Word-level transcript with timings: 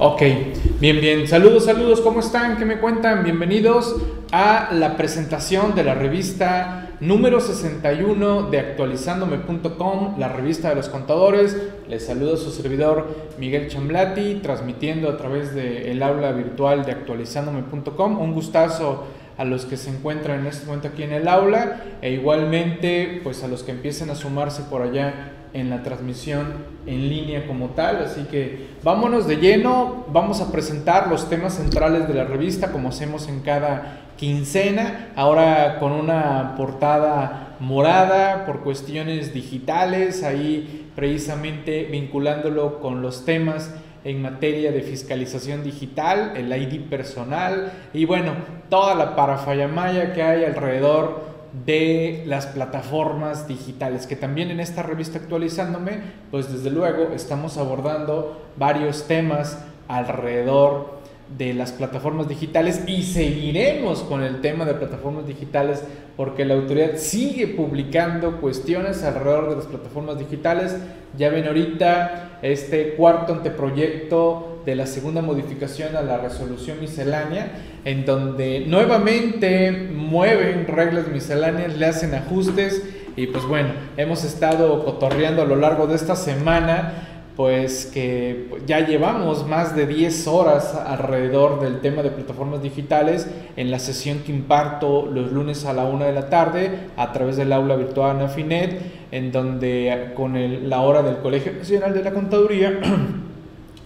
Ok, 0.00 0.22
bien, 0.78 1.00
bien. 1.00 1.26
Saludos, 1.26 1.64
saludos, 1.64 2.00
¿cómo 2.00 2.20
están? 2.20 2.56
¿Qué 2.56 2.64
me 2.64 2.78
cuentan? 2.78 3.24
Bienvenidos 3.24 3.96
a 4.30 4.68
la 4.72 4.96
presentación 4.96 5.74
de 5.74 5.82
la 5.82 5.94
revista 5.94 6.90
número 7.00 7.40
61 7.40 8.42
de 8.48 8.60
actualizandome.com, 8.60 10.14
la 10.16 10.28
revista 10.28 10.68
de 10.68 10.76
los 10.76 10.88
contadores. 10.88 11.56
Les 11.88 12.06
saludo 12.06 12.34
a 12.34 12.36
su 12.36 12.52
servidor 12.52 13.08
Miguel 13.40 13.66
Chamblati, 13.66 14.36
transmitiendo 14.36 15.08
a 15.08 15.16
través 15.16 15.52
del 15.52 16.00
aula 16.00 16.30
virtual 16.30 16.84
de 16.84 16.92
actualizandome.com. 16.92 18.20
Un 18.20 18.34
gustazo 18.34 19.04
a 19.36 19.44
los 19.44 19.66
que 19.66 19.76
se 19.76 19.90
encuentran 19.90 20.38
en 20.38 20.46
este 20.46 20.64
momento 20.64 20.86
aquí 20.86 21.02
en 21.02 21.12
el 21.12 21.26
aula 21.26 21.82
e 22.02 22.12
igualmente 22.12 23.20
pues 23.24 23.42
a 23.42 23.48
los 23.48 23.64
que 23.64 23.72
empiecen 23.72 24.10
a 24.10 24.14
sumarse 24.14 24.62
por 24.62 24.82
allá 24.82 25.32
en 25.52 25.70
la 25.70 25.82
transmisión 25.82 26.46
en 26.86 27.08
línea 27.08 27.46
como 27.46 27.68
tal. 27.70 28.04
Así 28.04 28.22
que 28.24 28.68
vámonos 28.82 29.26
de 29.26 29.36
lleno, 29.36 30.06
vamos 30.12 30.40
a 30.40 30.52
presentar 30.52 31.08
los 31.08 31.28
temas 31.28 31.54
centrales 31.54 32.08
de 32.08 32.14
la 32.14 32.24
revista 32.24 32.72
como 32.72 32.88
hacemos 32.88 33.28
en 33.28 33.40
cada 33.40 34.08
quincena, 34.16 35.10
ahora 35.14 35.78
con 35.78 35.92
una 35.92 36.54
portada 36.56 37.56
morada 37.60 38.46
por 38.46 38.60
cuestiones 38.60 39.32
digitales, 39.32 40.24
ahí 40.24 40.90
precisamente 40.96 41.84
vinculándolo 41.84 42.80
con 42.80 43.00
los 43.00 43.24
temas 43.24 43.72
en 44.04 44.22
materia 44.22 44.72
de 44.72 44.82
fiscalización 44.82 45.62
digital, 45.62 46.32
el 46.36 46.52
ID 46.52 46.88
personal 46.88 47.72
y 47.92 48.04
bueno, 48.04 48.32
toda 48.68 48.94
la 48.94 49.14
parafayamaya 49.14 50.12
que 50.12 50.22
hay 50.22 50.44
alrededor 50.44 51.27
de 51.64 52.22
las 52.26 52.46
plataformas 52.46 53.48
digitales, 53.48 54.06
que 54.06 54.16
también 54.16 54.50
en 54.50 54.60
esta 54.60 54.82
revista 54.82 55.18
actualizándome, 55.18 56.00
pues 56.30 56.52
desde 56.52 56.70
luego 56.70 57.12
estamos 57.14 57.56
abordando 57.56 58.48
varios 58.56 59.06
temas 59.06 59.58
alrededor 59.88 60.98
de 61.36 61.52
las 61.52 61.72
plataformas 61.72 62.28
digitales 62.28 62.82
y 62.86 63.02
seguiremos 63.02 64.00
con 64.00 64.22
el 64.22 64.40
tema 64.40 64.64
de 64.64 64.74
plataformas 64.74 65.26
digitales 65.26 65.82
porque 66.16 66.44
la 66.44 66.54
autoridad 66.54 66.96
sigue 66.96 67.46
publicando 67.48 68.40
cuestiones 68.40 69.04
alrededor 69.04 69.50
de 69.50 69.56
las 69.56 69.66
plataformas 69.66 70.18
digitales. 70.18 70.76
Ya 71.16 71.28
ven 71.28 71.46
ahorita 71.46 72.38
este 72.42 72.94
cuarto 72.94 73.34
anteproyecto 73.34 74.57
de 74.68 74.76
la 74.76 74.84
segunda 74.84 75.22
modificación 75.22 75.96
a 75.96 76.02
la 76.02 76.18
resolución 76.18 76.78
miscelánea, 76.78 77.52
en 77.86 78.04
donde 78.04 78.66
nuevamente 78.66 79.70
mueven 79.72 80.66
reglas 80.66 81.08
misceláneas, 81.08 81.74
le 81.78 81.86
hacen 81.86 82.14
ajustes 82.14 82.82
y 83.16 83.28
pues 83.28 83.46
bueno, 83.46 83.70
hemos 83.96 84.24
estado 84.24 84.84
cotorreando 84.84 85.40
a 85.40 85.46
lo 85.46 85.56
largo 85.56 85.86
de 85.86 85.94
esta 85.94 86.16
semana 86.16 87.08
pues 87.34 87.86
que 87.86 88.50
ya 88.66 88.80
llevamos 88.84 89.46
más 89.46 89.74
de 89.74 89.86
10 89.86 90.26
horas 90.26 90.74
alrededor 90.74 91.60
del 91.60 91.80
tema 91.80 92.02
de 92.02 92.10
plataformas 92.10 92.60
digitales 92.60 93.26
en 93.56 93.70
la 93.70 93.78
sesión 93.78 94.18
que 94.18 94.32
imparto 94.32 95.06
los 95.06 95.30
lunes 95.30 95.64
a 95.64 95.72
la 95.72 95.84
una 95.84 96.06
de 96.06 96.12
la 96.12 96.28
tarde 96.28 96.72
a 96.96 97.12
través 97.12 97.36
del 97.36 97.52
aula 97.52 97.76
virtual 97.76 98.16
Anafinet, 98.16 98.80
en 99.12 99.30
donde 99.30 100.12
con 100.16 100.68
la 100.68 100.80
hora 100.80 101.02
del 101.02 101.18
Colegio 101.18 101.52
Nacional 101.52 101.94
de 101.94 102.02
la 102.02 102.12
Contaduría, 102.12 102.80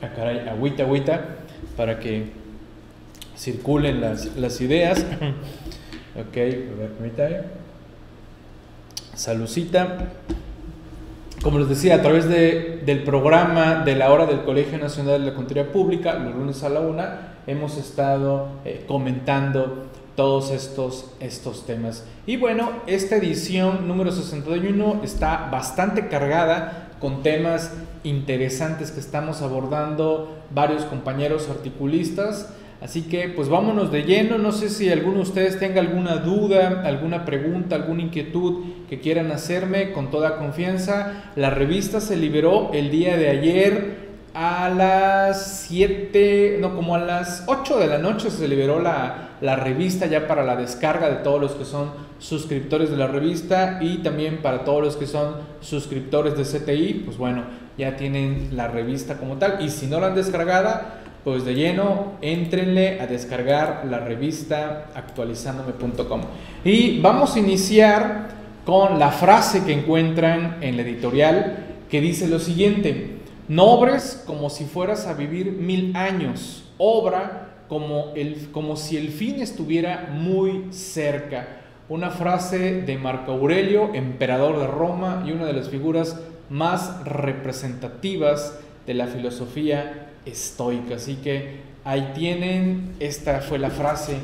acá 0.03 0.29
hay 0.29 0.41
agüita, 0.49 0.83
agüita, 0.83 1.25
para 1.77 1.99
que 1.99 2.27
circulen 3.37 4.01
las, 4.01 4.37
las 4.37 4.61
ideas. 4.61 4.99
ok, 6.17 6.35
permítame. 6.99 7.41
Salucita 9.15 10.11
como 11.43 11.59
les 11.59 11.69
decía, 11.69 11.97
a 11.97 12.03
través 12.03 12.29
de, 12.29 12.83
del 12.87 13.03
programa 13.03 13.83
de 13.85 13.97
la 13.97 14.13
hora 14.13 14.27
del 14.27 14.43
Colegio 14.43 14.79
Nacional 14.79 15.21
de 15.21 15.31
la 15.31 15.35
Contaduría 15.35 15.73
Pública, 15.73 16.15
los 16.15 16.37
lunes 16.37 16.63
a 16.63 16.69
la 16.69 16.79
una, 16.79 17.35
hemos 17.49 17.77
estado 17.79 18.49
eh, 18.65 18.85
comentando 18.87 19.87
todos 20.15 20.53
estos, 20.53 21.13
estos 21.19 21.67
temas. 21.67 22.07
Y 22.27 22.37
bueno, 22.37 22.71
esta 22.87 23.17
edición 23.17 23.89
número 23.89 24.13
61 24.13 25.01
está 25.03 25.49
bastante 25.51 26.07
cargada 26.07 26.92
con 27.03 27.23
temas 27.23 27.73
interesantes 28.05 28.93
que 28.93 29.01
estamos 29.01 29.43
abordando 29.43 30.39
varios 30.55 30.85
compañeros 30.85 31.51
articulistas. 31.51 32.55
Así 32.81 33.03
que 33.03 33.29
pues 33.29 33.49
vámonos 33.49 33.93
de 33.93 34.05
lleno. 34.05 34.39
No 34.39 34.53
sé 34.53 34.69
si 34.69 34.89
alguno 34.89 35.17
de 35.17 35.23
ustedes 35.23 35.59
tenga 35.59 35.81
alguna 35.81 36.17
duda, 36.17 36.83
alguna 36.85 37.25
pregunta, 37.25 37.77
alguna 37.77 38.03
inquietud 38.03 38.65
que 38.89 39.01
quieran 39.01 39.33
hacerme 39.33 39.93
con 39.93 40.11
toda 40.11 40.39
confianza. 40.39 41.33
La 41.37 41.51
revista 41.51 42.01
se 42.01 42.17
liberó 42.17 42.71
el 42.73 42.91
día 42.91 43.17
de 43.17 43.29
ayer 43.29 44.13
a 44.35 44.71
las 44.71 45.67
7, 45.69 46.59
no, 46.61 46.75
como 46.75 46.95
a 46.95 47.01
las 47.01 47.45
8 47.47 47.79
de 47.79 47.87
la 47.87 47.99
noche 47.99 48.31
se 48.31 48.49
liberó 48.49 48.81
la, 48.81 49.32
la, 49.43 49.57
revista 49.57 50.07
ya 50.07 50.27
para 50.27 50.45
la 50.45 50.57
descarga 50.57 51.11
de 51.11 51.17
todos 51.17 51.41
los 51.41 51.53
que 51.53 51.65
son 51.65 51.91
suscriptores 52.19 52.91
de 52.91 52.97
la 52.97 53.09
revista 53.09 53.79
y 53.83 53.99
también 53.99 54.39
para 54.39 54.65
todos 54.65 54.83
los 54.83 54.97
que 54.97 55.07
son 55.07 55.35
suscriptores 55.61 56.37
de 56.37 56.45
CTI, 56.45 57.03
pues 57.05 57.19
bueno, 57.19 57.43
ya 57.77 57.97
tienen 57.97 58.51
la 58.53 58.69
revista 58.69 59.19
como 59.19 59.37
tal 59.37 59.65
y 59.65 59.69
si 59.69 59.87
no 59.87 60.01
la 60.01 60.09
han 60.09 60.15
descargada, 60.15 61.01
pues 61.25 61.45
de 61.45 61.55
lleno, 61.55 62.15
entrenle 62.21 63.01
a 63.01 63.07
descargar 63.07 63.85
la 63.89 63.99
revista 63.99 64.87
actualizandome.com. 64.95 66.21
Y 66.65 67.01
vamos 67.01 67.37
a 67.37 67.39
iniciar 67.39 68.29
con 68.65 68.99
la 68.99 69.11
frase 69.11 69.65
que 69.65 69.73
encuentran 69.73 70.59
en 70.61 70.77
la 70.77 70.83
editorial 70.83 71.59
que 71.91 72.01
dice 72.01 72.27
lo 72.27 72.39
siguiente, 72.39 73.19
no 73.49 73.65
obres 73.65 74.23
como 74.27 74.49
si 74.49 74.65
fueras 74.65 75.07
a 75.07 75.15
vivir 75.15 75.53
mil 75.53 75.95
años, 75.95 76.65
obra 76.79 77.52
como, 77.69 78.13
el, 78.15 78.51
como 78.53 78.77
si 78.77 78.97
el 78.97 79.11
fin 79.11 79.41
estuviera 79.41 80.11
muy 80.13 80.67
cerca. 80.71 81.61
Una 81.89 82.11
frase 82.11 82.83
de 82.83 82.97
Marco 82.97 83.33
Aurelio, 83.33 83.95
emperador 83.95 84.59
de 84.59 84.67
Roma 84.67 85.25
y 85.27 85.33
una 85.33 85.47
de 85.47 85.53
las 85.53 85.69
figuras 85.69 86.21
más 86.49 87.05
representativas 87.05 88.59
de 88.87 88.95
la 88.95 89.07
filosofía 89.07 90.11
estoica. 90.25 90.97
Así 90.97 91.17
que 91.17 91.61
ahí 91.85 92.13
tienen, 92.15 92.95
esta 93.01 93.41
fue 93.41 93.59
la 93.59 93.71
frase 93.71 94.17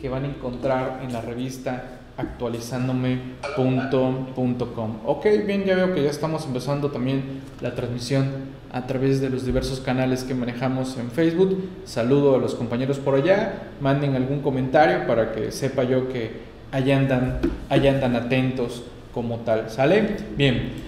que 0.00 0.08
van 0.08 0.24
a 0.24 0.28
encontrar 0.28 1.00
en 1.02 1.12
la 1.12 1.20
revista 1.20 2.00
actualizándome.com. 2.16 4.96
Ok, 5.04 5.26
bien, 5.46 5.64
ya 5.64 5.76
veo 5.76 5.94
que 5.94 6.02
ya 6.02 6.10
estamos 6.10 6.44
empezando 6.46 6.90
también 6.90 7.40
la 7.60 7.74
transmisión 7.74 8.56
a 8.72 8.86
través 8.86 9.20
de 9.20 9.30
los 9.30 9.44
diversos 9.44 9.80
canales 9.80 10.24
que 10.24 10.34
manejamos 10.34 10.96
en 10.98 11.10
Facebook. 11.10 11.62
Saludo 11.84 12.36
a 12.36 12.38
los 12.38 12.54
compañeros 12.54 12.98
por 12.98 13.14
allá, 13.14 13.70
manden 13.80 14.14
algún 14.14 14.40
comentario 14.40 15.06
para 15.06 15.32
que 15.32 15.52
sepa 15.52 15.84
yo 15.84 16.08
que 16.08 16.46
allá 16.72 16.98
andan, 16.98 17.40
allá 17.68 17.92
andan 17.92 18.16
atentos 18.16 18.82
como 19.14 19.36
tal. 19.38 19.70
¿Sale? 19.70 20.16
Bien. 20.36 20.85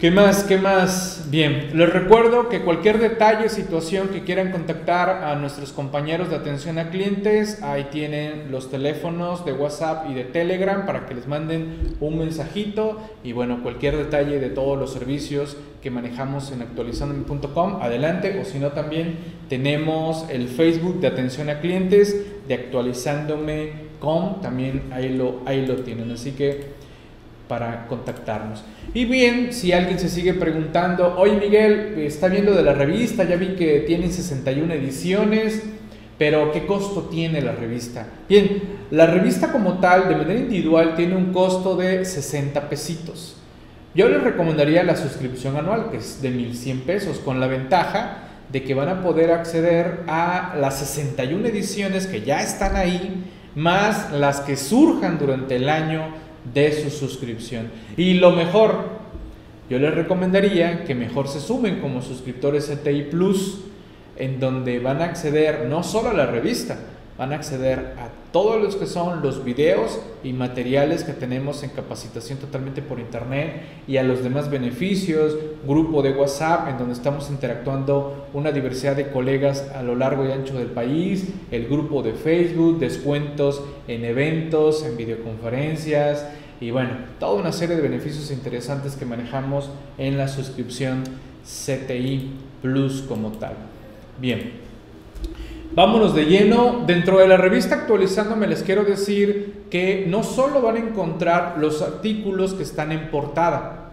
¿Qué 0.00 0.10
más? 0.10 0.44
¿Qué 0.44 0.56
más? 0.56 1.26
Bien, 1.30 1.72
les 1.74 1.92
recuerdo 1.92 2.48
que 2.48 2.62
cualquier 2.62 2.98
detalle, 3.00 3.50
situación 3.50 4.08
que 4.08 4.24
quieran 4.24 4.50
contactar 4.50 5.24
a 5.24 5.34
nuestros 5.34 5.72
compañeros 5.72 6.30
de 6.30 6.36
atención 6.36 6.78
a 6.78 6.88
clientes, 6.88 7.62
ahí 7.62 7.88
tienen 7.90 8.50
los 8.50 8.70
teléfonos 8.70 9.44
de 9.44 9.52
WhatsApp 9.52 10.06
y 10.08 10.14
de 10.14 10.24
Telegram 10.24 10.86
para 10.86 11.04
que 11.04 11.14
les 11.14 11.28
manden 11.28 11.96
un 12.00 12.18
mensajito 12.18 12.98
y 13.22 13.32
bueno, 13.32 13.62
cualquier 13.62 13.98
detalle 13.98 14.40
de 14.40 14.48
todos 14.48 14.78
los 14.78 14.90
servicios 14.90 15.58
que 15.82 15.90
manejamos 15.90 16.50
en 16.50 16.62
actualizandome.com, 16.62 17.82
adelante, 17.82 18.40
o 18.40 18.46
si 18.46 18.58
no 18.58 18.68
también 18.68 19.18
tenemos 19.50 20.24
el 20.30 20.48
Facebook 20.48 21.00
de 21.00 21.08
atención 21.08 21.50
a 21.50 21.60
clientes 21.60 22.24
de 22.48 22.54
actualizandome.com, 22.54 24.40
también 24.40 24.84
ahí 24.92 25.10
lo, 25.10 25.42
ahí 25.44 25.66
lo 25.66 25.76
tienen, 25.82 26.10
así 26.10 26.32
que 26.32 26.79
para 27.50 27.88
contactarnos. 27.88 28.62
Y 28.94 29.06
bien, 29.06 29.52
si 29.52 29.72
alguien 29.72 29.98
se 29.98 30.08
sigue 30.08 30.34
preguntando, 30.34 31.16
oye 31.18 31.34
Miguel, 31.34 31.98
está 31.98 32.28
viendo 32.28 32.54
de 32.54 32.62
la 32.62 32.74
revista, 32.74 33.24
ya 33.24 33.34
vi 33.34 33.56
que 33.56 33.80
tienen 33.80 34.12
61 34.12 34.72
ediciones, 34.72 35.60
pero 36.16 36.52
¿qué 36.52 36.64
costo 36.64 37.08
tiene 37.10 37.42
la 37.42 37.50
revista? 37.50 38.06
Bien, 38.28 38.62
la 38.92 39.06
revista 39.06 39.50
como 39.50 39.80
tal, 39.80 40.08
de 40.08 40.14
manera 40.14 40.38
individual, 40.38 40.94
tiene 40.94 41.16
un 41.16 41.32
costo 41.32 41.74
de 41.74 42.04
60 42.04 42.68
pesitos. 42.68 43.36
Yo 43.96 44.08
les 44.08 44.22
recomendaría 44.22 44.84
la 44.84 44.94
suscripción 44.94 45.56
anual, 45.56 45.90
que 45.90 45.96
es 45.96 46.22
de 46.22 46.30
1100 46.30 46.82
pesos, 46.82 47.18
con 47.18 47.40
la 47.40 47.48
ventaja 47.48 48.18
de 48.52 48.62
que 48.62 48.74
van 48.74 48.88
a 48.88 49.02
poder 49.02 49.32
acceder 49.32 50.04
a 50.06 50.54
las 50.56 50.78
61 50.78 51.48
ediciones 51.48 52.06
que 52.06 52.22
ya 52.22 52.42
están 52.42 52.76
ahí, 52.76 53.24
más 53.56 54.12
las 54.12 54.40
que 54.40 54.56
surjan 54.56 55.18
durante 55.18 55.56
el 55.56 55.68
año 55.68 56.29
de 56.52 56.72
su 56.72 56.90
suscripción. 56.90 57.70
Y 57.96 58.14
lo 58.14 58.32
mejor, 58.32 59.00
yo 59.68 59.78
les 59.78 59.94
recomendaría 59.94 60.84
que 60.84 60.94
mejor 60.94 61.28
se 61.28 61.40
sumen 61.40 61.80
como 61.80 62.02
suscriptores 62.02 62.68
CTI 62.68 63.02
Plus, 63.10 63.60
en 64.16 64.40
donde 64.40 64.78
van 64.78 65.00
a 65.00 65.04
acceder 65.04 65.66
no 65.66 65.82
solo 65.82 66.10
a 66.10 66.14
la 66.14 66.26
revista, 66.26 66.78
van 67.20 67.34
a 67.34 67.36
acceder 67.36 67.96
a 67.98 68.08
todos 68.32 68.62
los 68.62 68.76
que 68.76 68.86
son 68.86 69.20
los 69.20 69.44
videos 69.44 70.00
y 70.24 70.32
materiales 70.32 71.04
que 71.04 71.12
tenemos 71.12 71.62
en 71.62 71.68
capacitación 71.68 72.38
totalmente 72.38 72.80
por 72.80 72.98
internet 72.98 73.60
y 73.86 73.98
a 73.98 74.02
los 74.02 74.22
demás 74.22 74.50
beneficios, 74.50 75.36
grupo 75.66 76.00
de 76.00 76.12
WhatsApp 76.12 76.68
en 76.68 76.78
donde 76.78 76.94
estamos 76.94 77.28
interactuando 77.28 78.26
una 78.32 78.52
diversidad 78.52 78.96
de 78.96 79.10
colegas 79.10 79.70
a 79.74 79.82
lo 79.82 79.96
largo 79.96 80.26
y 80.26 80.32
ancho 80.32 80.56
del 80.56 80.68
país, 80.68 81.28
el 81.50 81.66
grupo 81.66 82.02
de 82.02 82.14
Facebook, 82.14 82.78
descuentos 82.78 83.62
en 83.86 84.06
eventos, 84.06 84.82
en 84.86 84.96
videoconferencias 84.96 86.26
y 86.58 86.70
bueno, 86.70 86.92
toda 87.18 87.38
una 87.38 87.52
serie 87.52 87.76
de 87.76 87.82
beneficios 87.82 88.30
interesantes 88.30 88.96
que 88.96 89.04
manejamos 89.04 89.68
en 89.98 90.16
la 90.16 90.26
suscripción 90.26 91.04
CTI 91.44 92.30
Plus 92.62 93.02
como 93.02 93.32
tal. 93.32 93.56
Bien, 94.18 94.69
Vámonos 95.72 96.16
de 96.16 96.24
lleno. 96.24 96.82
Dentro 96.84 97.18
de 97.18 97.28
la 97.28 97.36
revista 97.36 97.76
Actualizándome 97.76 98.48
les 98.48 98.64
quiero 98.64 98.84
decir 98.84 99.66
que 99.70 100.04
no 100.08 100.24
solo 100.24 100.60
van 100.60 100.74
a 100.76 100.80
encontrar 100.80 101.58
los 101.58 101.80
artículos 101.80 102.54
que 102.54 102.64
están 102.64 102.90
en 102.90 103.08
portada, 103.08 103.90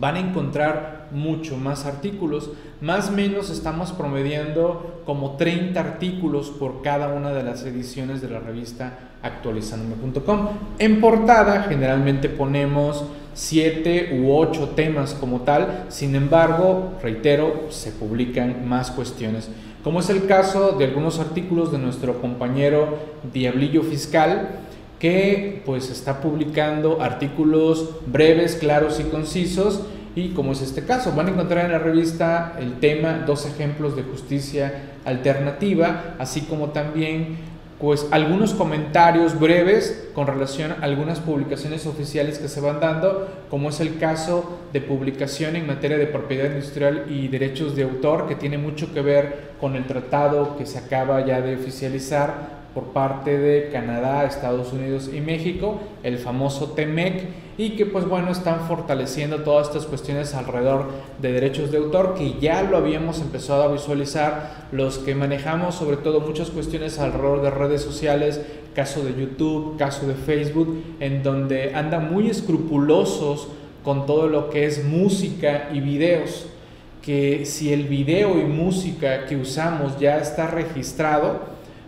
van 0.00 0.16
a 0.16 0.20
encontrar 0.20 1.08
mucho 1.10 1.58
más 1.58 1.84
artículos. 1.84 2.50
Más 2.80 3.10
o 3.10 3.12
menos 3.12 3.50
estamos 3.50 3.92
promediando 3.92 5.02
como 5.04 5.36
30 5.36 5.78
artículos 5.78 6.48
por 6.48 6.80
cada 6.80 7.08
una 7.08 7.30
de 7.30 7.42
las 7.42 7.62
ediciones 7.64 8.22
de 8.22 8.30
la 8.30 8.40
revista 8.40 8.98
actualizándome.com. 9.22 10.48
En 10.78 10.98
portada 11.02 11.64
generalmente 11.64 12.30
ponemos 12.30 13.04
7 13.34 14.20
u 14.20 14.34
8 14.34 14.70
temas 14.76 15.14
como 15.14 15.42
tal, 15.42 15.86
sin 15.88 16.14
embargo, 16.14 16.92
reitero, 17.02 17.66
se 17.70 17.92
publican 17.92 18.68
más 18.68 18.90
cuestiones 18.90 19.50
como 19.82 19.98
es 19.98 20.10
el 20.10 20.26
caso 20.26 20.72
de 20.72 20.84
algunos 20.84 21.18
artículos 21.18 21.72
de 21.72 21.78
nuestro 21.78 22.20
compañero 22.20 22.98
Diablillo 23.32 23.82
Fiscal, 23.82 24.60
que 25.00 25.60
pues 25.66 25.90
está 25.90 26.20
publicando 26.20 27.02
artículos 27.02 27.90
breves, 28.06 28.54
claros 28.54 29.00
y 29.00 29.04
concisos, 29.04 29.82
y 30.14 30.28
como 30.30 30.52
es 30.52 30.62
este 30.62 30.84
caso, 30.84 31.12
van 31.16 31.26
a 31.26 31.30
encontrar 31.30 31.64
en 31.64 31.72
la 31.72 31.78
revista 31.78 32.54
el 32.60 32.78
tema 32.78 33.24
Dos 33.26 33.46
ejemplos 33.46 33.96
de 33.96 34.02
justicia 34.02 34.92
alternativa, 35.04 36.14
así 36.20 36.42
como 36.42 36.68
también 36.68 37.38
pues 37.82 38.06
algunos 38.12 38.54
comentarios 38.54 39.40
breves 39.40 40.08
con 40.14 40.28
relación 40.28 40.70
a 40.70 40.84
algunas 40.84 41.18
publicaciones 41.18 41.84
oficiales 41.84 42.38
que 42.38 42.46
se 42.46 42.60
van 42.60 42.78
dando, 42.78 43.28
como 43.50 43.70
es 43.70 43.80
el 43.80 43.98
caso 43.98 44.60
de 44.72 44.80
publicación 44.80 45.56
en 45.56 45.66
materia 45.66 45.98
de 45.98 46.06
propiedad 46.06 46.48
industrial 46.48 47.06
y 47.08 47.26
derechos 47.26 47.74
de 47.74 47.82
autor, 47.82 48.28
que 48.28 48.36
tiene 48.36 48.56
mucho 48.56 48.94
que 48.94 49.00
ver 49.00 49.54
con 49.60 49.74
el 49.74 49.84
tratado 49.88 50.56
que 50.56 50.64
se 50.64 50.78
acaba 50.78 51.26
ya 51.26 51.40
de 51.40 51.56
oficializar 51.56 52.62
por 52.72 52.92
parte 52.92 53.36
de 53.36 53.70
Canadá, 53.72 54.26
Estados 54.26 54.72
Unidos 54.72 55.10
y 55.12 55.20
México, 55.20 55.80
el 56.04 56.18
famoso 56.18 56.74
TEMEC, 56.74 57.24
y 57.62 57.70
que 57.76 57.86
pues 57.86 58.08
bueno 58.08 58.32
están 58.32 58.66
fortaleciendo 58.66 59.42
todas 59.42 59.68
estas 59.68 59.86
cuestiones 59.86 60.34
alrededor 60.34 60.90
de 61.20 61.32
derechos 61.32 61.70
de 61.70 61.78
autor 61.78 62.14
que 62.14 62.34
ya 62.40 62.62
lo 62.62 62.76
habíamos 62.76 63.20
empezado 63.20 63.62
a 63.62 63.72
visualizar 63.72 64.66
los 64.72 64.98
que 64.98 65.14
manejamos 65.14 65.76
sobre 65.76 65.96
todo 65.96 66.20
muchas 66.20 66.50
cuestiones 66.50 66.98
alrededor 66.98 67.40
de 67.40 67.50
redes 67.50 67.80
sociales, 67.80 68.40
caso 68.74 69.04
de 69.04 69.14
YouTube, 69.14 69.76
caso 69.78 70.08
de 70.08 70.14
Facebook, 70.14 70.82
en 70.98 71.22
donde 71.22 71.72
andan 71.76 72.12
muy 72.12 72.28
escrupulosos 72.28 73.46
con 73.84 74.06
todo 74.06 74.26
lo 74.26 74.50
que 74.50 74.66
es 74.66 74.84
música 74.84 75.70
y 75.72 75.78
videos 75.78 76.46
que 77.00 77.46
si 77.46 77.72
el 77.72 77.84
video 77.84 78.40
y 78.40 78.44
música 78.44 79.26
que 79.26 79.36
usamos 79.36 80.00
ya 80.00 80.18
está 80.18 80.48
registrado, 80.48 81.40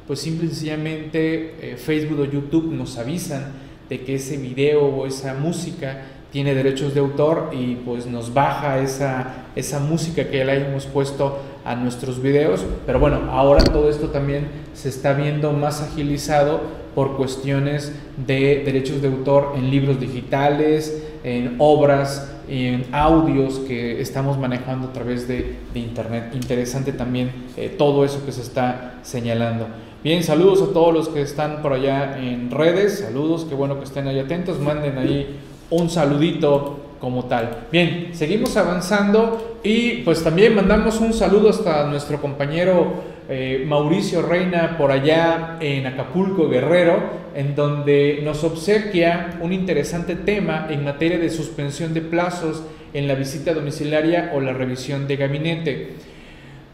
pues 0.06 0.20
simple 0.20 0.46
y 0.46 0.48
sencillamente 0.50 1.72
eh, 1.72 1.76
Facebook 1.76 2.20
o 2.20 2.24
YouTube 2.24 2.72
nos 2.72 2.96
avisan 2.98 3.63
de 3.88 4.00
que 4.02 4.16
ese 4.16 4.36
video 4.36 4.84
o 4.84 5.06
esa 5.06 5.34
música 5.34 6.02
tiene 6.32 6.54
derechos 6.54 6.94
de 6.94 7.00
autor 7.00 7.50
y 7.52 7.76
pues 7.76 8.06
nos 8.06 8.34
baja 8.34 8.81
esa, 8.81 9.46
esa 9.54 9.78
música 9.78 10.28
que 10.28 10.44
le 10.44 10.66
hemos 10.66 10.86
puesto 10.86 11.38
a 11.64 11.76
nuestros 11.76 12.20
videos. 12.20 12.64
Pero 12.86 12.98
bueno, 12.98 13.31
ahora 13.31 13.62
todo 13.62 13.88
esto 13.88 14.08
también 14.08 14.48
se 14.72 14.88
está 14.88 15.12
viendo 15.12 15.52
más 15.52 15.81
agilizado 15.81 16.60
por 16.94 17.16
cuestiones 17.16 17.92
de 18.16 18.62
derechos 18.64 19.00
de 19.00 19.08
autor 19.08 19.52
en 19.56 19.70
libros 19.70 20.00
digitales, 20.00 21.04
en 21.22 21.56
obras, 21.58 22.31
en 22.48 22.86
audios 22.92 23.60
que 23.60 24.00
estamos 24.00 24.38
manejando 24.38 24.88
a 24.88 24.92
través 24.92 25.26
de, 25.28 25.56
Internet. 25.75 26.31
Interesante 26.34 26.92
también 26.92 27.31
eh, 27.56 27.69
todo 27.76 28.04
eso 28.04 28.25
que 28.25 28.32
se 28.32 28.42
está 28.42 28.94
señalando. 29.02 29.66
Bien, 30.04 30.22
saludos 30.22 30.60
a 30.60 30.74
todos 30.74 30.92
los 30.92 31.08
que 31.08 31.22
están 31.22 31.62
por 31.62 31.72
allá 31.72 32.18
en 32.18 32.50
redes, 32.50 32.98
saludos, 32.98 33.46
qué 33.48 33.54
bueno 33.54 33.78
que 33.78 33.84
estén 33.84 34.06
ahí 34.06 34.18
atentos, 34.18 34.60
manden 34.60 34.98
ahí 34.98 35.38
un 35.70 35.88
saludito 35.88 36.78
como 37.00 37.24
tal. 37.24 37.68
Bien, 37.72 38.10
seguimos 38.12 38.54
avanzando 38.58 39.58
y 39.64 40.02
pues 40.02 40.22
también 40.22 40.54
mandamos 40.54 41.00
un 41.00 41.14
saludo 41.14 41.48
hasta 41.48 41.86
nuestro 41.86 42.20
compañero 42.20 42.92
eh, 43.30 43.64
Mauricio 43.66 44.20
Reina 44.20 44.76
por 44.76 44.92
allá 44.92 45.56
en 45.60 45.86
Acapulco, 45.86 46.50
Guerrero, 46.50 47.02
en 47.34 47.54
donde 47.54 48.20
nos 48.22 48.44
obsequia 48.44 49.38
un 49.40 49.54
interesante 49.54 50.16
tema 50.16 50.66
en 50.68 50.84
materia 50.84 51.16
de 51.16 51.30
suspensión 51.30 51.94
de 51.94 52.02
plazos 52.02 52.62
en 52.92 53.08
la 53.08 53.14
visita 53.14 53.54
domiciliaria 53.54 54.32
o 54.34 54.40
la 54.40 54.52
revisión 54.52 55.08
de 55.08 55.16
gabinete. 55.16 56.13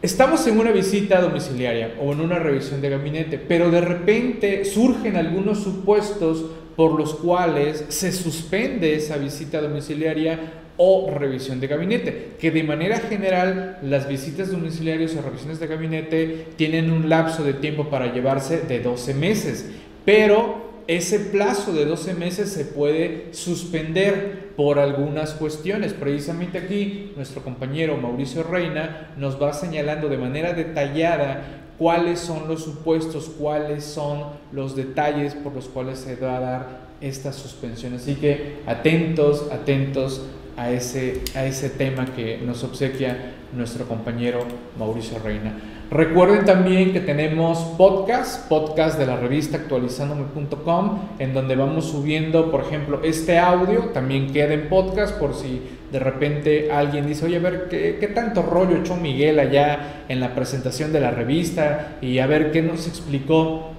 Estamos 0.01 0.47
en 0.47 0.59
una 0.59 0.71
visita 0.71 1.21
domiciliaria 1.21 1.93
o 2.01 2.11
en 2.11 2.21
una 2.21 2.39
revisión 2.39 2.81
de 2.81 2.89
gabinete, 2.89 3.37
pero 3.37 3.69
de 3.69 3.81
repente 3.81 4.65
surgen 4.65 5.15
algunos 5.15 5.61
supuestos 5.61 6.43
por 6.75 6.97
los 6.97 7.13
cuales 7.13 7.85
se 7.89 8.11
suspende 8.11 8.95
esa 8.95 9.17
visita 9.17 9.61
domiciliaria 9.61 10.39
o 10.77 11.11
revisión 11.11 11.59
de 11.59 11.67
gabinete, 11.67 12.31
que 12.39 12.49
de 12.49 12.63
manera 12.63 12.97
general 12.97 13.77
las 13.83 14.07
visitas 14.07 14.49
domiciliarias 14.49 15.15
o 15.15 15.21
revisiones 15.21 15.59
de 15.59 15.67
gabinete 15.67 16.47
tienen 16.55 16.89
un 16.89 17.07
lapso 17.07 17.43
de 17.43 17.53
tiempo 17.53 17.91
para 17.91 18.11
llevarse 18.11 18.61
de 18.61 18.79
12 18.79 19.13
meses, 19.13 19.69
pero 20.03 20.70
ese 20.87 21.19
plazo 21.19 21.73
de 21.73 21.85
12 21.85 22.13
meses 22.13 22.51
se 22.51 22.65
puede 22.65 23.33
suspender 23.33 24.51
por 24.55 24.79
algunas 24.79 25.33
cuestiones. 25.33 25.93
Precisamente 25.93 26.57
aquí 26.57 27.13
nuestro 27.15 27.43
compañero 27.43 27.97
Mauricio 27.97 28.43
Reina 28.43 29.11
nos 29.17 29.41
va 29.41 29.53
señalando 29.53 30.09
de 30.09 30.17
manera 30.17 30.53
detallada 30.53 31.43
cuáles 31.77 32.19
son 32.19 32.47
los 32.47 32.63
supuestos, 32.63 33.31
cuáles 33.39 33.83
son 33.83 34.25
los 34.51 34.75
detalles 34.75 35.33
por 35.33 35.53
los 35.53 35.67
cuales 35.67 35.99
se 35.99 36.15
va 36.15 36.37
a 36.37 36.39
dar 36.39 36.67
esta 37.01 37.33
suspensión. 37.33 37.95
Así 37.95 38.15
que 38.15 38.59
atentos, 38.67 39.47
atentos 39.51 40.21
a 40.57 40.71
ese, 40.71 41.21
a 41.35 41.45
ese 41.45 41.69
tema 41.69 42.05
que 42.05 42.37
nos 42.37 42.63
obsequia 42.63 43.33
nuestro 43.53 43.87
compañero 43.87 44.39
Mauricio 44.77 45.19
Reina. 45.19 45.53
Recuerden 45.89 46.45
también 46.45 46.93
que 46.93 47.01
tenemos 47.01 47.59
podcast, 47.77 48.47
podcast 48.47 48.97
de 48.97 49.05
la 49.05 49.17
revista 49.17 49.57
actualizándome.com, 49.57 50.99
en 51.19 51.33
donde 51.33 51.55
vamos 51.57 51.85
subiendo, 51.85 52.49
por 52.49 52.61
ejemplo, 52.61 53.01
este 53.03 53.37
audio, 53.37 53.89
también 53.93 54.31
queda 54.31 54.53
en 54.53 54.69
podcast 54.69 55.17
por 55.17 55.35
si 55.35 55.61
de 55.91 55.99
repente 55.99 56.71
alguien 56.71 57.07
dice, 57.07 57.25
oye, 57.25 57.35
a 57.35 57.41
ver, 57.41 57.67
¿qué, 57.69 57.97
qué 57.99 58.07
tanto 58.07 58.41
rollo 58.41 58.77
echó 58.77 58.95
Miguel 58.95 59.37
allá 59.39 60.05
en 60.07 60.21
la 60.21 60.33
presentación 60.33 60.93
de 60.93 61.01
la 61.01 61.11
revista? 61.11 61.97
Y 62.01 62.19
a 62.19 62.27
ver 62.27 62.51
qué 62.51 62.61
nos 62.61 62.87
explicó 62.87 63.71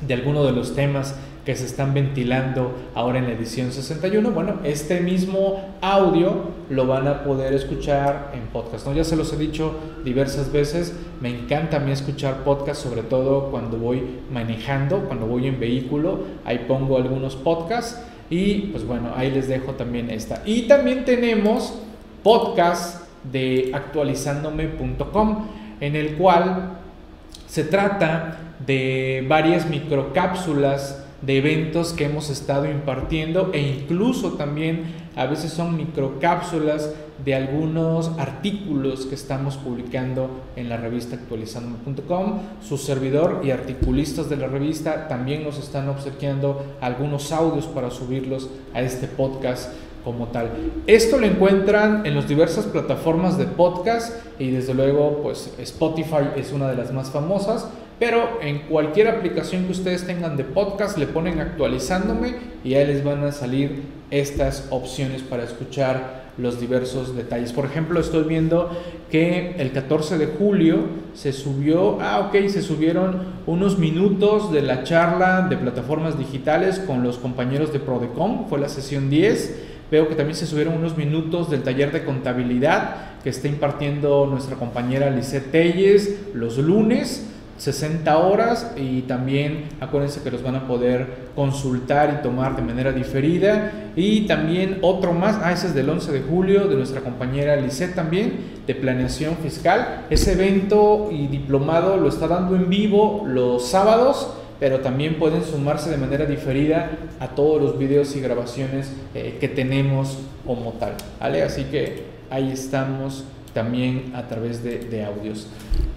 de 0.00 0.14
alguno 0.14 0.44
de 0.44 0.52
los 0.52 0.74
temas 0.74 1.14
que 1.44 1.56
se 1.56 1.64
están 1.64 1.94
ventilando 1.94 2.74
ahora 2.94 3.18
en 3.18 3.24
la 3.24 3.32
edición 3.32 3.72
61. 3.72 4.30
Bueno, 4.30 4.60
este 4.64 5.00
mismo 5.00 5.74
audio 5.80 6.50
lo 6.68 6.86
van 6.86 7.08
a 7.08 7.24
poder 7.24 7.54
escuchar 7.54 8.32
en 8.34 8.42
podcast. 8.48 8.86
¿no? 8.86 8.92
Ya 8.92 9.04
se 9.04 9.16
los 9.16 9.32
he 9.32 9.36
dicho 9.36 9.74
diversas 10.04 10.52
veces, 10.52 10.94
me 11.20 11.30
encanta 11.30 11.78
a 11.78 11.80
mí 11.80 11.92
escuchar 11.92 12.44
podcast, 12.44 12.82
sobre 12.82 13.02
todo 13.02 13.50
cuando 13.50 13.78
voy 13.78 14.02
manejando, 14.30 15.00
cuando 15.06 15.26
voy 15.26 15.46
en 15.46 15.58
vehículo, 15.58 16.20
ahí 16.44 16.64
pongo 16.68 16.96
algunos 16.98 17.36
podcasts 17.36 18.00
y 18.28 18.68
pues 18.72 18.86
bueno, 18.86 19.12
ahí 19.16 19.30
les 19.30 19.48
dejo 19.48 19.72
también 19.72 20.10
esta. 20.10 20.42
Y 20.44 20.62
también 20.62 21.04
tenemos 21.04 21.74
podcast 22.22 23.06
de 23.32 23.70
actualizándome.com 23.74 25.46
en 25.80 25.96
el 25.96 26.16
cual 26.16 26.78
se 27.46 27.64
trata 27.64 28.38
de 28.64 29.24
varias 29.28 29.68
microcápsulas 29.68 30.99
de 31.22 31.38
eventos 31.38 31.92
que 31.92 32.04
hemos 32.04 32.30
estado 32.30 32.70
impartiendo 32.70 33.50
e 33.52 33.60
incluso 33.60 34.32
también 34.32 34.84
a 35.16 35.26
veces 35.26 35.52
son 35.52 35.76
microcápsulas 35.76 36.94
de 37.24 37.34
algunos 37.34 38.12
artículos 38.18 39.06
que 39.06 39.14
estamos 39.14 39.56
publicando 39.56 40.30
en 40.56 40.68
la 40.68 40.76
revista 40.78 41.16
actualizandome.com. 41.16 42.38
Su 42.62 42.78
servidor 42.78 43.42
y 43.44 43.50
articulistas 43.50 44.30
de 44.30 44.36
la 44.36 44.46
revista 44.46 45.08
también 45.08 45.44
nos 45.44 45.58
están 45.58 45.88
obsequiando 45.88 46.64
algunos 46.80 47.32
audios 47.32 47.66
para 47.66 47.90
subirlos 47.90 48.48
a 48.72 48.80
este 48.80 49.06
podcast 49.06 49.72
como 50.04 50.28
tal. 50.28 50.50
Esto 50.86 51.18
lo 51.18 51.26
encuentran 51.26 52.06
en 52.06 52.14
las 52.14 52.26
diversas 52.26 52.64
plataformas 52.66 53.36
de 53.36 53.44
podcast 53.44 54.14
y 54.38 54.50
desde 54.50 54.74
luego 54.74 55.20
pues 55.22 55.52
Spotify 55.58 56.30
es 56.36 56.52
una 56.52 56.68
de 56.68 56.76
las 56.76 56.92
más 56.92 57.10
famosas, 57.10 57.68
pero 58.00 58.40
en 58.42 58.60
cualquier 58.60 59.08
aplicación 59.08 59.66
que 59.66 59.72
ustedes 59.72 60.06
tengan 60.06 60.38
de 60.38 60.42
podcast 60.42 60.96
le 60.96 61.06
ponen 61.06 61.38
actualizándome 61.38 62.34
y 62.64 62.74
ahí 62.74 62.86
les 62.86 63.04
van 63.04 63.22
a 63.22 63.30
salir 63.30 63.82
estas 64.10 64.66
opciones 64.70 65.22
para 65.22 65.44
escuchar 65.44 66.30
los 66.38 66.58
diversos 66.58 67.14
detalles. 67.14 67.52
Por 67.52 67.66
ejemplo, 67.66 68.00
estoy 68.00 68.24
viendo 68.24 68.70
que 69.10 69.54
el 69.58 69.72
14 69.72 70.16
de 70.16 70.26
julio 70.26 70.78
se 71.12 71.34
subió, 71.34 72.00
ah, 72.00 72.20
ok, 72.20 72.48
se 72.48 72.62
subieron 72.62 73.34
unos 73.46 73.78
minutos 73.78 74.50
de 74.50 74.62
la 74.62 74.82
charla 74.82 75.46
de 75.48 75.58
plataformas 75.58 76.18
digitales 76.18 76.78
con 76.78 77.02
los 77.02 77.18
compañeros 77.18 77.72
de 77.72 77.80
Prodecom, 77.80 78.48
fue 78.48 78.58
la 78.58 78.70
sesión 78.70 79.10
10. 79.10 79.66
Veo 79.90 80.08
que 80.08 80.14
también 80.14 80.36
se 80.36 80.46
subieron 80.46 80.74
unos 80.74 80.96
minutos 80.96 81.50
del 81.50 81.62
taller 81.62 81.92
de 81.92 82.04
contabilidad 82.04 83.18
que 83.22 83.30
está 83.30 83.48
impartiendo 83.48 84.26
nuestra 84.26 84.56
compañera 84.56 85.10
Lisette 85.10 85.50
Telles 85.50 86.16
los 86.32 86.56
lunes. 86.58 87.29
60 87.60 88.16
horas 88.16 88.72
y 88.74 89.02
también 89.02 89.64
acuérdense 89.80 90.22
que 90.22 90.30
los 90.30 90.42
van 90.42 90.56
a 90.56 90.66
poder 90.66 91.28
consultar 91.36 92.18
y 92.18 92.22
tomar 92.22 92.56
de 92.56 92.62
manera 92.62 92.90
diferida 92.90 93.92
y 93.96 94.22
también 94.22 94.78
otro 94.80 95.12
más, 95.12 95.38
ah 95.42 95.52
ese 95.52 95.66
es 95.66 95.74
del 95.74 95.90
11 95.90 96.10
de 96.10 96.22
julio 96.22 96.68
de 96.68 96.76
nuestra 96.76 97.02
compañera 97.02 97.56
Lisette 97.56 97.94
también 97.94 98.62
de 98.66 98.74
planeación 98.74 99.36
fiscal 99.36 100.06
ese 100.08 100.32
evento 100.32 101.10
y 101.12 101.26
diplomado 101.26 101.98
lo 101.98 102.08
está 102.08 102.28
dando 102.28 102.56
en 102.56 102.70
vivo 102.70 103.24
los 103.26 103.68
sábados 103.68 104.32
pero 104.58 104.80
también 104.80 105.18
pueden 105.18 105.44
sumarse 105.44 105.90
de 105.90 105.98
manera 105.98 106.24
diferida 106.24 106.92
a 107.18 107.28
todos 107.28 107.60
los 107.60 107.78
videos 107.78 108.16
y 108.16 108.20
grabaciones 108.20 108.90
eh, 109.14 109.38
que 109.40 109.48
tenemos 109.48 110.18
como 110.46 110.72
tal. 110.72 110.96
Así 111.18 111.64
que 111.64 112.04
ahí 112.28 112.52
estamos 112.52 113.24
también 113.52 114.12
a 114.14 114.28
través 114.28 114.62
de, 114.62 115.04
audios. 115.04 115.46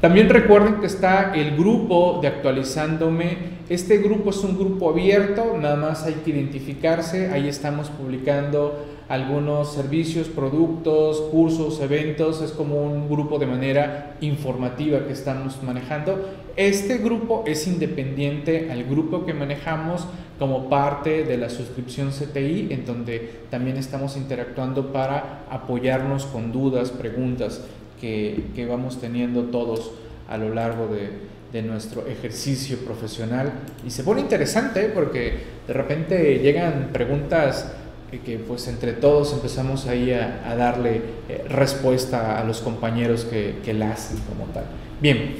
También 0.01 0.29
recuerden 0.29 0.79
que 0.79 0.87
está 0.87 1.33
el 1.35 1.55
grupo 1.55 2.19
de 2.21 2.27
actualizándome. 2.27 3.53
Este 3.69 3.97
grupo 3.99 4.31
es 4.31 4.37
un 4.37 4.57
grupo 4.57 4.89
abierto, 4.89 5.57
nada 5.59 5.75
más 5.75 6.03
hay 6.05 6.15
que 6.15 6.31
identificarse. 6.31 7.31
Ahí 7.31 7.47
estamos 7.47 7.89
publicando 7.89 8.85
algunos 9.07 9.73
servicios, 9.73 10.27
productos, 10.27 11.21
cursos, 11.31 11.79
eventos. 11.79 12.41
Es 12.41 12.51
como 12.51 12.81
un 12.81 13.09
grupo 13.09 13.39
de 13.39 13.45
manera 13.45 14.15
informativa 14.21 15.05
que 15.05 15.13
estamos 15.13 15.61
manejando. 15.63 16.42
Este 16.55 16.99
grupo 16.99 17.43
es 17.47 17.65
independiente 17.67 18.71
al 18.71 18.83
grupo 18.83 19.25
que 19.25 19.33
manejamos 19.33 20.05
como 20.37 20.69
parte 20.69 21.23
de 21.23 21.37
la 21.37 21.49
suscripción 21.49 22.11
CTI, 22.11 22.67
en 22.71 22.85
donde 22.85 23.41
también 23.49 23.77
estamos 23.77 24.17
interactuando 24.17 24.93
para 24.93 25.45
apoyarnos 25.49 26.25
con 26.25 26.51
dudas, 26.51 26.91
preguntas 26.91 27.61
que, 27.99 28.43
que 28.55 28.65
vamos 28.65 29.01
teniendo 29.01 29.45
todos 29.45 29.91
a 30.29 30.37
lo 30.37 30.53
largo 30.53 30.87
de, 30.87 31.09
de 31.51 31.61
nuestro 31.61 32.05
ejercicio 32.07 32.77
profesional. 32.79 33.53
Y 33.85 33.91
se 33.91 34.03
pone 34.03 34.21
interesante 34.21 34.85
¿eh? 34.85 34.91
porque 34.93 35.37
de 35.67 35.73
repente 35.73 36.39
llegan 36.39 36.89
preguntas 36.91 37.71
que 38.19 38.37
pues 38.37 38.67
entre 38.67 38.93
todos 38.93 39.33
empezamos 39.33 39.87
ahí 39.87 40.11
a, 40.11 40.55
darle 40.55 41.01
eh, 41.29 41.45
respuesta 41.49 42.39
a 42.39 42.43
los 42.43 42.61
compañeros 42.61 43.25
que, 43.25 43.55
que 43.65 43.73
la 43.73 43.91
hacen 43.91 44.17
como 44.29 44.45
tal. 44.51 44.65
Bien, 45.01 45.35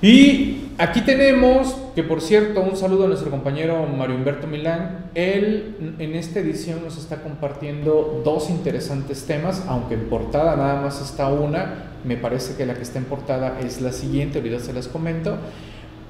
y 0.00 0.70
aquí 0.78 1.00
tenemos, 1.00 1.76
que 1.94 2.02
por 2.02 2.20
cierto, 2.20 2.60
un 2.60 2.76
saludo 2.76 3.04
a 3.04 3.08
nuestro 3.08 3.30
compañero 3.30 3.84
Mario 3.86 4.16
Humberto 4.16 4.46
Milán. 4.46 5.10
Él 5.14 5.94
en 5.98 6.14
esta 6.14 6.40
edición 6.40 6.84
nos 6.84 6.96
está 6.98 7.22
compartiendo 7.22 8.22
dos 8.24 8.48
interesantes 8.48 9.26
temas, 9.26 9.64
aunque 9.66 9.94
en 9.94 10.08
portada 10.08 10.56
nada 10.56 10.80
más 10.80 11.00
está 11.00 11.28
una. 11.28 11.86
Me 12.04 12.16
parece 12.16 12.56
que 12.56 12.64
la 12.64 12.74
que 12.74 12.82
está 12.82 12.98
en 12.98 13.06
portada 13.06 13.58
es 13.60 13.80
la 13.80 13.92
siguiente, 13.92 14.38
ahorita 14.38 14.60
se 14.60 14.72
las 14.72 14.86
comento. 14.86 15.36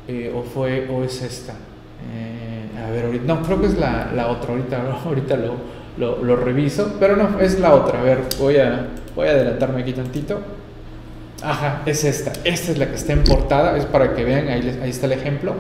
Eh, 0.07 0.33
o 0.35 0.42
fue, 0.42 0.88
o 0.88 1.04
es 1.04 1.23
esta. 1.23 1.52
Eh, 1.52 2.78
a 2.83 2.90
ver, 2.90 3.07
ahorita, 3.07 3.25
no, 3.26 3.42
creo 3.42 3.61
que 3.61 3.66
es 3.66 3.78
la, 3.78 4.11
la 4.14 4.28
otra, 4.28 4.52
ahorita, 4.52 5.00
ahorita 5.04 5.37
lo, 5.37 5.54
lo, 5.99 6.23
lo, 6.23 6.37
reviso, 6.37 6.97
pero 6.99 7.16
no, 7.16 7.40
es 7.40 7.59
la 7.59 7.75
otra. 7.75 8.00
A 8.00 8.02
ver, 8.02 8.21
voy 8.38 8.57
a, 8.57 8.88
voy 9.14 9.28
a 9.28 9.30
adelantarme 9.30 9.83
aquí 9.83 9.92
tantito. 9.92 10.40
Ajá, 11.42 11.83
es 11.87 12.04
esta. 12.04 12.33
Esta 12.45 12.73
es 12.73 12.78
la 12.78 12.88
que 12.88 12.97
está 12.97 13.12
en 13.12 13.25
portada, 13.25 13.76
es 13.76 13.85
para 13.85 14.14
que 14.14 14.25
vean, 14.25 14.49
ahí, 14.49 14.88
está 14.88 15.07
el 15.07 15.12
ejemplo. 15.12 15.54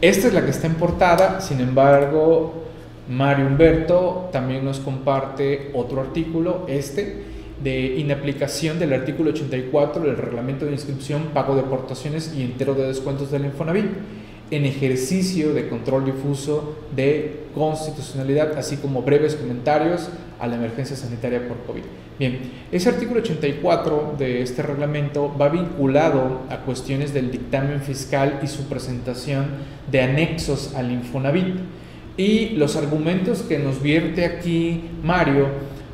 Esta 0.00 0.28
es 0.28 0.34
la 0.34 0.42
que 0.42 0.50
está 0.50 0.66
en 0.66 0.74
portada, 0.74 1.40
sin 1.40 1.60
embargo, 1.60 2.64
Mario 3.08 3.46
Humberto 3.46 4.28
también 4.32 4.64
nos 4.64 4.80
comparte 4.80 5.70
otro 5.74 6.00
artículo, 6.00 6.64
este, 6.68 7.22
de 7.62 7.96
inaplicación 7.98 8.78
del 8.78 8.94
artículo 8.94 9.30
84 9.30 10.02
del 10.02 10.16
reglamento 10.16 10.64
de 10.64 10.72
inscripción, 10.72 11.24
pago 11.34 11.54
de 11.54 11.60
aportaciones 11.60 12.34
y 12.34 12.42
entero 12.42 12.74
de 12.74 12.86
descuentos 12.86 13.30
del 13.30 13.44
Infonavit 13.44 13.86
en 14.50 14.66
ejercicio 14.66 15.54
de 15.54 15.68
control 15.68 16.06
difuso 16.06 16.76
de 16.94 17.44
constitucionalidad, 17.54 18.58
así 18.58 18.76
como 18.76 19.02
breves 19.02 19.36
comentarios 19.36 20.08
a 20.38 20.46
la 20.46 20.56
emergencia 20.56 20.96
sanitaria 20.96 21.46
por 21.46 21.58
COVID. 21.58 21.82
Bien, 22.18 22.38
ese 22.70 22.88
artículo 22.88 23.20
84 23.20 24.16
de 24.18 24.42
este 24.42 24.62
reglamento 24.62 25.34
va 25.40 25.48
vinculado 25.48 26.42
a 26.50 26.58
cuestiones 26.58 27.14
del 27.14 27.30
dictamen 27.30 27.80
fiscal 27.80 28.40
y 28.42 28.46
su 28.46 28.64
presentación 28.64 29.46
de 29.90 30.02
anexos 30.02 30.74
al 30.74 30.90
Infonavit. 30.90 31.56
Y 32.16 32.50
los 32.50 32.76
argumentos 32.76 33.42
que 33.42 33.58
nos 33.58 33.80
vierte 33.80 34.26
aquí 34.26 34.84
Mario 35.02 35.46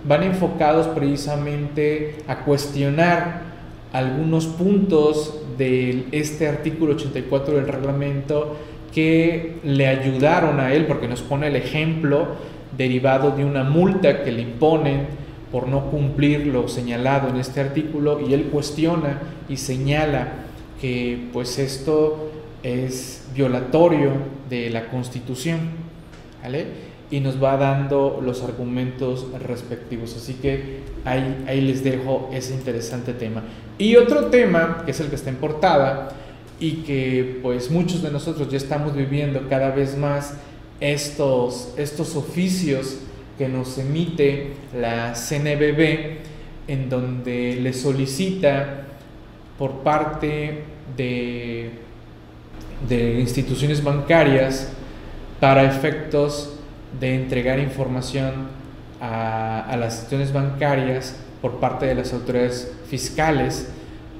van 0.04 0.24
enfocados 0.24 0.88
precisamente 0.88 2.16
a 2.26 2.40
cuestionar 2.40 3.55
algunos 3.96 4.46
puntos 4.46 5.40
de 5.56 6.06
este 6.12 6.48
artículo 6.48 6.94
84 6.94 7.56
del 7.56 7.66
reglamento 7.66 8.56
que 8.92 9.56
le 9.64 9.86
ayudaron 9.86 10.60
a 10.60 10.72
él, 10.74 10.86
porque 10.86 11.08
nos 11.08 11.22
pone 11.22 11.48
el 11.48 11.56
ejemplo 11.56 12.26
derivado 12.76 13.30
de 13.30 13.44
una 13.44 13.64
multa 13.64 14.22
que 14.22 14.32
le 14.32 14.42
imponen 14.42 15.06
por 15.50 15.68
no 15.68 15.90
cumplir 15.90 16.46
lo 16.46 16.68
señalado 16.68 17.28
en 17.28 17.36
este 17.36 17.60
artículo 17.60 18.20
y 18.20 18.34
él 18.34 18.44
cuestiona 18.52 19.20
y 19.48 19.56
señala 19.56 20.28
que 20.80 21.28
pues 21.32 21.58
esto 21.58 22.30
es 22.62 23.26
violatorio 23.34 24.10
de 24.50 24.70
la 24.70 24.88
Constitución, 24.88 25.86
Y 27.08 27.20
nos 27.20 27.40
va 27.42 27.56
dando 27.56 28.20
los 28.20 28.42
argumentos 28.42 29.26
respectivos. 29.40 30.16
Así 30.16 30.34
que 30.34 30.80
ahí, 31.04 31.44
ahí 31.46 31.60
les 31.60 31.84
dejo 31.84 32.28
ese 32.32 32.52
interesante 32.52 33.12
tema. 33.12 33.44
Y 33.78 33.96
otro 33.96 34.26
tema, 34.26 34.82
que 34.84 34.92
es 34.92 35.00
el 35.00 35.08
que 35.08 35.16
está 35.16 35.30
en 35.30 35.36
portada, 35.36 36.10
y 36.58 36.76
que 36.76 37.40
pues 37.42 37.70
muchos 37.70 38.02
de 38.02 38.10
nosotros 38.10 38.48
ya 38.50 38.56
estamos 38.56 38.94
viviendo 38.94 39.46
cada 39.48 39.70
vez 39.70 39.96
más 39.96 40.34
estos, 40.80 41.74
estos 41.76 42.16
oficios 42.16 42.98
que 43.36 43.48
nos 43.48 43.76
emite 43.76 44.52
la 44.78 45.14
CNBB, 45.14 46.18
en 46.68 46.88
donde 46.88 47.56
le 47.56 47.72
solicita 47.72 48.86
por 49.58 49.80
parte 49.80 50.64
de, 50.96 51.70
de 52.88 53.20
instituciones 53.20 53.84
bancarias 53.84 54.72
para 55.40 55.64
efectos 55.64 56.54
de 56.98 57.14
entregar 57.14 57.58
información 57.58 58.48
a, 59.00 59.60
a 59.60 59.76
las 59.76 59.94
instituciones 59.94 60.32
bancarias 60.32 61.16
por 61.42 61.60
parte 61.60 61.86
de 61.86 61.94
las 61.94 62.14
autoridades 62.14 62.75
fiscales, 62.88 63.68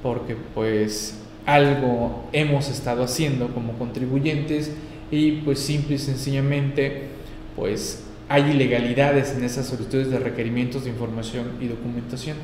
porque 0.03 0.35
pues 0.53 1.15
algo 1.45 2.25
hemos 2.33 2.69
estado 2.69 3.03
haciendo 3.03 3.47
como 3.53 3.73
contribuyentes 3.73 4.71
y 5.11 5.31
pues 5.43 5.59
simple 5.59 5.95
y 5.95 5.99
sencillamente 5.99 7.07
pues 7.55 8.03
hay 8.29 8.51
ilegalidades 8.51 9.33
en 9.35 9.43
esas 9.43 9.67
solicitudes 9.67 10.11
de 10.11 10.19
requerimientos 10.19 10.83
de 10.83 10.89
información 10.89 11.45
y 11.61 11.67
documentación. 11.67 12.37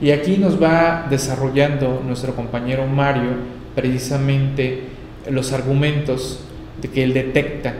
Y 0.00 0.10
aquí 0.10 0.38
nos 0.38 0.60
va 0.60 1.06
desarrollando 1.10 2.02
nuestro 2.06 2.34
compañero 2.34 2.86
Mario 2.86 3.32
precisamente 3.74 4.84
los 5.30 5.52
argumentos 5.52 6.40
de 6.80 6.88
que 6.88 7.04
él 7.04 7.12
detecta 7.12 7.74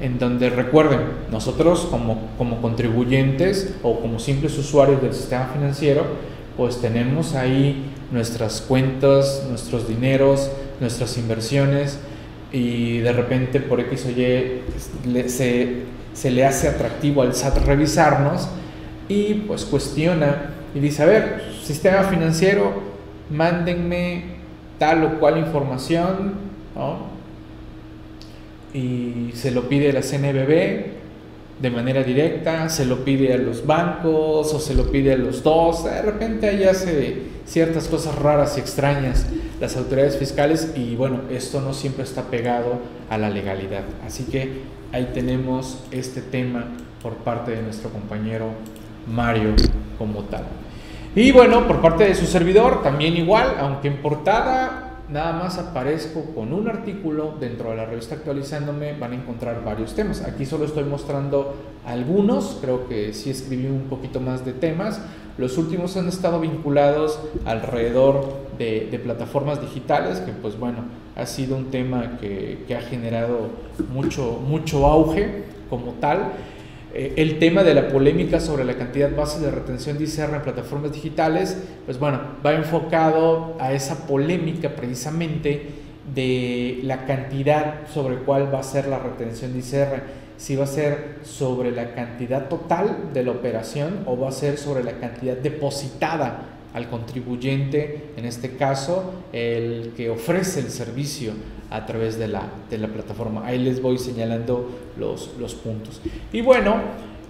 en 0.00 0.18
donde 0.18 0.48
recuerden, 0.48 1.00
nosotros 1.30 1.86
como, 1.90 2.30
como 2.38 2.62
contribuyentes 2.62 3.74
o 3.82 4.00
como 4.00 4.18
simples 4.18 4.56
usuarios 4.56 5.02
del 5.02 5.12
sistema 5.12 5.50
financiero, 5.52 6.04
pues 6.60 6.78
tenemos 6.82 7.34
ahí 7.36 7.86
nuestras 8.10 8.60
cuentas, 8.60 9.46
nuestros 9.48 9.88
dineros, 9.88 10.50
nuestras 10.78 11.16
inversiones 11.16 11.98
y 12.52 12.98
de 12.98 13.14
repente 13.14 13.60
por 13.60 13.80
X 13.80 14.04
o 14.04 14.10
Y 14.10 14.60
se, 15.30 15.84
se 16.12 16.30
le 16.30 16.44
hace 16.44 16.68
atractivo 16.68 17.22
al 17.22 17.34
SAT 17.34 17.64
revisarnos 17.64 18.46
y 19.08 19.32
pues 19.46 19.64
cuestiona 19.64 20.50
y 20.74 20.80
dice, 20.80 21.02
a 21.02 21.06
ver, 21.06 21.42
sistema 21.64 22.02
financiero, 22.02 22.74
mándenme 23.30 24.24
tal 24.78 25.02
o 25.04 25.18
cual 25.18 25.38
información, 25.38 26.34
y 28.74 29.30
se 29.32 29.50
lo 29.50 29.66
pide 29.66 29.94
la 29.94 30.02
CNBB 30.02 30.99
de 31.60 31.70
manera 31.70 32.02
directa, 32.02 32.68
se 32.68 32.86
lo 32.86 33.04
pide 33.04 33.34
a 33.34 33.36
los 33.36 33.66
bancos 33.66 34.52
o 34.54 34.58
se 34.58 34.74
lo 34.74 34.90
pide 34.90 35.12
a 35.12 35.16
los 35.16 35.42
dos, 35.42 35.84
de 35.84 36.00
repente 36.00 36.48
ahí 36.48 36.64
hace 36.64 37.22
ciertas 37.44 37.86
cosas 37.88 38.14
raras 38.16 38.56
y 38.56 38.60
extrañas 38.60 39.26
las 39.60 39.76
autoridades 39.76 40.16
fiscales 40.16 40.72
y 40.74 40.96
bueno, 40.96 41.20
esto 41.30 41.60
no 41.60 41.74
siempre 41.74 42.04
está 42.04 42.22
pegado 42.22 42.78
a 43.10 43.18
la 43.18 43.28
legalidad. 43.28 43.84
Así 44.06 44.24
que 44.24 44.62
ahí 44.92 45.10
tenemos 45.12 45.84
este 45.90 46.22
tema 46.22 46.64
por 47.02 47.16
parte 47.16 47.50
de 47.50 47.62
nuestro 47.62 47.90
compañero 47.90 48.46
Mario 49.06 49.50
como 49.98 50.22
tal. 50.24 50.44
Y 51.14 51.32
bueno, 51.32 51.66
por 51.66 51.80
parte 51.80 52.04
de 52.04 52.14
su 52.14 52.26
servidor 52.26 52.82
también 52.82 53.16
igual, 53.16 53.56
aunque 53.58 53.88
en 53.88 53.96
portada 53.96 54.89
nada 55.10 55.32
más 55.32 55.58
aparezco 55.58 56.24
con 56.34 56.52
un 56.52 56.68
artículo 56.68 57.34
dentro 57.40 57.70
de 57.70 57.76
la 57.76 57.86
revista 57.86 58.14
actualizándome, 58.14 58.92
van 58.98 59.12
a 59.12 59.16
encontrar 59.16 59.64
varios 59.64 59.94
temas. 59.94 60.22
Aquí 60.22 60.46
solo 60.46 60.64
estoy 60.64 60.84
mostrando 60.84 61.54
algunos, 61.84 62.58
creo 62.60 62.88
que 62.88 63.12
sí 63.12 63.30
escribí 63.30 63.66
un 63.66 63.88
poquito 63.88 64.20
más 64.20 64.44
de 64.44 64.52
temas. 64.52 65.00
Los 65.38 65.58
últimos 65.58 65.96
han 65.96 66.08
estado 66.08 66.40
vinculados 66.40 67.18
alrededor 67.44 68.40
de, 68.58 69.00
plataformas 69.02 69.60
digitales, 69.60 70.20
que 70.20 70.32
pues 70.32 70.58
bueno, 70.58 70.78
ha 71.16 71.26
sido 71.26 71.56
un 71.56 71.70
tema 71.70 72.18
que, 72.20 72.64
que 72.68 72.76
ha 72.76 72.82
generado 72.82 73.48
mucho, 73.92 74.38
mucho 74.46 74.86
auge 74.86 75.44
como 75.70 75.92
tal. 75.92 76.32
Eh, 76.92 77.14
el 77.16 77.38
tema 77.38 77.62
de 77.62 77.74
la 77.74 77.88
polémica 77.88 78.40
sobre 78.40 78.64
la 78.64 78.74
cantidad 78.74 79.14
base 79.14 79.40
de 79.40 79.50
retención 79.50 79.96
de 79.96 80.04
ICR 80.04 80.34
en 80.34 80.42
plataformas 80.42 80.92
digitales, 80.92 81.56
pues 81.84 81.98
bueno, 81.98 82.20
va 82.44 82.54
enfocado 82.54 83.56
a 83.60 83.72
esa 83.72 84.06
polémica 84.06 84.70
precisamente 84.70 85.68
de 86.14 86.80
la 86.82 87.06
cantidad 87.06 87.86
sobre 87.92 88.16
cuál 88.16 88.52
va 88.52 88.60
a 88.60 88.64
ser 88.64 88.88
la 88.88 88.98
retención 88.98 89.52
de 89.52 89.60
ICR, 89.60 90.02
si 90.36 90.56
va 90.56 90.64
a 90.64 90.66
ser 90.66 91.18
sobre 91.22 91.70
la 91.70 91.94
cantidad 91.94 92.48
total 92.48 93.10
de 93.12 93.22
la 93.22 93.32
operación 93.32 94.04
o 94.06 94.18
va 94.18 94.30
a 94.30 94.32
ser 94.32 94.56
sobre 94.56 94.82
la 94.82 94.92
cantidad 94.92 95.36
depositada 95.36 96.59
al 96.74 96.88
contribuyente, 96.88 98.12
en 98.16 98.24
este 98.24 98.56
caso 98.56 99.12
el 99.32 99.92
que 99.96 100.10
ofrece 100.10 100.60
el 100.60 100.70
servicio 100.70 101.32
a 101.70 101.86
través 101.86 102.18
de 102.18 102.28
la, 102.28 102.42
de 102.68 102.78
la 102.78 102.88
plataforma. 102.88 103.46
Ahí 103.46 103.58
les 103.58 103.80
voy 103.80 103.98
señalando 103.98 104.70
los, 104.98 105.32
los 105.38 105.54
puntos. 105.54 106.00
Y 106.32 106.40
bueno, 106.40 106.76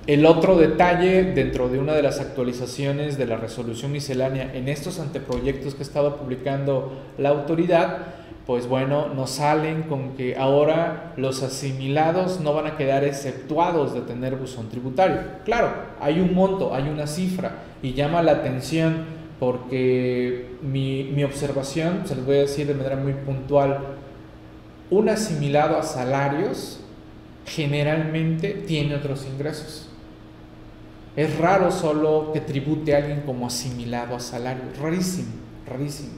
el 0.07 0.25
otro 0.27 0.57
detalle 0.57 1.25
dentro 1.25 1.69
de 1.69 1.79
una 1.79 1.93
de 1.93 2.03
las 2.03 2.21
actualizaciones 2.21 3.19
de 3.19 3.27
la 3.27 3.37
resolución 3.37 3.93
miscelánea 3.93 4.53
en 4.55 4.69
estos 4.69 4.99
anteproyectos 4.99 5.75
que 5.75 5.81
ha 5.81 5.87
estado 5.87 6.17
publicando 6.17 6.93
la 7.19 7.29
autoridad, 7.29 7.99
pues 8.47 8.67
bueno, 8.67 9.09
nos 9.15 9.31
salen 9.31 9.83
con 9.83 10.17
que 10.17 10.37
ahora 10.37 11.13
los 11.17 11.43
asimilados 11.43 12.41
no 12.41 12.55
van 12.55 12.67
a 12.67 12.77
quedar 12.77 13.05
exceptuados 13.05 13.95
de 13.95 14.01
tener 14.01 14.37
buzón 14.37 14.71
tributario. 14.71 15.19
Claro, 15.45 15.71
hay 16.01 16.19
un 16.19 16.35
monto, 16.35 16.75
hay 16.75 16.89
una 16.89 17.07
cifra 17.07 17.59
y 17.83 17.93
llama 17.93 18.23
la 18.23 18.33
atención 18.33 19.20
porque 19.41 20.51
mi, 20.63 21.25
observación, 21.25 22.03
se 22.05 22.15
los 22.15 22.27
voy 22.27 22.37
a 22.37 22.41
decir 22.41 22.67
de 22.67 22.75
manera 22.75 22.97
muy 22.97 23.15
puntual, 23.15 23.97
un 24.91 25.09
asimilado 25.09 25.79
a 25.79 25.83
salarios 25.83 26.81
generalmente 27.47 28.51
tiene 28.51 28.95
otros 28.95 29.27
ingresos. 29.27 29.89
Es 31.17 31.39
raro 31.39 31.73
solo 31.73 32.33
que 32.35 32.41
tribute 32.41 32.95
a 32.95 32.99
alguien 32.99 33.23
como 33.23 33.47
asimilado 33.47 34.15
a 34.15 34.21
salarios. 34.21 34.79
Rarísimo, 34.79 35.33
rarísimo. 35.67 36.13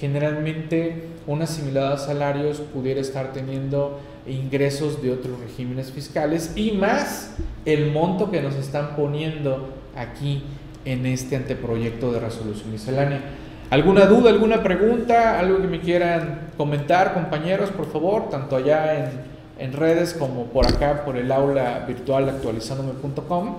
Generalmente 0.00 1.08
un 1.26 1.42
asimilado 1.42 1.94
a 1.94 1.98
salarios 1.98 2.60
pudiera 2.60 3.00
estar 3.00 3.32
teniendo 3.34 4.00
ingresos 4.26 5.02
de 5.02 5.12
otros 5.12 5.38
regímenes 5.40 5.92
fiscales 5.92 6.52
y 6.56 6.72
más 6.72 7.34
el 7.66 7.92
monto 7.92 8.30
que 8.30 8.40
nos 8.40 8.54
están 8.54 8.96
poniendo 8.96 9.68
aquí 9.94 10.42
en 10.88 11.04
este 11.04 11.36
anteproyecto 11.36 12.12
de 12.12 12.20
resolución 12.20 12.72
miscelánea. 12.72 13.20
¿Alguna 13.70 14.06
duda, 14.06 14.30
alguna 14.30 14.62
pregunta, 14.62 15.38
algo 15.38 15.60
que 15.60 15.68
me 15.68 15.80
quieran 15.80 16.48
comentar, 16.56 17.12
compañeros, 17.12 17.70
por 17.70 17.92
favor, 17.92 18.30
tanto 18.30 18.56
allá 18.56 18.96
en, 18.96 19.10
en 19.58 19.72
redes 19.74 20.14
como 20.14 20.46
por 20.46 20.66
acá, 20.66 21.04
por 21.04 21.18
el 21.18 21.30
aula 21.30 21.84
virtual 21.86 22.30
actualizándome.com? 22.30 23.56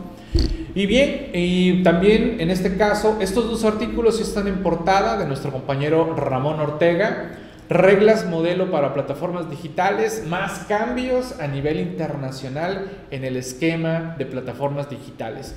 Y 0.74 0.88
bien, 0.88 1.30
y 1.34 1.84
también 1.84 2.38
en 2.40 2.50
este 2.50 2.76
caso, 2.76 3.18
estos 3.22 3.48
dos 3.48 3.64
artículos 3.64 4.20
están 4.20 4.48
en 4.48 4.64
portada 4.64 5.16
de 5.18 5.28
nuestro 5.28 5.52
compañero 5.52 6.16
Ramón 6.16 6.60
Ortega. 6.60 7.36
Reglas 7.70 8.26
modelo 8.26 8.72
para 8.72 8.96
plataformas 8.96 9.48
digitales, 9.52 10.24
más 10.28 10.66
cambios 10.68 11.40
a 11.40 11.46
nivel 11.46 11.80
internacional 11.80 12.90
en 13.12 13.24
el 13.24 13.38
esquema 13.38 14.16
de 14.18 14.26
plataformas 14.26 14.90
digitales. 14.90 15.54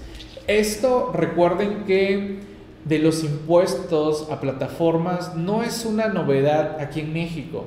Esto 0.46 1.12
recuerden 1.14 1.84
que 1.84 2.40
de 2.84 2.98
los 2.98 3.22
impuestos 3.22 4.28
a 4.30 4.40
plataformas 4.40 5.36
no 5.36 5.62
es 5.62 5.84
una 5.84 6.08
novedad 6.08 6.80
aquí 6.80 7.00
en 7.00 7.12
México, 7.12 7.64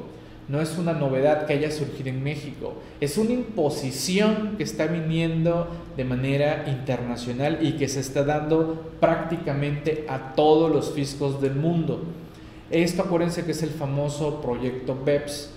no 0.50 0.62
es 0.62 0.78
una 0.78 0.94
novedad 0.94 1.46
que 1.46 1.54
haya 1.54 1.72
surgido 1.72 2.10
en 2.10 2.22
México, 2.22 2.74
es 3.00 3.18
una 3.18 3.32
imposición 3.32 4.56
que 4.58 4.64
está 4.64 4.88
viniendo 4.88 5.68
de 5.96 6.04
manera 6.04 6.66
internacional 6.68 7.60
y 7.62 7.74
que 7.74 7.88
se 7.88 8.02
está 8.02 8.24
dando 8.24 8.92
prácticamente 9.00 10.06
a 10.10 10.34
todos 10.36 10.70
los 10.70 10.92
fiscos 10.92 11.42
del 11.42 11.56
mundo. 11.56 12.04
Esto 12.70 13.04
acuérdense 13.04 13.46
que 13.46 13.52
es 13.52 13.64
el 13.64 13.70
famoso 13.70 14.42
proyecto 14.42 14.98
BEPS, 15.04 15.52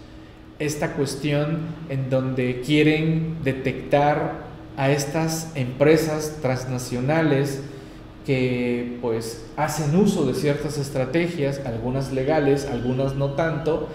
esta 0.60 0.92
cuestión 0.94 1.58
en 1.88 2.10
donde 2.10 2.60
quieren 2.60 3.38
detectar 3.42 4.47
a 4.78 4.90
estas 4.90 5.50
empresas 5.56 6.36
transnacionales, 6.40 7.60
que 8.24 8.98
pues 9.00 9.44
hacen 9.56 9.96
uso 9.96 10.24
de 10.24 10.34
ciertas 10.34 10.78
estrategias, 10.78 11.60
algunas 11.66 12.12
legales, 12.12 12.66
algunas 12.66 13.14
no 13.14 13.32
tanto, 13.32 13.88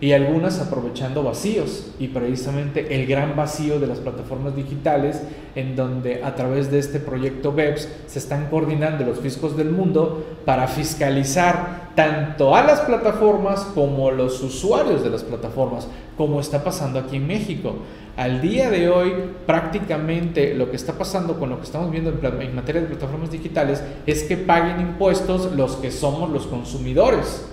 y 0.00 0.12
algunas 0.12 0.60
aprovechando 0.60 1.22
vacíos 1.22 1.90
y 1.98 2.08
precisamente 2.08 2.94
el 2.94 3.06
gran 3.06 3.34
vacío 3.34 3.80
de 3.80 3.86
las 3.86 3.98
plataformas 3.98 4.54
digitales 4.54 5.22
en 5.54 5.74
donde 5.74 6.22
a 6.22 6.34
través 6.34 6.70
de 6.70 6.78
este 6.78 7.00
proyecto 7.00 7.52
BEPS 7.52 7.88
se 8.06 8.18
están 8.18 8.48
coordinando 8.50 9.06
los 9.06 9.20
fiscos 9.20 9.56
del 9.56 9.70
mundo 9.70 10.36
para 10.44 10.68
fiscalizar 10.68 11.92
tanto 11.94 12.54
a 12.54 12.62
las 12.62 12.80
plataformas 12.80 13.60
como 13.74 14.10
a 14.10 14.12
los 14.12 14.42
usuarios 14.42 15.02
de 15.02 15.08
las 15.08 15.22
plataformas, 15.22 15.88
como 16.18 16.40
está 16.40 16.62
pasando 16.62 16.98
aquí 16.98 17.16
en 17.16 17.26
México. 17.26 17.76
Al 18.16 18.40
día 18.40 18.70
de 18.70 18.88
hoy, 18.88 19.12
prácticamente 19.46 20.54
lo 20.54 20.70
que 20.70 20.76
está 20.76 20.94
pasando 20.94 21.38
con 21.38 21.50
lo 21.50 21.58
que 21.58 21.64
estamos 21.64 21.90
viendo 21.90 22.10
en, 22.10 22.54
materia 22.54 22.80
de 22.80 22.86
plataformas 22.88 23.30
digitales 23.30 23.84
es 24.06 24.22
que 24.22 24.38
paguen 24.38 24.80
impuestos 24.80 25.52
los 25.52 25.76
que 25.76 25.90
somos 25.90 26.30
los 26.30 26.46
consumidores, 26.46 27.46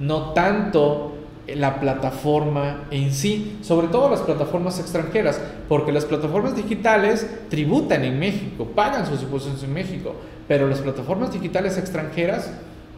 no 0.00 0.32
tanto 0.32 1.14
la 1.46 1.78
plataforma 1.78 2.88
en 2.90 3.12
sí, 3.14 3.58
sobre 3.62 3.86
todo 3.86 4.10
las 4.10 4.20
plataformas 4.22 4.80
extranjeras, 4.80 5.40
porque 5.68 5.92
las 5.92 6.04
plataformas 6.04 6.56
digitales 6.56 7.24
tributan 7.48 8.02
en 8.02 8.18
México, 8.18 8.66
pagan 8.74 9.06
sus 9.06 9.22
impuestos 9.22 9.62
en 9.62 9.72
México, 9.72 10.16
pero 10.48 10.66
las 10.66 10.80
plataformas 10.80 11.32
digitales 11.32 11.78
extranjeras 11.78 12.50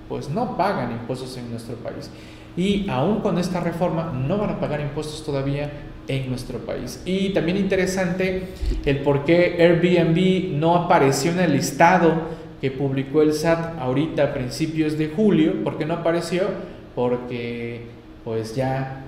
pues 0.09 0.31
no 0.31 0.57
pagan 0.57 0.91
impuestos 0.91 1.37
en 1.37 1.51
nuestro 1.51 1.77
país. 1.77 2.11
Y 2.57 2.89
aún 2.89 3.21
con 3.21 3.39
esta 3.39 3.61
reforma 3.61 4.11
no 4.13 4.39
van 4.39 4.51
a 4.51 4.59
pagar 4.59 4.81
impuestos 4.81 5.25
todavía 5.25 5.71
en 6.11 6.29
nuestro 6.29 6.59
país. 6.59 7.01
Y 7.05 7.31
también 7.31 7.57
interesante 7.57 8.49
el 8.85 8.99
por 8.99 9.25
qué 9.25 9.57
Airbnb 9.61 10.59
no 10.59 10.75
apareció 10.75 11.31
en 11.31 11.39
el 11.39 11.53
listado 11.53 12.41
que 12.61 12.73
publicó 12.73 13.23
el 13.23 13.33
SAT 13.33 13.79
ahorita 13.79 14.25
a 14.25 14.35
principios 14.35 14.99
de 14.99 15.09
julio. 15.09 15.63
¿Por 15.63 15.79
qué 15.79 15.87
no 15.87 15.95
apareció? 15.95 16.49
Porque 16.97 17.83
pues 18.25 18.57
ya 18.57 19.05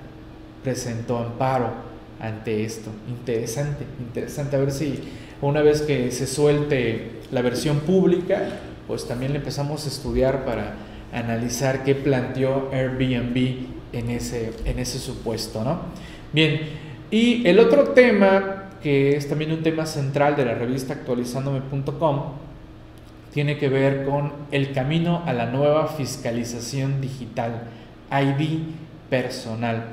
presentó 0.63 1.19
amparo 1.19 1.71
ante 2.21 2.65
esto. 2.65 2.91
Interesante, 3.09 3.85
interesante. 3.99 4.57
A 4.57 4.61
ver 4.61 4.71
si 4.71 5.01
una 5.41 5.61
vez 5.61 5.83
que 5.83 6.13
se 6.13 6.29
suelte 6.29 7.21
la 7.33 7.43
versión 7.43 7.81
pública, 7.81 8.61
pues 8.87 9.09
también 9.09 9.33
le 9.33 9.39
empezamos 9.39 9.87
a 9.87 9.89
estudiar 9.89 10.45
para 10.45 10.75
analizar 11.13 11.83
qué 11.83 11.97
planteó 11.97 12.71
Airbnb 12.73 13.67
en 13.93 14.11
ese, 14.11 14.53
en 14.65 14.79
ese 14.79 15.01
supuesto, 15.01 15.65
¿no? 15.65 15.81
Bien, 16.33 16.61
y 17.13 17.47
el 17.47 17.61
otro 17.61 17.91
tema, 17.91 18.71
que 18.83 19.17
es 19.17 19.29
también 19.29 19.53
un 19.53 19.63
tema 19.63 19.85
central 19.85 20.35
de 20.35 20.47
la 20.47 20.55
revista 20.55 20.95
actualizándome.com, 20.95 22.23
tiene 23.33 23.59
que 23.59 23.69
ver 23.69 24.05
con 24.07 24.33
el 24.51 24.73
camino 24.73 25.23
a 25.27 25.35
la 25.35 25.47
nueva 25.47 25.89
fiscalización 25.89 27.03
digital, 27.03 27.65
ID 28.11 28.61
personal. 29.11 29.85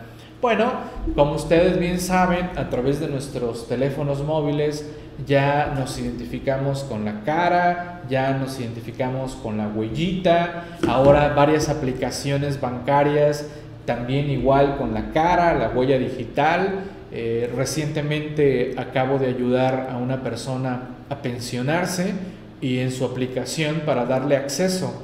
Bueno, 0.41 0.71
como 1.13 1.34
ustedes 1.34 1.77
bien 1.77 1.99
saben, 1.99 2.51
a 2.55 2.69
través 2.69 3.01
de 3.01 3.10
nuestros 3.10 3.67
teléfonos 3.67 4.23
móviles 4.23 4.89
ya 5.27 5.73
nos 5.77 5.99
identificamos 5.99 6.86
con 6.86 7.03
la 7.03 7.25
cara, 7.25 8.03
ya 8.10 8.32
nos 8.32 8.58
identificamos 8.58 9.36
con 9.36 9.58
la 9.58 9.67
huellita, 9.67 10.63
ahora 10.88 11.34
varias 11.34 11.67
aplicaciones 11.67 12.62
bancarias 12.62 13.45
también 13.86 14.29
igual 14.29 14.77
con 14.77 14.93
la 14.93 15.12
cara, 15.12 15.55
la 15.55 15.69
huella 15.69 15.97
digital. 15.97 16.84
Eh, 17.12 17.52
recientemente 17.56 18.76
acabo 18.78 19.17
de 19.17 19.28
ayudar 19.28 19.89
a 19.91 19.98
una 19.98 20.22
persona 20.22 20.89
a 21.10 21.22
pensionarse 21.22 22.13
y 22.62 22.80
en 22.80 22.91
su 22.91 23.06
aplicación 23.06 23.82
para 23.86 24.06
darle 24.06 24.36
acceso 24.38 25.02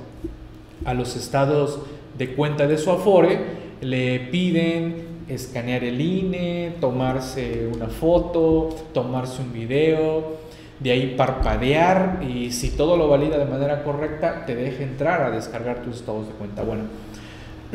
a 0.86 0.94
los 0.94 1.16
estados 1.16 1.80
de 2.18 2.36
cuenta 2.36 2.68
de 2.68 2.78
su 2.78 2.92
Afore, 2.92 3.40
le 3.82 4.20
piden 4.20 5.16
escanear 5.28 5.84
el 5.84 6.00
INE, 6.00 6.76
tomarse 6.80 7.68
una 7.74 7.88
foto, 7.88 8.70
tomarse 8.94 9.42
un 9.42 9.52
video, 9.52 10.38
de 10.80 10.92
ahí 10.92 11.16
parpadear 11.18 12.22
y 12.22 12.52
si 12.52 12.70
todo 12.72 12.98
lo 12.98 13.08
valida 13.08 13.38
de 13.38 13.46
manera 13.46 13.84
correcta, 13.84 14.46
te 14.46 14.56
deja 14.56 14.84
entrar 14.84 15.22
a 15.22 15.32
descargar 15.32 15.82
tus 15.82 15.98
estados 15.98 16.28
de 16.28 16.34
cuenta. 16.34 16.64
Bueno, 16.64 16.84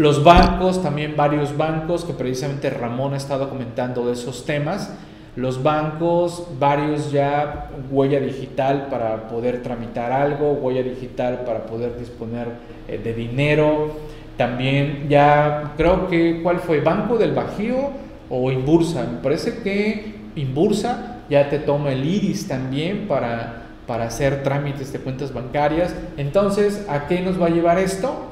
los 0.01 0.25
bancos, 0.25 0.83
también 0.83 1.15
varios 1.15 1.55
bancos, 1.59 2.07
que 2.07 2.15
precisamente 2.15 2.71
Ramón 2.71 3.13
ha 3.13 3.19
estado 3.19 3.51
comentando 3.51 4.07
de 4.07 4.15
esos 4.15 4.47
temas, 4.47 4.97
los 5.37 5.63
bancos, 5.63 6.47
varios 6.59 7.13
ya 7.13 7.69
huella 7.91 8.19
digital 8.19 8.87
para 8.91 9.29
poder 9.29 9.63
tramitar 9.63 10.11
algo, 10.11 10.53
huella 10.53 10.83
digital 10.83 11.43
para 11.45 11.67
poder 11.67 11.99
disponer 11.99 12.49
eh, 12.89 12.97
de 12.97 13.13
dinero. 13.13 13.93
También 14.39 15.07
ya 15.11 15.75
creo 15.77 16.09
que, 16.09 16.41
¿cuál 16.43 16.61
fue? 16.61 16.81
Banco 16.81 17.19
del 17.19 17.33
Bajío 17.33 17.91
o 18.31 18.51
Inbursa. 18.51 19.03
Me 19.03 19.19
parece 19.19 19.59
que 19.63 20.15
Inbursa 20.35 21.19
ya 21.29 21.51
te 21.51 21.59
toma 21.59 21.93
el 21.93 22.07
iris 22.07 22.49
también 22.49 23.07
para, 23.07 23.65
para 23.87 24.05
hacer 24.05 24.43
trámites 24.43 24.95
de 24.95 25.01
cuentas 25.01 25.35
bancarias. 25.35 25.95
Entonces, 26.17 26.87
¿a 26.89 27.07
qué 27.07 27.21
nos 27.21 27.39
va 27.39 27.49
a 27.49 27.51
llevar 27.51 27.79
esto? 27.79 28.30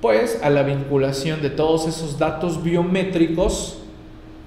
Pues 0.00 0.40
a 0.42 0.50
la 0.50 0.62
vinculación 0.62 1.42
de 1.42 1.50
todos 1.50 1.86
esos 1.86 2.18
datos 2.18 2.62
biométricos 2.62 3.78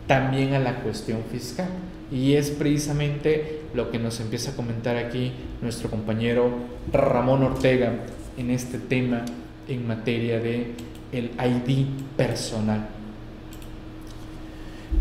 también 0.08 0.54
a 0.54 0.60
la 0.60 0.76
cuestión 0.82 1.20
fiscal. 1.32 1.70
Y 2.12 2.34
es 2.34 2.50
precisamente 2.50 3.62
lo 3.74 3.92
que 3.92 4.00
nos 4.00 4.20
empieza 4.20 4.52
a 4.52 4.56
comentar 4.56 4.98
aquí 4.98 5.32
nuestro 5.62 5.90
compañero 5.90 6.52
Ramón 6.92 7.44
Ortega 7.44 7.94
en 8.38 8.50
este 8.50 8.80
tema 8.80 9.24
en 9.68 9.88
materia 9.88 10.40
de 10.40 10.72
el 11.12 11.32
ID 11.40 11.86
personal. 12.18 12.88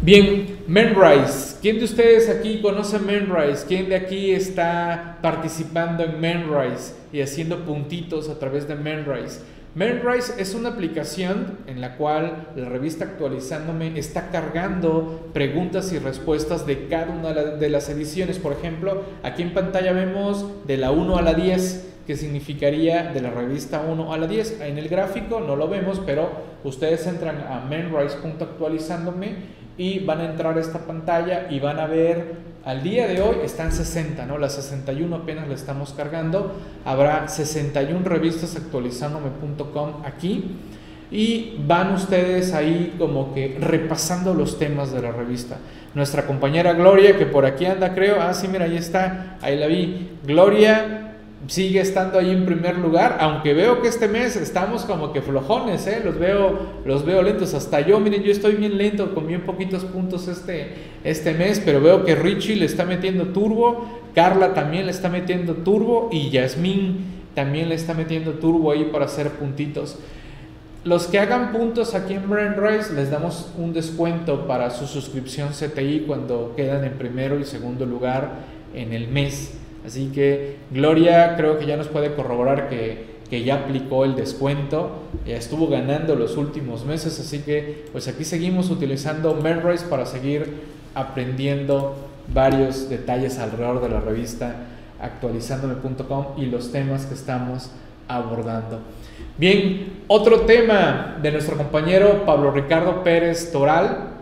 Bien, 0.03 0.59
Menrise. 0.67 1.57
¿Quién 1.63 1.79
de 1.79 1.85
ustedes 1.85 2.29
aquí 2.29 2.61
conoce 2.61 2.99
Menrise? 2.99 3.65
¿Quién 3.67 3.89
de 3.89 3.97
aquí 3.97 4.33
está 4.33 5.19
participando 5.23 6.05
en 6.05 6.21
Menrise 6.21 6.95
y 7.11 7.23
haciendo 7.23 7.65
puntitos 7.65 8.29
a 8.29 8.39
través 8.39 8.69
de 8.69 8.75
Menrise? 8.75 9.41
Menrise 9.79 10.43
es 10.43 10.57
una 10.57 10.71
aplicación 10.71 11.59
en 11.69 11.81
la 11.81 11.97
cual 11.97 12.49
la 12.57 12.69
revista 12.69 13.05
Actualizándome 13.05 13.97
está 13.97 14.31
cargando 14.31 15.31
preguntas 15.33 15.93
y 15.93 16.01
respuestas 16.01 16.67
de 16.67 16.89
cada 16.89 17.13
una 17.13 17.33
de 17.33 17.71
las 17.71 17.89
ediciones. 17.89 18.41
Por 18.41 18.55
ejemplo, 18.55 19.05
aquí 19.23 19.43
en 19.43 19.55
pantalla 19.55 19.93
vemos 19.93 20.67
de 20.67 20.79
la 20.79 20.91
1 20.91 21.17
a 21.17 21.23
la 21.23 21.33
10, 21.33 21.95
que 22.09 22.17
significaría 22.17 23.13
de 23.13 23.21
la 23.21 23.31
revista 23.31 23.83
1 23.89 24.13
a 24.13 24.19
la 24.19 24.27
10. 24.27 24.63
En 24.63 24.79
el 24.79 24.89
gráfico 24.89 25.39
no 25.39 25.55
lo 25.55 25.69
vemos, 25.69 26.03
pero 26.05 26.29
ustedes 26.65 27.07
entran 27.07 27.37
a 27.49 27.61
menrise.actualizándome 27.61 29.37
y 29.77 30.01
van 30.01 30.23
a 30.23 30.25
entrar 30.25 30.59
a 30.59 30.61
esta 30.61 30.81
pantalla 30.81 31.47
y 31.51 31.61
van 31.61 31.79
a 31.79 31.87
ver 31.87 32.48
al 32.65 32.83
día 32.83 33.07
de 33.07 33.21
hoy 33.21 33.37
están 33.45 33.73
60, 33.73 34.27
¿no? 34.27 34.39
Las 34.39 34.55
61 34.55 35.15
apenas 35.15 35.49
la 35.49 35.55
estamos 35.55 35.93
cargando. 35.93 36.55
Habrá 36.85 37.29
61 37.29 38.05
revistas 38.05 38.57
actualizándome.com 38.57 40.03
aquí. 40.05 40.57
Y 41.11 41.57
van 41.67 41.95
ustedes 41.95 42.53
ahí 42.53 42.95
como 42.99 43.33
que 43.33 43.57
repasando 43.59 44.35
los 44.35 44.59
temas 44.59 44.93
de 44.93 45.01
la 45.01 45.11
revista. 45.11 45.57
Nuestra 45.95 46.27
compañera 46.27 46.75
Gloria, 46.75 47.17
que 47.17 47.25
por 47.25 47.47
aquí 47.47 47.65
anda, 47.65 47.95
creo. 47.95 48.21
Ah, 48.21 48.35
sí, 48.35 48.47
mira, 48.49 48.67
ahí 48.67 48.77
está. 48.77 49.39
Ahí 49.41 49.59
la 49.59 49.67
vi. 49.67 50.11
Gloria 50.27 51.08
sigue 51.47 51.81
estando 51.81 52.19
ahí 52.19 52.31
en 52.31 52.45
primer 52.45 52.79
lugar, 52.79 53.19
aunque 53.21 53.55
veo 53.55 53.81
que 53.81 53.89
este 53.89 54.09
mes 54.09 54.37
estamos 54.37 54.85
como 54.85 55.13
que 55.13 55.23
flojones, 55.23 55.87
¿eh? 55.87 56.03
los, 56.05 56.19
veo, 56.19 56.59
los 56.85 57.07
veo 57.07 57.23
lentos, 57.23 57.55
hasta 57.55 57.81
yo, 57.81 58.01
miren, 58.01 58.23
yo 58.23 58.33
estoy 58.33 58.57
bien 58.57 58.77
lento, 58.77 59.15
con 59.15 59.27
bien 59.27 59.43
poquitos 59.43 59.85
puntos 59.85 60.27
este, 60.27 60.75
este 61.05 61.35
mes, 61.35 61.63
pero 61.65 61.81
veo 61.81 62.05
que 62.05 62.17
Richie 62.17 62.57
le 62.57 62.67
está 62.67 62.85
metiendo 62.85 63.27
turbo, 63.27 63.87
Carla 64.15 64.53
también 64.53 64.87
le 64.87 64.91
está 64.91 65.09
metiendo 65.09 65.55
turbo 65.55 66.09
y 66.11 66.31
Yasmín 66.31 67.19
también 67.35 67.69
le 67.69 67.77
está 67.77 67.95
metiendo 67.95 68.33
turbo 68.33 68.73
ahí 68.73 68.89
para 68.93 69.05
hacer 69.05 69.31
puntitos. 69.31 69.97
Los 70.85 71.07
que 71.07 71.19
hagan 71.19 71.53
puntos 71.53 71.95
aquí 71.95 72.15
en 72.15 72.29
Brand 72.29 72.59
Rise 72.59 72.95
les 72.95 73.11
damos 73.11 73.53
un 73.57 73.73
descuento 73.73 74.47
para 74.47 74.71
su 74.71 74.87
suscripción 74.87 75.51
CTI 75.51 76.05
cuando 76.07 76.55
quedan 76.57 76.85
en 76.85 76.95
primero 76.95 77.39
y 77.39 77.45
segundo 77.45 77.85
lugar 77.85 78.41
en 78.75 78.93
el 78.93 79.09
mes. 79.09 79.55
Así 79.87 80.11
que 80.15 80.57
Gloria 80.71 81.35
creo 81.37 81.59
que 81.59 81.67
ya 81.67 81.77
nos 81.77 81.89
puede 81.89 82.15
corroborar 82.15 82.69
que, 82.69 83.19
ya 83.45 83.57
aplicó 83.57 84.05
el 84.05 84.15
descuento, 84.17 85.03
ya 85.27 85.37
estuvo 85.37 85.69
ganando 85.69 86.15
los 86.15 86.37
últimos 86.37 86.85
meses, 86.85 87.21
así 87.21 87.41
que 87.41 87.85
pues 87.93 88.09
aquí 88.09 88.25
seguimos 88.25 88.71
utilizando 88.71 89.35
Menrise 89.35 89.87
para 89.87 90.07
seguir 90.07 90.55
aprendiendo 90.95 91.95
varios 92.33 92.89
detalles 92.89 93.39
alrededor 93.39 93.83
de 93.83 93.89
la 93.91 94.01
revista 94.01 94.57
actualizandome.com 95.01 96.27
y 96.39 96.47
los 96.47 96.73
temas 96.73 97.07
que 97.07 97.15
estamos 97.15 97.71
abordando. 98.09 98.81
Bien, 99.37 100.03
otro 100.09 100.41
tema 100.41 101.19
de 101.23 101.31
nuestro 101.31 101.57
compañero 101.57 102.25
Pablo 102.25 102.51
Ricardo 102.51 103.05
Pérez 103.05 103.53
Toral 103.53 104.18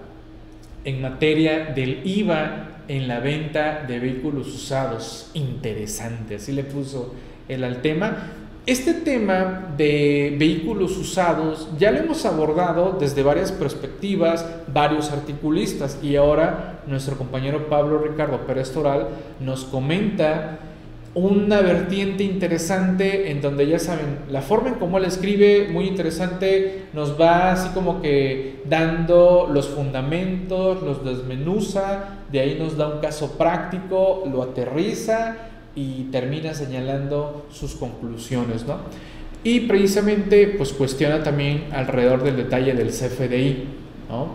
en 0.86 1.02
materia 1.02 1.66
del 1.74 2.00
IVA 2.04 2.84
en 2.88 3.08
la 3.08 3.18
venta 3.18 3.84
de 3.86 3.98
vehículos 3.98 4.46
usados. 4.46 5.30
Interesante, 5.34 6.36
así 6.36 6.52
le 6.52 6.64
puso 6.64 7.12
él 7.48 7.64
al 7.64 7.82
tema. 7.82 8.32
Este 8.66 8.94
tema 8.94 9.74
de 9.76 10.34
vehículos 10.38 10.96
usados 10.96 11.68
ya 11.78 11.90
lo 11.90 11.98
hemos 11.98 12.24
abordado 12.24 12.96
desde 12.98 13.22
varias 13.22 13.52
perspectivas, 13.52 14.46
varios 14.72 15.10
articulistas, 15.10 15.98
y 16.02 16.16
ahora 16.16 16.80
nuestro 16.86 17.16
compañero 17.16 17.68
Pablo 17.68 17.98
Ricardo 17.98 18.46
Pérez 18.46 18.72
Toral 18.72 19.08
nos 19.40 19.64
comenta 19.64 20.58
una 21.16 21.62
vertiente 21.62 22.24
interesante 22.24 23.30
en 23.30 23.40
donde 23.40 23.66
ya 23.66 23.78
saben, 23.78 24.18
la 24.30 24.42
forma 24.42 24.68
en 24.68 24.74
cómo 24.74 24.98
él 24.98 25.06
escribe, 25.06 25.66
muy 25.72 25.86
interesante, 25.86 26.84
nos 26.92 27.18
va 27.18 27.52
así 27.52 27.70
como 27.70 28.02
que 28.02 28.60
dando 28.66 29.48
los 29.50 29.66
fundamentos, 29.68 30.82
los 30.82 31.02
desmenuza, 31.06 32.18
de 32.30 32.40
ahí 32.40 32.58
nos 32.60 32.76
da 32.76 32.88
un 32.88 33.00
caso 33.00 33.38
práctico, 33.38 34.24
lo 34.30 34.42
aterriza 34.42 35.36
y 35.74 36.02
termina 36.12 36.52
señalando 36.52 37.46
sus 37.50 37.76
conclusiones, 37.76 38.66
¿no? 38.66 38.76
Y 39.42 39.60
precisamente 39.60 40.48
pues 40.48 40.74
cuestiona 40.74 41.22
también 41.22 41.68
alrededor 41.72 42.24
del 42.24 42.36
detalle 42.36 42.74
del 42.74 42.88
CFDI, 42.88 43.64
¿no? 44.10 44.28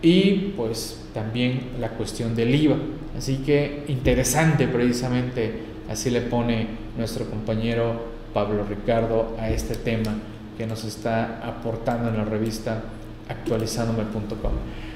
Y 0.00 0.52
pues 0.56 1.08
también 1.12 1.70
la 1.80 1.88
cuestión 1.88 2.36
del 2.36 2.54
IVA. 2.54 2.76
Así 3.18 3.38
que 3.38 3.82
interesante 3.88 4.68
precisamente 4.68 5.73
Así 5.90 6.10
le 6.10 6.22
pone 6.22 6.68
nuestro 6.96 7.26
compañero 7.26 8.14
Pablo 8.32 8.64
Ricardo 8.64 9.36
a 9.38 9.50
este 9.50 9.74
tema 9.74 10.14
que 10.56 10.66
nos 10.66 10.84
está 10.84 11.40
aportando 11.46 12.08
en 12.08 12.16
la 12.16 12.24
revista 12.24 12.82
actualizandome.com. 13.28 14.52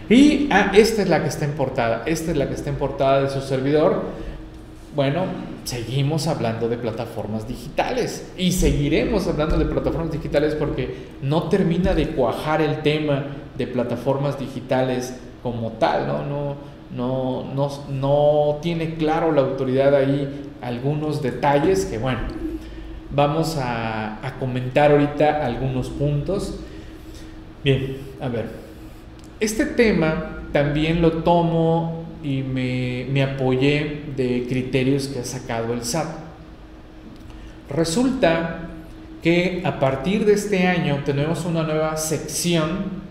Y 0.08 0.48
ah, 0.50 0.72
esta 0.74 1.02
es 1.02 1.08
la 1.08 1.22
que 1.22 1.28
está 1.28 1.44
en 1.44 1.52
portada, 1.52 2.02
esta 2.06 2.30
es 2.30 2.36
la 2.36 2.48
que 2.48 2.54
está 2.54 2.70
en 2.70 2.76
portada 2.76 3.22
de 3.22 3.30
su 3.30 3.40
servidor. 3.40 4.02
Bueno, 4.94 5.26
seguimos 5.64 6.26
hablando 6.26 6.68
de 6.68 6.78
plataformas 6.78 7.46
digitales 7.46 8.32
y 8.36 8.52
seguiremos 8.52 9.26
hablando 9.26 9.58
de 9.58 9.66
plataformas 9.66 10.12
digitales 10.12 10.54
porque 10.54 11.08
no 11.22 11.44
termina 11.44 11.94
de 11.94 12.08
cuajar 12.08 12.62
el 12.62 12.82
tema 12.82 13.26
de 13.56 13.66
plataformas 13.66 14.38
digitales 14.38 15.14
como 15.42 15.72
tal, 15.72 16.06
¿no? 16.06 16.24
No, 16.24 16.56
no, 16.96 17.44
no, 17.54 17.70
no 17.90 18.58
tiene 18.62 18.94
claro 18.94 19.30
la 19.30 19.42
autoridad 19.42 19.94
ahí 19.94 20.47
algunos 20.62 21.22
detalles 21.22 21.84
que, 21.84 21.98
bueno, 21.98 22.20
vamos 23.10 23.56
a, 23.58 24.20
comentar 24.38 24.92
ahorita 24.92 25.44
algunos 25.44 25.88
puntos. 25.88 26.58
Bien, 27.64 27.98
a 28.20 28.28
ver, 28.28 28.46
este 29.40 29.66
tema 29.66 30.44
también 30.52 31.02
lo 31.02 31.24
tomo 31.24 32.04
y 32.22 32.42
me, 32.42 33.06
me 33.10 33.22
apoyé 33.22 34.04
de 34.16 34.46
criterios 34.48 35.08
que 35.08 35.20
ha 35.20 35.24
sacado 35.24 35.74
el 35.74 35.84
SAT. 35.84 36.08
Resulta 37.70 38.68
que 39.22 39.62
a 39.64 39.78
partir 39.78 40.24
de 40.24 40.34
este 40.34 40.66
año 40.66 41.02
tenemos 41.04 41.44
una 41.44 41.62
nueva 41.62 41.96
sección 41.96 43.08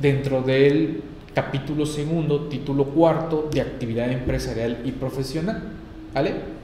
dentro 0.00 0.42
del 0.42 1.02
capítulo 1.34 1.86
segundo, 1.86 2.48
título 2.48 2.86
cuarto 2.86 3.48
de 3.52 3.60
actividad 3.60 4.10
empresarial 4.10 4.80
y 4.84 4.92
profesional. 4.92 5.62
¿Vale? 6.14 6.57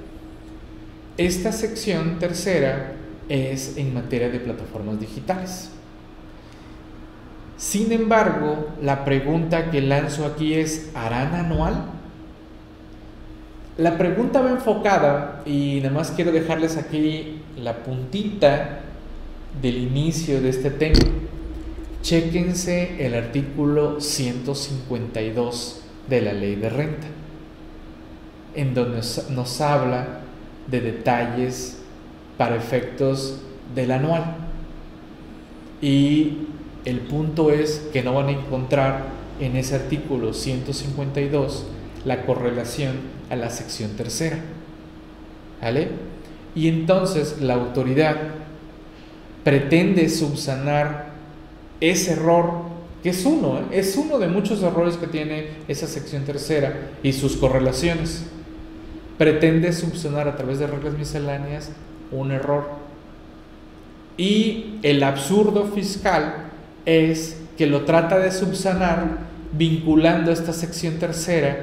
Esta 1.16 1.53
sección 1.53 2.18
tercera 2.18 2.92
es 3.29 3.77
en 3.77 3.94
materia 3.94 4.29
de 4.29 4.40
plataformas 4.40 4.98
digitales. 4.98 5.70
Sin 7.57 7.92
embargo, 7.92 8.68
la 8.83 9.05
pregunta 9.05 9.70
que 9.70 9.81
lanzo 9.81 10.27
aquí 10.27 10.55
es, 10.55 10.90
¿harán 10.94 11.35
anual? 11.35 11.87
La 13.79 13.96
pregunta 13.96 14.40
va 14.40 14.50
enfocada, 14.50 15.42
y 15.46 15.81
nada 15.83 15.94
más 15.94 16.11
quiero 16.11 16.33
dejarles 16.33 16.77
aquí 16.77 17.42
la 17.57 17.85
puntita 17.85 18.81
del 19.61 19.79
inicio 19.79 20.40
de 20.40 20.48
este 20.48 20.70
tema 20.70 20.98
Chéquense 22.05 23.07
el 23.07 23.14
artículo 23.14 23.98
152 23.98 25.81
de 26.07 26.20
la 26.20 26.35
ley 26.35 26.55
de 26.55 26.68
renta, 26.68 27.07
en 28.55 28.74
donde 28.74 29.00
nos 29.31 29.61
habla 29.62 30.20
de 30.66 30.81
detalles 30.81 31.79
para 32.37 32.57
efectos 32.57 33.40
del 33.74 33.90
anual. 33.92 34.37
Y 35.81 36.38
el 36.85 37.00
punto 37.00 37.50
es 37.50 37.88
que 37.92 38.03
no 38.03 38.14
van 38.14 38.29
a 38.29 38.33
encontrar 38.33 39.07
en 39.40 39.57
ese 39.57 39.77
artículo 39.77 40.33
152 40.33 41.66
la 42.05 42.22
correlación 42.24 42.96
a 43.31 43.37
la 43.37 43.50
sección 43.50 43.92
tercera. 43.92 44.38
¿Vale? 45.61 45.88
Y 46.55 46.68
entonces 46.68 47.40
la 47.40 47.55
autoridad 47.55 48.16
pretende 49.42 50.09
subsanar 50.09 51.12
ese 51.81 52.12
error, 52.12 52.50
que 53.03 53.11
es 53.11 53.24
uno, 53.24 53.59
¿eh? 53.59 53.64
es 53.72 53.96
uno 53.96 54.18
de 54.18 54.29
muchos 54.29 54.62
errores 54.62 54.96
que 54.96 55.07
tiene 55.07 55.48
esa 55.68 55.87
sección 55.87 56.24
tercera 56.24 56.90
y 57.03 57.12
sus 57.12 57.37
correlaciones. 57.37 58.24
Pretende 59.18 59.72
subsanar 59.72 60.29
a 60.29 60.37
través 60.37 60.59
de 60.59 60.66
reglas 60.66 60.94
misceláneas 60.94 61.70
un 62.11 62.33
error. 62.33 62.68
Y 64.16 64.79
el 64.83 65.03
absurdo 65.03 65.66
fiscal 65.66 66.50
es 66.85 67.40
que 67.57 67.66
lo 67.66 67.83
trata 67.85 68.18
de 68.18 68.31
subsanar 68.31 69.35
vinculando 69.53 70.33
esta 70.33 70.53
sección 70.53 70.98
tercera 70.98 71.57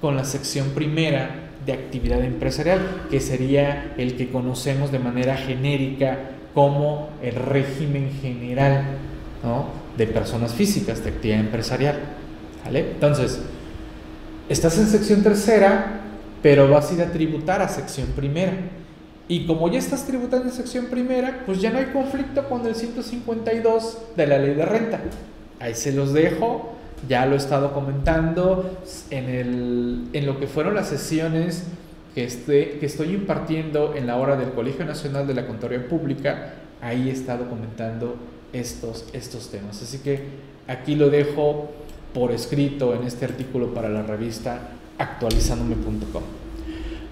con 0.00 0.16
la 0.16 0.24
sección 0.24 0.70
primera 0.70 1.50
de 1.64 1.72
actividad 1.72 2.22
empresarial, 2.22 2.80
que 3.10 3.20
sería 3.20 3.94
el 3.96 4.16
que 4.16 4.30
conocemos 4.30 4.92
de 4.92 4.98
manera 4.98 5.36
genérica 5.36 6.18
como 6.52 7.10
el 7.22 7.34
régimen 7.34 8.10
general 8.20 8.84
de 9.96 10.06
personas 10.06 10.54
físicas 10.54 11.02
de 11.04 11.10
actividad 11.10 11.40
empresarial. 11.40 12.00
Entonces, 12.66 13.40
estás 14.48 14.78
en 14.78 14.86
sección 14.86 15.22
tercera, 15.22 16.02
pero 16.44 16.68
vas 16.68 16.90
a 16.90 16.94
ir 16.94 17.00
a 17.00 17.10
tributar 17.10 17.62
a 17.62 17.68
sección 17.68 18.08
primera. 18.08 18.52
Y 19.28 19.46
como 19.46 19.70
ya 19.70 19.78
estás 19.78 20.06
tributando 20.06 20.44
en 20.44 20.52
sección 20.52 20.88
primera, 20.88 21.42
pues 21.46 21.62
ya 21.62 21.70
no 21.70 21.78
hay 21.78 21.86
conflicto 21.86 22.46
con 22.50 22.66
el 22.66 22.74
152 22.74 23.98
de 24.14 24.26
la 24.26 24.36
ley 24.36 24.52
de 24.54 24.66
renta. 24.66 25.00
Ahí 25.58 25.74
se 25.74 25.92
los 25.92 26.12
dejo, 26.12 26.74
ya 27.08 27.24
lo 27.24 27.32
he 27.32 27.38
estado 27.38 27.72
comentando 27.72 28.78
en, 29.08 29.30
el, 29.30 30.08
en 30.12 30.26
lo 30.26 30.38
que 30.38 30.46
fueron 30.46 30.74
las 30.74 30.88
sesiones 30.88 31.64
que, 32.14 32.24
este, 32.24 32.72
que 32.78 32.84
estoy 32.84 33.14
impartiendo 33.14 33.94
en 33.96 34.06
la 34.06 34.16
hora 34.16 34.36
del 34.36 34.50
Colegio 34.50 34.84
Nacional 34.84 35.26
de 35.26 35.32
la 35.32 35.46
Contaduría 35.46 35.88
Pública. 35.88 36.56
Ahí 36.82 37.08
he 37.08 37.12
estado 37.12 37.48
comentando 37.48 38.16
estos, 38.52 39.06
estos 39.14 39.50
temas. 39.50 39.80
Así 39.80 40.00
que 40.00 40.24
aquí 40.68 40.94
lo 40.94 41.08
dejo 41.08 41.70
por 42.12 42.32
escrito 42.32 42.94
en 42.94 43.04
este 43.04 43.24
artículo 43.24 43.72
para 43.72 43.88
la 43.88 44.02
revista 44.02 44.60
actualizandome.com. 44.98 46.22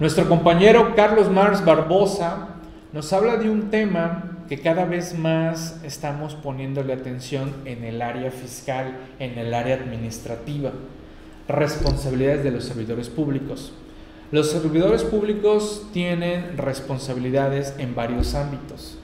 Nuestro 0.00 0.28
compañero 0.28 0.94
Carlos 0.96 1.30
Mars 1.30 1.64
Barbosa 1.64 2.48
nos 2.92 3.12
habla 3.12 3.36
de 3.36 3.48
un 3.48 3.70
tema 3.70 4.32
que 4.48 4.60
cada 4.60 4.84
vez 4.84 5.16
más 5.16 5.80
estamos 5.84 6.34
poniéndole 6.34 6.92
atención 6.92 7.54
en 7.64 7.84
el 7.84 8.02
área 8.02 8.30
fiscal, 8.30 8.98
en 9.18 9.38
el 9.38 9.54
área 9.54 9.76
administrativa, 9.76 10.72
responsabilidades 11.48 12.44
de 12.44 12.50
los 12.50 12.64
servidores 12.64 13.08
públicos. 13.08 13.72
Los 14.30 14.50
servidores 14.50 15.04
públicos 15.04 15.86
tienen 15.92 16.56
responsabilidades 16.58 17.74
en 17.78 17.94
varios 17.94 18.34
ámbitos. 18.34 18.98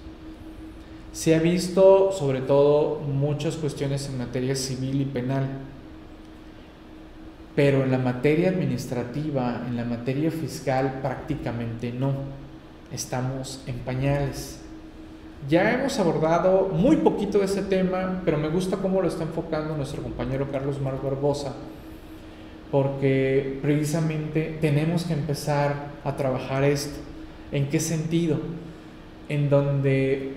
Se 1.12 1.34
ha 1.34 1.38
visto 1.38 2.12
sobre 2.12 2.40
todo 2.40 3.00
muchas 3.00 3.56
cuestiones 3.56 4.08
en 4.08 4.18
materia 4.18 4.54
civil 4.54 5.00
y 5.00 5.04
penal 5.04 5.48
pero 7.58 7.82
en 7.82 7.90
la 7.90 7.98
materia 7.98 8.50
administrativa, 8.50 9.64
en 9.66 9.76
la 9.76 9.84
materia 9.84 10.30
fiscal 10.30 11.00
prácticamente 11.02 11.90
no. 11.90 12.12
Estamos 12.92 13.64
en 13.66 13.80
pañales. 13.80 14.60
Ya 15.48 15.74
hemos 15.74 15.98
abordado 15.98 16.68
muy 16.68 16.98
poquito 16.98 17.40
de 17.40 17.46
ese 17.46 17.62
tema, 17.62 18.22
pero 18.24 18.38
me 18.38 18.48
gusta 18.48 18.76
cómo 18.76 19.02
lo 19.02 19.08
está 19.08 19.24
enfocando 19.24 19.76
nuestro 19.76 20.04
compañero 20.04 20.52
Carlos 20.52 20.80
Mar 20.80 21.00
Barbosa, 21.02 21.56
porque 22.70 23.58
precisamente 23.60 24.56
tenemos 24.60 25.02
que 25.02 25.14
empezar 25.14 25.88
a 26.04 26.14
trabajar 26.14 26.62
esto. 26.62 27.00
¿En 27.50 27.68
qué 27.70 27.80
sentido? 27.80 28.38
En 29.28 29.50
donde 29.50 30.34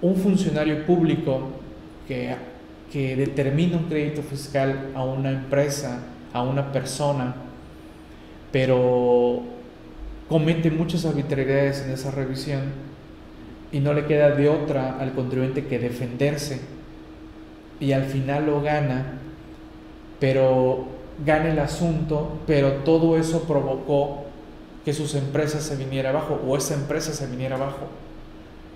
un 0.00 0.16
funcionario 0.16 0.86
público 0.86 1.50
que, 2.08 2.34
que 2.90 3.14
determina 3.14 3.76
un 3.76 3.90
crédito 3.90 4.22
fiscal 4.22 4.92
a 4.94 5.04
una 5.04 5.32
empresa, 5.32 6.08
a 6.32 6.42
una 6.42 6.72
persona, 6.72 7.34
pero 8.50 9.42
comete 10.28 10.70
muchas 10.70 11.04
arbitrariedades 11.04 11.82
en 11.82 11.90
esa 11.90 12.10
revisión 12.10 12.62
y 13.70 13.80
no 13.80 13.94
le 13.94 14.06
queda 14.06 14.30
de 14.30 14.48
otra 14.48 14.98
al 14.98 15.12
contribuyente 15.12 15.66
que 15.66 15.78
defenderse 15.78 16.60
y 17.80 17.92
al 17.92 18.04
final 18.04 18.46
lo 18.46 18.62
gana, 18.62 19.18
pero 20.20 20.86
gana 21.24 21.50
el 21.50 21.58
asunto, 21.58 22.38
pero 22.46 22.72
todo 22.84 23.16
eso 23.16 23.42
provocó 23.44 24.24
que 24.84 24.92
sus 24.92 25.14
empresas 25.14 25.62
se 25.62 25.76
viniera 25.76 26.10
abajo 26.10 26.40
o 26.46 26.56
esa 26.56 26.74
empresa 26.74 27.12
se 27.12 27.26
viniera 27.26 27.56
abajo 27.56 27.88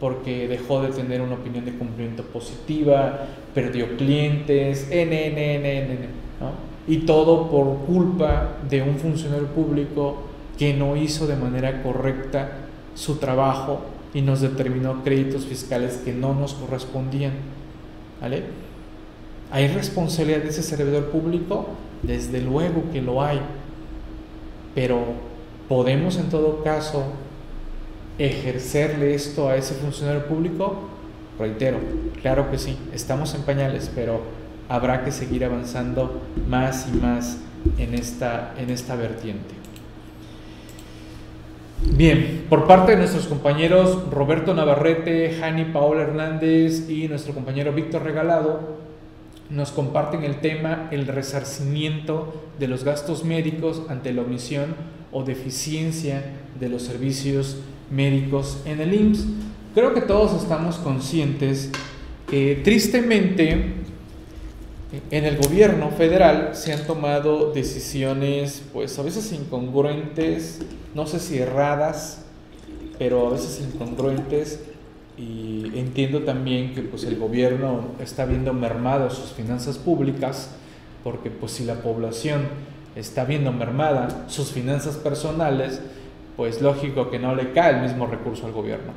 porque 0.01 0.47
dejó 0.47 0.83
de 0.83 0.91
tener 0.91 1.21
una 1.21 1.35
opinión 1.35 1.65
de 1.65 1.73
cumplimiento 1.73 2.23
positiva, 2.25 3.27
perdió 3.55 3.97
clientes, 3.97 4.89
n, 4.91 5.27
n, 5.27 5.55
n, 5.57 5.81
n, 5.81 5.99
¿no? 6.41 6.76
Y 6.89 6.99
todo 6.99 7.51
por 7.51 7.79
culpa 7.87 8.57
de 8.69 8.83
un 8.83 8.97
funcionario 8.97 9.49
público 9.49 10.23
que 10.59 10.75
no 10.75 10.97
hizo 10.97 11.27
de 11.27 11.37
manera 11.37 11.83
correcta 11.83 12.53
su 12.95 13.17
trabajo 13.17 13.81
y 14.15 14.23
nos 14.23 14.41
determinó 14.41 15.03
créditos 15.03 15.45
fiscales 15.45 16.01
que 16.05 16.13
no 16.13 16.35
nos 16.35 16.55
correspondían. 16.55 17.33
¿Vale? 18.21 18.45
¿Hay 19.51 19.69
responsabilidad 19.69 20.43
de 20.43 20.49
ese 20.49 20.63
servidor 20.63 21.11
público? 21.11 21.69
Desde 22.03 22.41
luego 22.41 22.85
que 22.93 23.03
lo 23.03 23.23
hay, 23.23 23.41
pero 24.75 25.01
podemos 25.69 26.17
en 26.17 26.29
todo 26.29 26.63
caso 26.63 27.05
ejercerle 28.19 29.15
esto 29.15 29.49
a 29.49 29.57
ese 29.57 29.75
funcionario 29.75 30.27
público? 30.27 30.77
Reitero, 31.39 31.79
claro 32.23 32.51
que 32.51 32.59
sí, 32.59 32.79
estamos 32.95 33.35
en 33.35 33.43
pañales, 33.43 33.91
pero 33.95 34.21
habrá 34.69 35.05
que 35.05 35.13
seguir 35.13 35.45
avanzando 35.45 36.23
más 36.49 36.89
y 36.93 36.97
más 36.97 37.39
en 37.79 37.95
esta, 37.95 38.55
en 38.59 38.71
esta 38.71 38.97
vertiente. 38.97 39.55
Bien, 41.83 42.47
por 42.49 42.67
parte 42.67 42.93
de 42.93 42.99
nuestros 42.99 43.27
compañeros 43.27 44.11
Roberto 44.11 44.55
Navarrete, 44.55 45.37
Jani 45.39 45.67
Paola 45.67 46.03
Hernández 46.03 46.89
y 46.89 47.07
nuestro 47.07 47.35
compañero 47.35 47.73
Víctor 47.73 48.03
Regalado, 48.03 48.77
nos 49.51 49.71
comparten 49.71 50.25
el 50.25 50.41
tema 50.41 50.89
el 50.91 51.07
resarcimiento 51.07 52.35
de 52.59 52.67
los 52.67 52.83
gastos 52.83 53.25
médicos 53.25 53.83
ante 53.89 54.13
la 54.13 54.23
omisión 54.23 54.75
o 55.13 55.23
deficiencia 55.23 56.25
de 56.59 56.69
los 56.69 56.83
servicios 56.83 57.59
médicos 57.91 58.63
en 58.65 58.81
el 58.81 58.93
IMSS. 58.93 59.27
Creo 59.75 59.95
que 59.95 60.01
todos 60.01 60.43
estamos 60.43 60.77
conscientes 60.77 61.71
que 62.29 62.61
tristemente 62.65 63.86
en 65.11 65.25
el 65.25 65.37
gobierno 65.37 65.91
federal 65.91 66.51
se 66.53 66.73
han 66.73 66.87
tomado 66.87 67.53
decisiones, 67.53 68.63
pues 68.73 68.99
a 68.99 69.03
veces 69.03 69.33
incongruentes, 69.33 70.61
no 70.95 71.07
sé 71.07 71.19
si 71.19 71.39
erradas, 71.39 72.25
pero 72.99 73.27
a 73.27 73.31
veces 73.31 73.61
incongruentes. 73.61 74.61
Y 75.19 75.73
entiendo 75.75 76.23
también 76.23 76.75
que 76.75 76.83
pues 76.83 77.05
el 77.05 77.19
gobierno 77.19 77.87
está 78.01 78.27
viendo 78.27 78.53
mermado 78.53 79.11
sus 79.11 79.33
finanzas 79.33 79.79
públicas, 79.79 80.51
porque 81.03 81.31
pues 81.31 81.53
si 81.53 81.65
la 81.65 81.77
población 81.77 82.43
está 82.95 83.25
viendo 83.25 83.51
mermada 83.51 84.27
sus 84.29 84.53
finanzas 84.53 84.97
personales, 84.97 85.81
pues 86.37 86.61
lógico 86.61 87.11
que 87.11 87.19
no 87.19 87.35
le 87.35 87.53
cae 87.53 87.77
el 87.77 87.83
mismo 87.83 88.07
recurso 88.07 88.47
al 88.47 88.53
gobierno. 88.53 88.93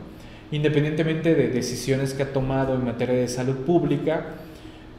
Independientemente 0.52 1.36
de 1.36 1.48
decisiones 1.48 2.14
que 2.14 2.24
ha 2.24 2.34
tomado 2.34 2.76
en 2.76 2.84
materia 2.84 3.16
de 3.16 3.28
salud 3.28 3.56
pública, 3.66 4.36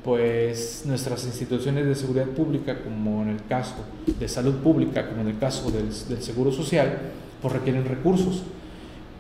pues 0.05 0.85
nuestras 0.87 1.25
instituciones 1.25 1.87
de 1.87 1.95
seguridad 1.95 2.27
pública, 2.27 2.83
como 2.83 3.23
en 3.23 3.31
el 3.31 3.45
caso 3.45 3.77
de 4.19 4.29
salud 4.29 4.55
pública, 4.57 5.09
como 5.09 5.23
en 5.23 5.29
el 5.29 5.39
caso 5.39 5.71
del, 5.71 5.93
Seguro 6.23 6.51
Social, 6.53 6.99
pues 7.43 7.53
requieren 7.53 7.85
recursos. 7.85 8.43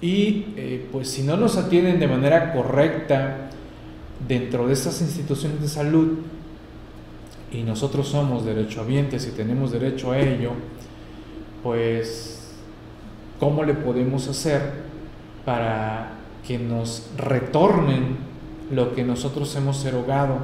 Y 0.00 0.46
eh, 0.56 0.88
pues 0.90 1.08
si 1.08 1.22
no 1.22 1.36
nos 1.36 1.58
atienden 1.58 2.00
de 2.00 2.08
manera 2.08 2.54
correcta 2.54 3.50
dentro 4.26 4.66
de 4.66 4.72
estas 4.72 5.02
instituciones 5.02 5.60
de 5.60 5.68
salud, 5.68 6.18
y 7.52 7.62
nosotros 7.62 8.08
somos 8.08 8.44
derechohabientes 8.44 9.26
y 9.26 9.32
tenemos 9.32 9.72
derecho 9.72 10.12
a 10.12 10.18
ello, 10.18 10.52
pues 11.62 12.54
¿cómo 13.38 13.64
le 13.64 13.74
podemos 13.74 14.28
hacer 14.28 14.62
para 15.44 16.12
que 16.46 16.58
nos 16.58 17.10
retornen 17.16 18.18
lo 18.70 18.94
que 18.94 19.02
nosotros 19.02 19.54
hemos 19.56 19.84
erogado 19.84 20.38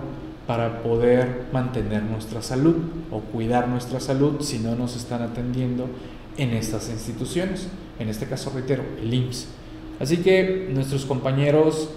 para 0.46 0.82
poder 0.82 1.46
mantener 1.52 2.02
nuestra 2.02 2.42
salud 2.42 2.76
o 3.10 3.20
cuidar 3.20 3.68
nuestra 3.68 4.00
salud 4.00 4.40
si 4.40 4.58
no 4.58 4.76
nos 4.76 4.96
están 4.96 5.22
atendiendo 5.22 5.88
en 6.36 6.50
estas 6.50 6.88
instituciones. 6.88 7.68
En 7.98 8.08
este 8.08 8.26
caso, 8.26 8.50
reitero, 8.54 8.84
el 9.00 9.12
IMSS. 9.12 9.48
Así 9.98 10.18
que 10.18 10.68
nuestros 10.72 11.04
compañeros 11.06 11.90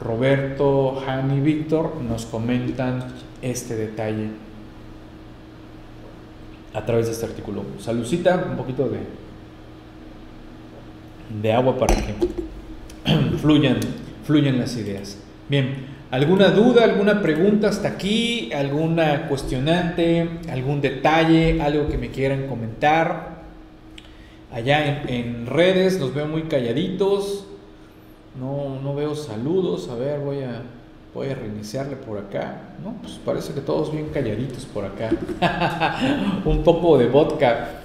Roberto, 0.00 1.02
Han 1.06 1.36
y 1.36 1.40
Víctor 1.40 1.96
nos 2.02 2.26
comentan 2.26 3.04
este 3.40 3.76
detalle 3.76 4.30
a 6.72 6.84
través 6.84 7.06
de 7.06 7.12
este 7.12 7.26
artículo. 7.26 7.64
Salucita, 7.78 8.46
un 8.50 8.56
poquito 8.56 8.88
de, 8.88 8.98
de 11.40 11.52
agua 11.52 11.78
para 11.78 11.94
que 11.94 12.14
fluyan, 13.38 13.78
fluyan 14.24 14.58
las 14.58 14.76
ideas. 14.76 15.18
Bien, 15.48 15.93
¿alguna 16.14 16.50
duda, 16.50 16.84
alguna 16.84 17.20
pregunta 17.20 17.68
hasta 17.68 17.88
aquí? 17.88 18.52
¿Alguna 18.52 19.26
cuestionante? 19.26 20.28
¿Algún 20.48 20.80
detalle? 20.80 21.60
¿Algo 21.60 21.88
que 21.88 21.98
me 21.98 22.10
quieran 22.10 22.46
comentar? 22.46 23.34
Allá 24.52 25.02
en, 25.08 25.46
redes 25.46 25.98
los 25.98 26.14
veo 26.14 26.26
muy 26.26 26.42
calladitos. 26.44 27.46
No, 28.38 28.80
no 28.80 28.94
veo 28.94 29.16
saludos. 29.16 29.88
A 29.88 29.96
ver, 29.96 30.20
voy 30.20 30.42
a, 30.42 30.62
voy 31.12 31.30
a 31.30 31.34
reiniciarle 31.34 31.96
por 31.96 32.18
acá. 32.18 32.60
No, 32.84 32.94
pues 33.02 33.14
parece 33.24 33.52
que 33.52 33.60
todos 33.60 33.90
bien 33.90 34.10
calladitos 34.14 34.66
por 34.66 34.84
acá. 34.84 35.10
Un 36.44 36.62
poco 36.62 36.96
de 36.96 37.08
vodka. 37.08 37.80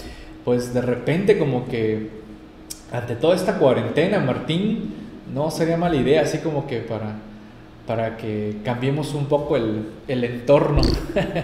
Pues 0.46 0.72
de 0.72 0.82
repente 0.82 1.40
como 1.40 1.68
que 1.68 2.10
ante 2.92 3.16
toda 3.16 3.36
esta 3.36 3.58
cuarentena, 3.58 4.20
Martín, 4.20 4.94
no 5.34 5.50
sería 5.50 5.78
mala 5.78 5.96
idea, 5.96 6.22
así 6.22 6.38
como 6.40 6.68
que 6.68 6.80
para, 6.80 7.16
para 7.90 8.18
que 8.18 8.58
cambiemos 8.64 9.16
un 9.16 9.26
poco 9.26 9.58
el, 9.58 9.90
el 10.08 10.24
entorno, 10.24 10.82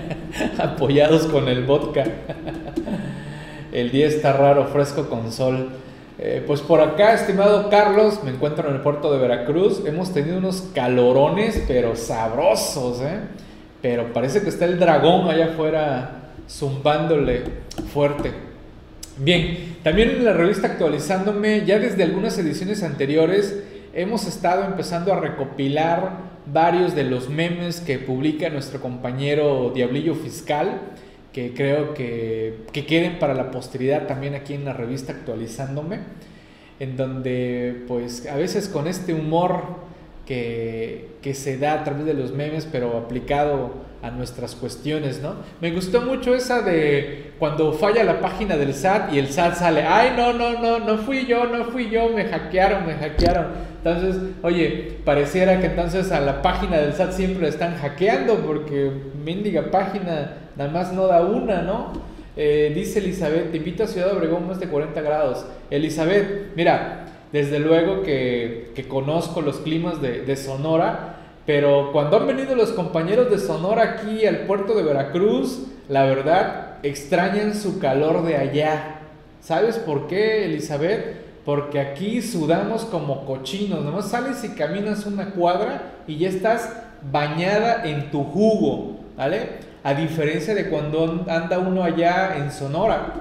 apoyados 0.60 1.26
con 1.26 1.48
el 1.48 1.64
vodka. 1.64 2.04
el 3.72 3.90
día 3.90 4.06
está 4.06 4.32
raro, 4.32 4.68
fresco 4.68 5.10
con 5.10 5.32
sol. 5.32 5.70
Eh, 6.20 6.44
pues 6.46 6.62
por 6.62 6.82
acá, 6.82 7.16
estimado 7.16 7.68
Carlos, 7.72 8.24
me 8.24 8.30
encuentro 8.30 8.70
en 8.70 8.76
el 8.76 8.82
puerto 8.82 9.12
de 9.12 9.18
Veracruz. 9.18 9.82
Hemos 9.88 10.14
tenido 10.14 10.38
unos 10.38 10.70
calorones, 10.76 11.64
pero 11.68 11.96
sabrosos, 11.96 13.02
¿eh? 13.02 13.22
Pero 13.82 14.14
parece 14.14 14.44
que 14.44 14.50
está 14.50 14.66
el 14.66 14.78
dragón 14.78 15.28
allá 15.28 15.46
afuera 15.48 16.34
zumbándole 16.48 17.42
fuerte. 17.92 18.32
Bien, 19.18 19.78
también 19.82 20.12
en 20.12 20.26
la 20.26 20.34
revista 20.34 20.68
actualizándome, 20.68 21.66
ya 21.66 21.80
desde 21.80 22.04
algunas 22.04 22.38
ediciones 22.38 22.84
anteriores, 22.84 23.64
hemos 23.96 24.28
estado 24.28 24.64
empezando 24.64 25.12
a 25.12 25.20
recopilar 25.20 26.35
varios 26.52 26.96
de 26.96 27.04
los 27.04 27.30
memes 27.30 27.82
que 27.82 28.00
publica 28.00 28.50
nuestro 28.50 28.82
compañero 28.82 29.72
Diablillo 29.74 30.16
Fiscal 30.16 30.82
que 31.36 31.54
creo 31.54 31.94
que, 31.94 32.60
que 32.72 32.86
queden 32.86 33.20
para 33.20 33.34
la 33.34 33.52
posteridad 33.52 34.08
también 34.08 34.36
aquí 34.36 34.54
en 34.54 34.64
la 34.64 34.72
revista 34.72 35.12
actualizándome, 35.12 36.00
en 36.80 36.96
donde 36.96 37.84
pues 37.90 38.26
a 38.26 38.38
veces 38.38 38.70
con 38.70 38.88
este 38.88 39.14
humor 39.14 39.64
que, 40.26 41.18
que, 41.22 41.34
se 41.34 41.58
da 41.58 41.74
a 41.74 41.84
través 41.84 42.06
de 42.06 42.14
los 42.14 42.32
memes, 42.32 42.68
pero 42.72 42.98
aplicado 42.98 43.74
a 44.02 44.12
nuestras 44.12 44.56
cuestiones, 44.56 45.22
¿no? 45.22 45.36
Me 45.62 45.72
gustó 45.72 46.02
mucho 46.02 46.36
esa 46.36 46.62
de 46.62 47.32
cuando 47.40 47.74
falla 47.74 48.04
la 48.04 48.20
página 48.20 48.56
del 48.56 48.74
SAT 48.74 49.14
y 49.14 49.20
el 49.20 49.30
SAT 49.30 49.56
sale, 49.56 49.84
ay, 49.84 50.14
no, 50.16 50.34
no, 50.34 50.60
no, 50.60 50.80
no 50.80 50.98
fui 51.00 51.26
yo, 51.26 51.46
no 51.46 51.66
fui 51.66 51.90
yo, 51.90 52.10
me 52.10 52.26
hackearon, 52.26 52.86
me 52.86 52.94
hackearon. 52.94 53.48
Entonces, 53.78 54.22
oye, 54.42 54.98
pareciera 55.04 55.60
que 55.60 55.68
entonces 55.68 56.12
a 56.12 56.20
la 56.20 56.42
página 56.42 56.78
del 56.78 56.94
SAT 56.94 57.12
siempre 57.14 57.48
están 57.48 57.76
hackeando 57.78 58.38
porque 58.38 58.92
mendiga 59.24 59.72
página 59.72 60.38
nada 60.56 60.72
más 60.72 60.94
no 60.94 61.08
da 61.08 61.22
una, 61.22 61.62
¿no? 61.62 61.94
Eh, 62.38 62.74
dice 62.76 63.00
Elizabeth, 63.00 63.52
te 63.52 63.58
invito 63.58 63.84
a 63.84 63.88
Ciudad 63.88 64.12
Obregón 64.16 64.48
más 64.48 64.60
de 64.60 64.68
40 64.68 65.02
grados. 65.02 65.46
Elizabeth, 65.70 66.56
mira, 66.56 67.06
desde 67.36 67.60
luego 67.60 68.02
que, 68.02 68.86
conozco 68.88 69.42
los 69.42 69.58
climas 69.58 70.02
de, 70.02 70.22
de, 70.22 70.38
Sonora, 70.38 71.18
pero 71.46 71.92
cuando 71.92 72.16
han 72.16 72.28
venido 72.28 72.56
los 72.56 72.70
compañeros 72.70 73.30
de 73.30 73.40
Sonora 73.40 73.84
aquí 73.84 74.26
al 74.26 74.46
puerto 74.46 74.74
de 74.74 74.84
Veracruz, 74.84 75.64
la 75.90 76.06
verdad, 76.06 76.78
extrañan 76.82 77.54
su 77.54 77.80
calor 77.80 78.24
de 78.24 78.38
allá. 78.38 79.02
¿Sabes 79.42 79.76
por 79.80 80.08
qué, 80.08 80.46
Elizabeth? 80.46 81.26
Porque 81.44 81.82
aquí 81.82 82.22
sudamos 82.22 82.86
como 82.86 83.26
cochinos, 83.26 83.84
nomás 83.84 84.12
sales 84.12 84.42
y 84.46 84.56
caminas 84.56 85.06
una 85.06 85.32
cuadra 85.32 85.92
y 86.08 86.16
ya 86.16 86.30
estás 86.30 86.72
bañada 87.12 87.84
en 87.84 88.12
tu 88.12 88.24
jugo, 88.24 89.02
¿vale? 89.18 89.66
A 89.84 89.94
diferencia 89.94 90.56
de 90.56 90.70
cuando 90.70 91.26
anda 91.28 91.60
uno 91.60 91.84
allá 91.84 92.38
en 92.38 92.50
Sonora, 92.50 93.14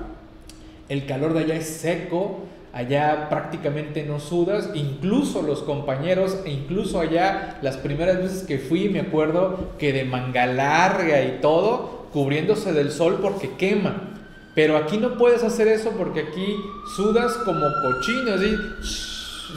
el 0.89 1.05
calor 1.05 1.35
de 1.35 1.41
allá 1.41 1.57
es 1.57 1.67
seco, 1.67 2.45
allá 2.75 3.29
prácticamente 3.31 4.03
no 4.03 4.19
sudas, 4.19 4.71
incluso 4.75 5.43
los 5.43 5.63
compañeros, 5.63 6.39
e 6.45 6.51
incluso 6.51 7.01
allá 7.01 7.57
las 7.63 7.77
primeras 7.77 8.19
veces 8.19 8.43
que 8.43 8.59
fui, 8.59 8.89
me 8.89 9.01
acuerdo 9.01 9.71
que 9.79 9.93
de 9.93 10.05
manga 10.05 10.47
larga 10.47 11.23
y 11.23 11.39
todo, 11.41 12.09
cubriéndose 12.13 12.73
del 12.73 12.91
sol 12.91 13.21
porque 13.23 13.53
quema. 13.57 14.11
Pero 14.57 14.77
aquí 14.77 14.99
no 14.99 15.17
puedes 15.17 15.45
hacer 15.45 15.69
eso 15.69 15.93
porque 15.97 16.21
aquí 16.21 16.57
sudas 16.97 17.33
como 17.45 17.67
cochinos. 17.83 18.41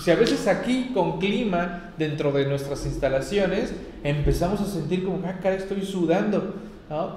Si 0.03 0.11
a 0.11 0.15
veces 0.15 0.47
aquí 0.47 0.91
con 0.93 1.19
clima 1.19 1.91
dentro 1.97 2.31
de 2.31 2.45
nuestras 2.45 2.85
instalaciones 2.85 3.73
empezamos 4.03 4.61
a 4.61 4.65
sentir 4.65 5.03
como, 5.03 5.27
ah, 5.27 5.39
cara, 5.41 5.55
estoy 5.55 5.83
sudando. 5.83 6.53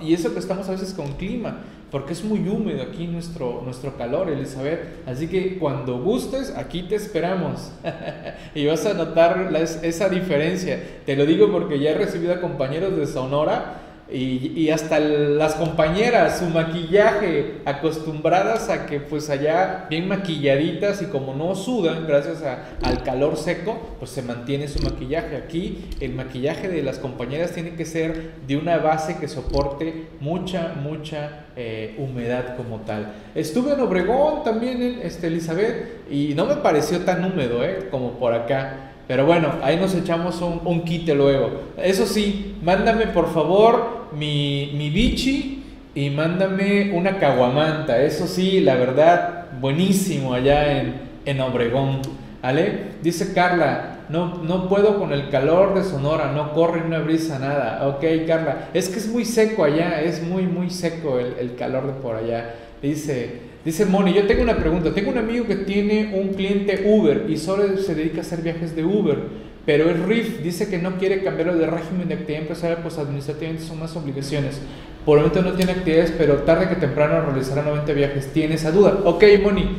Y 0.00 0.14
eso 0.14 0.32
que 0.32 0.40
estamos 0.40 0.68
a 0.68 0.72
veces 0.72 0.92
con 0.94 1.12
clima, 1.12 1.58
porque 1.90 2.12
es 2.12 2.24
muy 2.24 2.48
húmedo 2.48 2.82
aquí 2.82 3.06
nuestro, 3.06 3.62
nuestro 3.64 3.96
calor, 3.96 4.30
Elizabeth. 4.30 4.80
Así 5.06 5.28
que 5.28 5.58
cuando 5.58 5.98
gustes, 6.00 6.54
aquí 6.56 6.84
te 6.84 6.94
esperamos. 6.94 7.72
y 8.54 8.66
vas 8.66 8.86
a 8.86 8.94
notar 8.94 9.50
esa 9.82 10.08
diferencia. 10.08 10.80
Te 11.04 11.16
lo 11.16 11.26
digo 11.26 11.50
porque 11.50 11.80
ya 11.80 11.90
he 11.90 11.94
recibido 11.94 12.32
a 12.32 12.40
compañeros 12.40 12.96
de 12.96 13.06
Sonora 13.06 13.79
y, 14.12 14.70
hasta 14.70 14.98
las 14.98 15.54
compañeras, 15.54 16.38
su 16.38 16.46
maquillaje, 16.46 17.60
acostumbradas 17.64 18.68
a 18.68 18.86
que 18.86 19.00
pues 19.00 19.30
allá 19.30 19.86
bien 19.88 20.08
maquilladitas 20.08 21.02
y 21.02 21.06
como 21.06 21.34
no 21.34 21.54
sudan 21.54 22.06
gracias 22.06 22.42
al 22.82 23.02
calor 23.02 23.36
seco, 23.36 23.78
pues 23.98 24.10
se 24.10 24.22
mantiene 24.22 24.68
su 24.68 24.82
maquillaje. 24.82 25.36
Aquí 25.36 25.88
el 26.00 26.14
maquillaje 26.14 26.68
de 26.68 26.82
las 26.82 26.98
compañeras 26.98 27.52
tiene 27.52 27.74
que 27.74 27.84
ser 27.84 28.32
de 28.46 28.56
una 28.56 28.78
base 28.78 29.18
que 29.18 29.28
soporte 29.28 30.06
mucha, 30.20 30.74
mucha 30.80 31.46
eh, 31.56 31.94
humedad 31.98 32.56
como 32.56 32.80
tal. 32.80 33.12
Estuve 33.34 33.74
en 33.74 33.80
Obregón 33.80 34.44
también, 34.44 35.00
este, 35.02 35.28
Elizabeth, 35.28 36.10
y 36.10 36.34
no 36.34 36.46
me 36.46 36.56
pareció 36.56 37.00
tan 37.00 37.24
húmedo 37.24 37.64
eh, 37.64 37.88
como 37.90 38.12
por 38.12 38.34
acá. 38.34 38.89
Pero 39.10 39.26
bueno, 39.26 39.54
ahí 39.64 39.76
nos 39.76 39.92
echamos 39.96 40.40
un, 40.40 40.60
un 40.64 40.84
quite 40.84 41.16
luego. 41.16 41.50
Eso 41.76 42.06
sí, 42.06 42.54
mándame 42.62 43.08
por 43.08 43.28
favor 43.34 44.06
mi, 44.16 44.70
mi 44.76 44.88
bichi 44.88 45.64
y 45.96 46.10
mándame 46.10 46.92
una 46.92 47.18
caguamanta. 47.18 48.00
Eso 48.00 48.28
sí, 48.28 48.60
la 48.60 48.76
verdad, 48.76 49.46
buenísimo 49.60 50.32
allá 50.32 50.80
en, 50.80 50.94
en 51.24 51.40
Obregón. 51.40 52.02
¿Vale? 52.40 52.82
Dice 53.02 53.34
Carla, 53.34 53.96
no, 54.10 54.44
no 54.44 54.68
puedo 54.68 54.96
con 55.00 55.12
el 55.12 55.28
calor 55.28 55.74
de 55.74 55.82
Sonora, 55.82 56.30
no 56.30 56.52
corre 56.52 56.80
una 56.80 57.00
brisa, 57.00 57.40
nada. 57.40 57.88
Ok, 57.88 58.04
Carla, 58.28 58.68
es 58.72 58.90
que 58.90 59.00
es 59.00 59.08
muy 59.08 59.24
seco 59.24 59.64
allá, 59.64 60.02
es 60.02 60.22
muy, 60.22 60.44
muy 60.44 60.70
seco 60.70 61.18
el, 61.18 61.34
el 61.40 61.56
calor 61.56 61.88
de 61.88 61.94
por 61.94 62.14
allá. 62.14 62.54
Dice, 62.80 63.49
Dice 63.64 63.84
Moni, 63.84 64.14
yo 64.14 64.26
tengo 64.26 64.42
una 64.42 64.56
pregunta. 64.56 64.94
Tengo 64.94 65.10
un 65.10 65.18
amigo 65.18 65.46
que 65.46 65.56
tiene 65.56 66.14
un 66.14 66.34
cliente 66.34 66.82
Uber 66.86 67.26
y 67.28 67.36
solo 67.36 67.76
se 67.76 67.94
dedica 67.94 68.18
a 68.18 68.20
hacer 68.22 68.40
viajes 68.40 68.74
de 68.74 68.84
Uber, 68.84 69.18
pero 69.66 69.90
el 69.90 70.04
RIF 70.04 70.42
dice 70.42 70.68
que 70.68 70.78
no 70.78 70.96
quiere 70.96 71.22
cambiarlo 71.22 71.56
de 71.56 71.66
régimen 71.66 72.08
de 72.08 72.14
actividad 72.14 72.42
empresarial, 72.42 72.80
pues 72.82 72.96
administrativamente 72.96 73.64
son 73.64 73.78
más 73.78 73.94
obligaciones. 73.96 74.58
Por 75.04 75.18
el 75.18 75.24
momento 75.24 75.42
no 75.50 75.56
tiene 75.56 75.72
actividades, 75.72 76.12
pero 76.16 76.36
tarde 76.38 76.68
que 76.68 76.76
temprano 76.76 77.20
realizará 77.26 77.62
90 77.62 77.92
viajes. 77.92 78.32
¿Tiene 78.32 78.54
esa 78.54 78.70
duda? 78.70 79.00
Ok, 79.04 79.24
Moni, 79.42 79.76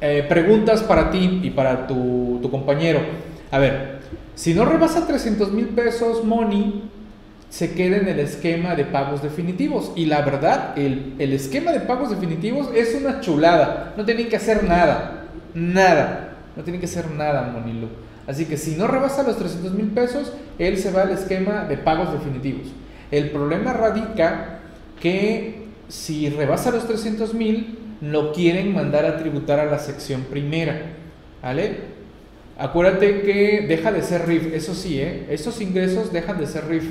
eh, 0.00 0.26
preguntas 0.28 0.82
para 0.82 1.10
ti 1.10 1.40
y 1.42 1.50
para 1.50 1.86
tu, 1.86 2.40
tu 2.42 2.50
compañero. 2.50 3.00
A 3.52 3.58
ver, 3.58 4.00
si 4.34 4.54
no 4.54 4.64
rebasa 4.64 5.06
300 5.06 5.52
mil 5.52 5.66
pesos, 5.66 6.24
Moni, 6.24 6.82
se 7.50 7.72
queda 7.74 7.96
en 7.96 8.08
el 8.08 8.20
esquema 8.20 8.76
de 8.76 8.84
pagos 8.84 9.22
definitivos. 9.22 9.92
Y 9.96 10.06
la 10.06 10.22
verdad, 10.22 10.78
el, 10.78 11.14
el, 11.18 11.32
esquema 11.32 11.72
de 11.72 11.80
pagos 11.80 12.10
definitivos 12.10 12.70
es 12.74 12.94
una 12.94 13.20
chulada. 13.20 13.92
No 13.96 14.04
tienen 14.04 14.28
que 14.28 14.36
hacer 14.36 14.64
nada. 14.64 15.24
Nada. 15.52 16.36
No 16.56 16.62
tienen 16.62 16.80
que 16.80 16.86
hacer 16.86 17.10
nada, 17.10 17.50
Monilo. 17.52 17.88
Así 18.26 18.46
que 18.46 18.56
si 18.56 18.76
no 18.76 18.86
rebasa 18.86 19.24
los 19.24 19.36
300 19.36 19.72
mil 19.74 19.88
pesos, 19.88 20.32
él 20.58 20.78
se 20.78 20.92
va 20.92 21.02
al 21.02 21.10
esquema 21.10 21.64
de 21.64 21.76
pagos 21.76 22.12
definitivos. 22.12 22.68
El 23.10 23.30
problema 23.30 23.72
radica 23.72 24.60
que 25.00 25.66
si 25.88 26.30
rebasa 26.30 26.70
los 26.70 26.86
300 26.86 27.34
mil, 27.34 27.78
lo 28.00 28.32
quieren 28.32 28.72
mandar 28.72 29.04
a 29.04 29.16
tributar 29.16 29.58
a 29.58 29.64
la 29.64 29.80
sección 29.80 30.22
primera. 30.22 30.80
¿Vale? 31.42 31.78
Acuérdate 32.58 33.22
que 33.22 33.64
deja 33.66 33.90
de 33.90 34.02
ser 34.02 34.26
RIF, 34.26 34.54
eso 34.54 34.74
sí, 34.74 35.00
¿eh? 35.00 35.26
esos 35.30 35.60
ingresos 35.60 36.12
dejan 36.12 36.38
de 36.38 36.46
ser 36.46 36.68
RIF 36.68 36.84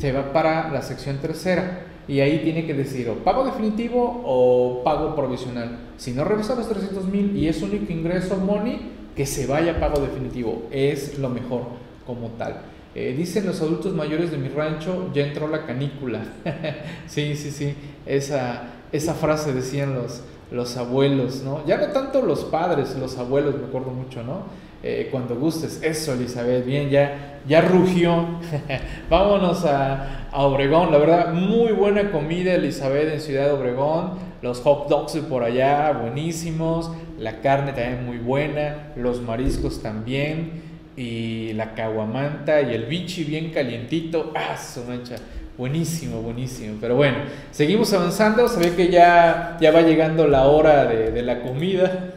se 0.00 0.12
va 0.12 0.32
para 0.32 0.70
la 0.70 0.80
sección 0.80 1.18
tercera 1.18 1.82
y 2.08 2.20
ahí 2.20 2.40
tiene 2.42 2.66
que 2.66 2.72
decir 2.72 3.08
o 3.10 3.16
pago 3.16 3.44
definitivo 3.44 4.22
o 4.24 4.82
pago 4.82 5.14
provisional. 5.14 5.78
Si 5.98 6.12
no 6.12 6.24
revisa 6.24 6.54
los 6.54 6.68
300 6.68 7.04
mil 7.04 7.36
y 7.36 7.48
es 7.48 7.62
único 7.62 7.92
ingreso 7.92 8.36
money, 8.36 8.92
que 9.14 9.26
se 9.26 9.46
vaya 9.46 9.72
a 9.72 9.80
pago 9.80 10.00
definitivo. 10.00 10.62
Es 10.70 11.18
lo 11.18 11.28
mejor 11.28 11.64
como 12.06 12.28
tal. 12.38 12.62
Eh, 12.94 13.14
dicen 13.16 13.46
los 13.46 13.60
adultos 13.60 13.92
mayores 13.92 14.30
de 14.30 14.38
mi 14.38 14.48
rancho, 14.48 15.10
ya 15.12 15.26
entró 15.26 15.46
la 15.46 15.66
canícula. 15.66 16.20
sí, 17.06 17.36
sí, 17.36 17.50
sí. 17.50 17.74
Esa, 18.06 18.70
esa 18.92 19.14
frase 19.14 19.52
decían 19.52 19.94
los, 19.94 20.22
los 20.50 20.76
abuelos, 20.78 21.42
¿no? 21.42 21.64
Ya 21.66 21.76
no 21.76 21.88
tanto 21.88 22.22
los 22.22 22.44
padres, 22.44 22.96
los 22.96 23.18
abuelos, 23.18 23.56
me 23.56 23.66
acuerdo 23.66 23.90
mucho, 23.90 24.22
¿no? 24.22 24.44
Eh, 24.82 25.08
cuando 25.10 25.36
gustes. 25.36 25.80
Eso, 25.82 26.14
Elizabeth, 26.14 26.64
bien, 26.64 26.88
ya, 26.88 27.29
ya 27.46 27.60
rugió. 27.60 28.26
Vámonos 29.10 29.64
a, 29.64 30.28
a, 30.30 30.42
Obregón, 30.42 30.90
la 30.92 30.98
verdad, 30.98 31.32
muy 31.32 31.72
buena 31.72 32.10
comida, 32.10 32.54
Elizabeth, 32.54 33.12
en 33.12 33.20
Ciudad 33.20 33.52
Obregón. 33.52 34.18
Los 34.42 34.60
hot 34.60 34.88
dogs 34.88 35.16
por 35.28 35.44
allá, 35.44 35.92
buenísimos. 35.92 36.90
La 37.18 37.40
carne 37.40 37.72
también 37.72 38.06
muy 38.06 38.18
buena. 38.18 38.92
Los 38.96 39.20
mariscos 39.20 39.82
también. 39.82 40.62
Y 40.96 41.52
la 41.54 41.74
caguamanta 41.74 42.60
y 42.62 42.74
el 42.74 42.84
bichi 42.84 43.24
bien 43.24 43.50
calientito. 43.50 44.32
¡Ah, 44.34 44.56
su 44.56 44.84
mancha! 44.84 45.16
Buenísimo, 45.58 46.22
buenísimo. 46.22 46.78
Pero 46.80 46.96
bueno, 46.96 47.18
seguimos 47.50 47.92
avanzando. 47.92 48.48
Se 48.48 48.60
ve 48.60 48.74
que 48.74 48.88
ya, 48.88 49.58
ya 49.60 49.70
va 49.72 49.82
llegando 49.82 50.26
la 50.26 50.46
hora 50.46 50.86
de, 50.86 51.22
la 51.22 51.42
comida. 51.42 52.14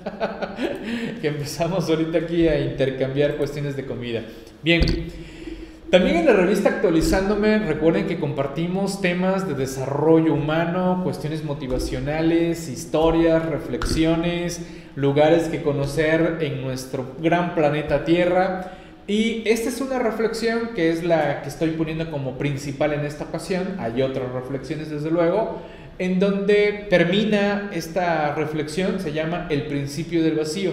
que 1.22 1.28
empezamos 1.28 1.90
ahorita 1.90 2.20
aquí 2.20 2.48
a 2.48 2.60
intercambiar 2.60 3.36
cuestiones 3.36 3.76
de 3.76 3.86
comida. 3.86 4.24
Bien. 4.62 4.82
También 5.90 6.16
en 6.18 6.26
la 6.26 6.34
revista 6.34 6.70
Actualizándome, 6.70 7.60
recuerden 7.60 8.08
que 8.08 8.20
compartimos 8.20 9.00
temas 9.00 9.48
de 9.48 9.54
desarrollo 9.54 10.34
humano, 10.34 11.02
cuestiones 11.04 11.44
motivacionales, 11.44 12.68
historias, 12.68 13.46
reflexiones, 13.46 14.66
lugares 14.96 15.50
que 15.50 15.62
conocer 15.62 16.40
en 16.42 16.64
nuestro 16.64 17.06
gran 17.20 17.54
planeta 17.54 18.06
Tierra. 18.06 18.72
Y 19.06 19.44
esta 19.46 19.68
es 19.70 19.82
una 19.82 20.00
reflexión 20.00 20.70
que 20.76 20.90
es 20.90 21.04
la 21.04 21.42
que 21.42 21.50
estoy 21.50 21.72
poniendo 21.72 22.10
como 22.10 22.38
principal 22.38 22.94
en 22.94 23.02
esta 23.02 23.26
ocasión. 23.26 23.76
Hay 23.80 24.02
otras 24.02 24.32
reflexiones 24.32 24.90
desde 24.90 25.12
luego. 25.12 25.62
En 26.00 26.20
donde 26.20 26.88
termina 26.90 27.70
esta 27.74 28.34
reflexión, 28.34 29.00
se 29.00 29.12
llama 29.12 29.48
el 29.50 29.64
principio 29.68 30.24
del 30.24 30.36
vacío. 30.36 30.72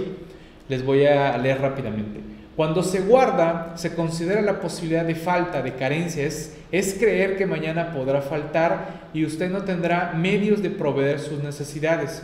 Les 0.69 0.85
voy 0.85 1.07
a 1.07 1.37
leer 1.39 1.61
rápidamente. 1.61 2.21
Cuando 2.55 2.83
se 2.83 3.01
guarda, 3.01 3.73
se 3.77 3.95
considera 3.95 4.43
la 4.43 4.61
posibilidad 4.61 5.05
de 5.05 5.15
falta, 5.15 5.63
de 5.63 5.75
carencias, 5.75 6.55
es 6.71 6.95
creer 6.95 7.37
que 7.37 7.47
mañana 7.47 7.93
podrá 7.93 8.23
faltar 8.23 9.09
y 9.13 9.25
usted 9.25 9.51
no 9.51 9.63
tendrá 9.63 10.13
medios 10.13 10.63
de 10.63 10.71
proveer 10.71 11.19
sus 11.19 11.43
necesidades. 11.43 12.23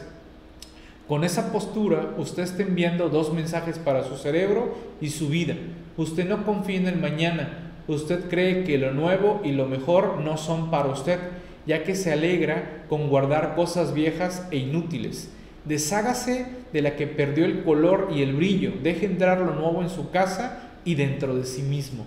Con 1.08 1.24
esa 1.24 1.52
postura, 1.52 2.10
usted 2.18 2.42
está 2.42 2.62
enviando 2.62 3.08
dos 3.08 3.32
mensajes 3.32 3.78
para 3.78 4.04
su 4.04 4.16
cerebro 4.16 4.76
y 5.00 5.10
su 5.10 5.28
vida. 5.28 5.54
Usted 5.96 6.28
no 6.28 6.44
confía 6.44 6.76
en 6.76 6.88
el 6.88 6.96
mañana. 6.96 7.72
Usted 7.88 8.28
cree 8.28 8.64
que 8.64 8.78
lo 8.78 8.92
nuevo 8.92 9.40
y 9.44 9.52
lo 9.52 9.66
mejor 9.66 10.20
no 10.20 10.36
son 10.36 10.70
para 10.70 10.88
usted, 10.88 11.18
ya 11.66 11.84
que 11.84 11.94
se 11.94 12.12
alegra 12.12 12.84
con 12.88 13.08
guardar 13.08 13.54
cosas 13.54 13.94
viejas 13.94 14.46
e 14.50 14.58
inútiles. 14.58 15.30
Deshágase 15.64 16.46
de 16.72 16.82
la 16.82 16.96
que 16.96 17.06
perdió 17.06 17.44
el 17.44 17.64
color 17.64 18.10
y 18.14 18.22
el 18.22 18.34
brillo. 18.34 18.72
Deje 18.82 19.06
entrar 19.06 19.40
lo 19.40 19.54
nuevo 19.54 19.82
en 19.82 19.88
su 19.88 20.10
casa 20.10 20.70
y 20.84 20.96
dentro 20.96 21.34
de 21.34 21.44
sí 21.44 21.62
mismo. 21.62 22.04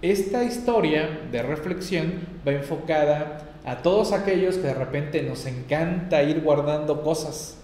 Esta 0.00 0.44
historia 0.44 1.08
de 1.32 1.42
reflexión 1.42 2.12
va 2.46 2.52
enfocada 2.52 3.56
a 3.64 3.78
todos 3.78 4.12
aquellos 4.12 4.56
que 4.56 4.68
de 4.68 4.74
repente 4.74 5.22
nos 5.22 5.46
encanta 5.46 6.22
ir 6.22 6.40
guardando 6.40 7.02
cosas 7.02 7.63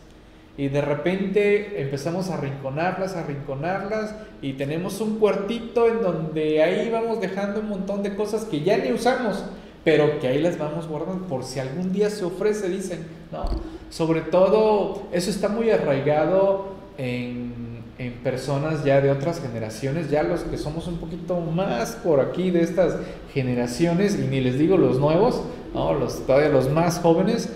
y 0.61 0.68
de 0.68 0.82
repente 0.82 1.80
empezamos 1.80 2.28
a 2.28 2.36
rinconarlas, 2.36 3.16
a 3.16 3.22
rinconarlas 3.24 4.14
y 4.42 4.52
tenemos 4.52 5.00
un 5.00 5.18
cuartito 5.18 5.86
en 5.86 6.02
donde 6.02 6.62
ahí 6.62 6.90
vamos 6.90 7.18
dejando 7.18 7.61
un 7.61 7.70
montón 7.70 8.02
de 8.02 8.14
cosas 8.14 8.44
que 8.44 8.61
ya 8.61 8.76
ni 8.76 8.92
usamos, 8.92 9.42
pero 9.84 10.20
que 10.20 10.28
ahí 10.28 10.38
las 10.38 10.58
vamos 10.58 10.86
guardando 10.86 11.26
por 11.28 11.44
si 11.44 11.61
algún 11.61 11.94
día 11.94 12.11
se 12.11 12.26
ofrece, 12.26 12.68
dicen, 12.68 13.06
¿no? 13.32 13.44
Sobre 13.88 14.20
todo, 14.20 15.04
eso 15.12 15.30
está 15.30 15.48
muy 15.48 15.70
arraigado 15.70 16.74
en, 16.98 17.80
en 17.96 18.12
personas 18.22 18.84
ya 18.84 19.00
de 19.00 19.11
otras 19.11 19.40
generaciones, 19.40 20.11
ya 20.11 20.22
los 20.22 20.42
que 20.42 20.58
somos 20.58 20.86
un 20.88 20.98
poquito 20.98 21.40
más 21.40 21.92
por 21.92 22.20
aquí 22.20 22.50
de 22.50 22.61
estas 22.61 22.96
generaciones, 23.32 24.14
y 24.14 24.26
ni 24.26 24.42
les 24.42 24.58
digo 24.58 24.76
los 24.76 24.98
nuevos, 24.98 25.42
¿no? 25.72 25.94
los, 25.94 26.26
todavía 26.26 26.50
los 26.50 26.68
más 26.68 26.98
jóvenes, 26.98 27.48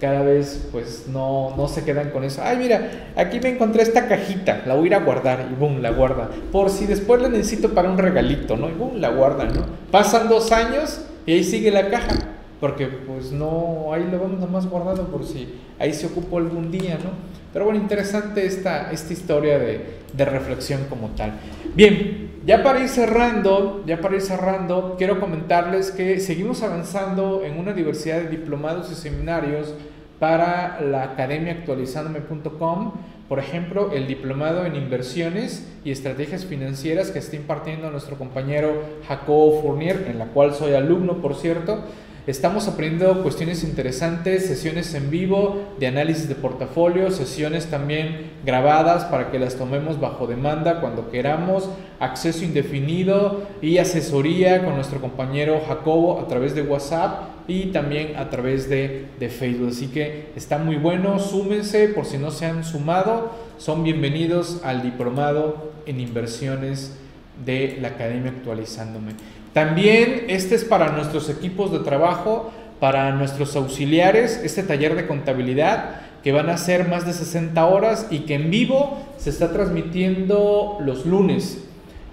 cada 0.00 0.22
vez 0.22 0.66
pues 0.72 1.04
no, 1.08 1.54
no 1.56 1.68
se 1.68 1.84
quedan 1.84 2.10
con 2.10 2.24
eso. 2.24 2.40
Ay, 2.42 2.56
mira, 2.56 3.12
aquí 3.16 3.38
me 3.38 3.50
encontré 3.50 3.82
esta 3.82 4.08
cajita, 4.08 4.62
la 4.66 4.74
voy 4.74 4.84
a 4.84 4.86
ir 4.86 4.94
a 4.94 5.00
guardar 5.00 5.46
y 5.50 5.54
boom, 5.54 5.82
la 5.82 5.90
guarda. 5.90 6.30
Por 6.50 6.70
si 6.70 6.86
después 6.86 7.20
la 7.20 7.28
necesito 7.28 7.74
para 7.74 7.90
un 7.90 7.98
regalito, 7.98 8.56
¿no? 8.56 8.68
Y 8.68 8.72
boom, 8.72 9.00
la 9.00 9.10
guarda, 9.10 9.44
¿no? 9.44 9.66
Pasan 9.90 10.28
dos 10.28 10.52
años 10.52 11.02
y 11.26 11.32
ahí 11.32 11.44
sigue 11.44 11.70
la 11.70 11.90
caja, 11.90 12.16
porque 12.60 12.86
pues 12.86 13.30
no, 13.30 13.92
ahí 13.92 14.08
lo 14.10 14.18
vamos 14.18 14.40
nomás 14.40 14.66
guardado 14.66 15.06
por 15.08 15.24
si 15.26 15.60
ahí 15.78 15.92
se 15.92 16.06
ocupó 16.06 16.38
algún 16.38 16.70
día, 16.70 16.94
¿no? 16.94 17.10
Pero 17.52 17.66
bueno, 17.66 17.80
interesante 17.80 18.46
esta, 18.46 18.90
esta 18.92 19.12
historia 19.12 19.58
de, 19.58 19.98
de 20.14 20.24
reflexión 20.24 20.86
como 20.88 21.08
tal. 21.08 21.32
Bien, 21.74 22.30
ya 22.46 22.62
para 22.62 22.80
ir 22.80 22.88
cerrando, 22.88 23.82
ya 23.86 24.00
para 24.00 24.14
ir 24.14 24.22
cerrando, 24.22 24.94
quiero 24.96 25.20
comentarles 25.20 25.90
que 25.90 26.20
seguimos 26.20 26.62
avanzando 26.62 27.42
en 27.44 27.58
una 27.58 27.74
diversidad 27.74 28.22
de 28.22 28.28
diplomados 28.28 28.90
y 28.90 28.94
seminarios 28.94 29.74
para 30.20 30.80
la 30.80 31.02
academia 31.02 31.54
actualizandome.com. 31.54 32.92
Por 33.28 33.38
ejemplo, 33.38 33.90
el 33.92 34.06
diplomado 34.06 34.66
en 34.66 34.76
inversiones 34.76 35.66
y 35.84 35.90
estrategias 35.90 36.44
financieras 36.44 37.10
que 37.10 37.18
está 37.18 37.36
impartiendo 37.36 37.90
nuestro 37.90 38.16
compañero 38.16 38.82
Jacobo 39.08 39.60
Fournier, 39.62 40.06
en 40.08 40.18
la 40.18 40.26
cual 40.26 40.54
soy 40.54 40.74
alumno, 40.74 41.16
por 41.22 41.34
cierto. 41.34 41.84
Estamos 42.26 42.68
aprendiendo 42.68 43.22
cuestiones 43.22 43.64
interesantes, 43.64 44.46
sesiones 44.46 44.92
en 44.94 45.10
vivo 45.10 45.74
de 45.78 45.86
análisis 45.86 46.28
de 46.28 46.34
portafolio, 46.34 47.10
sesiones 47.10 47.66
también 47.66 48.32
grabadas 48.44 49.06
para 49.06 49.30
que 49.30 49.38
las 49.38 49.56
tomemos 49.56 49.98
bajo 49.98 50.26
demanda 50.26 50.82
cuando 50.82 51.10
queramos, 51.10 51.70
acceso 51.98 52.44
indefinido 52.44 53.46
y 53.62 53.78
asesoría 53.78 54.64
con 54.64 54.74
nuestro 54.74 55.00
compañero 55.00 55.62
Jacobo 55.66 56.20
a 56.20 56.28
través 56.28 56.54
de 56.54 56.62
WhatsApp 56.62 57.29
y 57.50 57.66
también 57.72 58.16
a 58.16 58.30
través 58.30 58.68
de, 58.68 59.06
de 59.18 59.28
Facebook. 59.28 59.70
Así 59.70 59.88
que 59.88 60.28
está 60.36 60.56
muy 60.58 60.76
bueno, 60.76 61.18
súmense 61.18 61.88
por 61.88 62.04
si 62.06 62.16
no 62.16 62.30
se 62.30 62.46
han 62.46 62.62
sumado, 62.62 63.32
son 63.58 63.82
bienvenidos 63.82 64.60
al 64.64 64.82
diplomado 64.82 65.72
en 65.84 65.98
inversiones 65.98 66.96
de 67.44 67.78
la 67.80 67.88
Academia 67.88 68.30
Actualizándome. 68.30 69.14
También 69.52 70.26
este 70.28 70.54
es 70.54 70.64
para 70.64 70.92
nuestros 70.92 71.28
equipos 71.28 71.72
de 71.72 71.80
trabajo, 71.80 72.52
para 72.78 73.10
nuestros 73.16 73.56
auxiliares, 73.56 74.40
este 74.44 74.62
taller 74.62 74.94
de 74.94 75.08
contabilidad 75.08 76.02
que 76.22 76.30
van 76.30 76.50
a 76.50 76.56
ser 76.56 76.86
más 76.86 77.04
de 77.04 77.12
60 77.12 77.66
horas 77.66 78.06
y 78.10 78.20
que 78.20 78.34
en 78.34 78.50
vivo 78.50 79.02
se 79.18 79.30
está 79.30 79.52
transmitiendo 79.52 80.78
los 80.84 81.04
lunes 81.04 81.64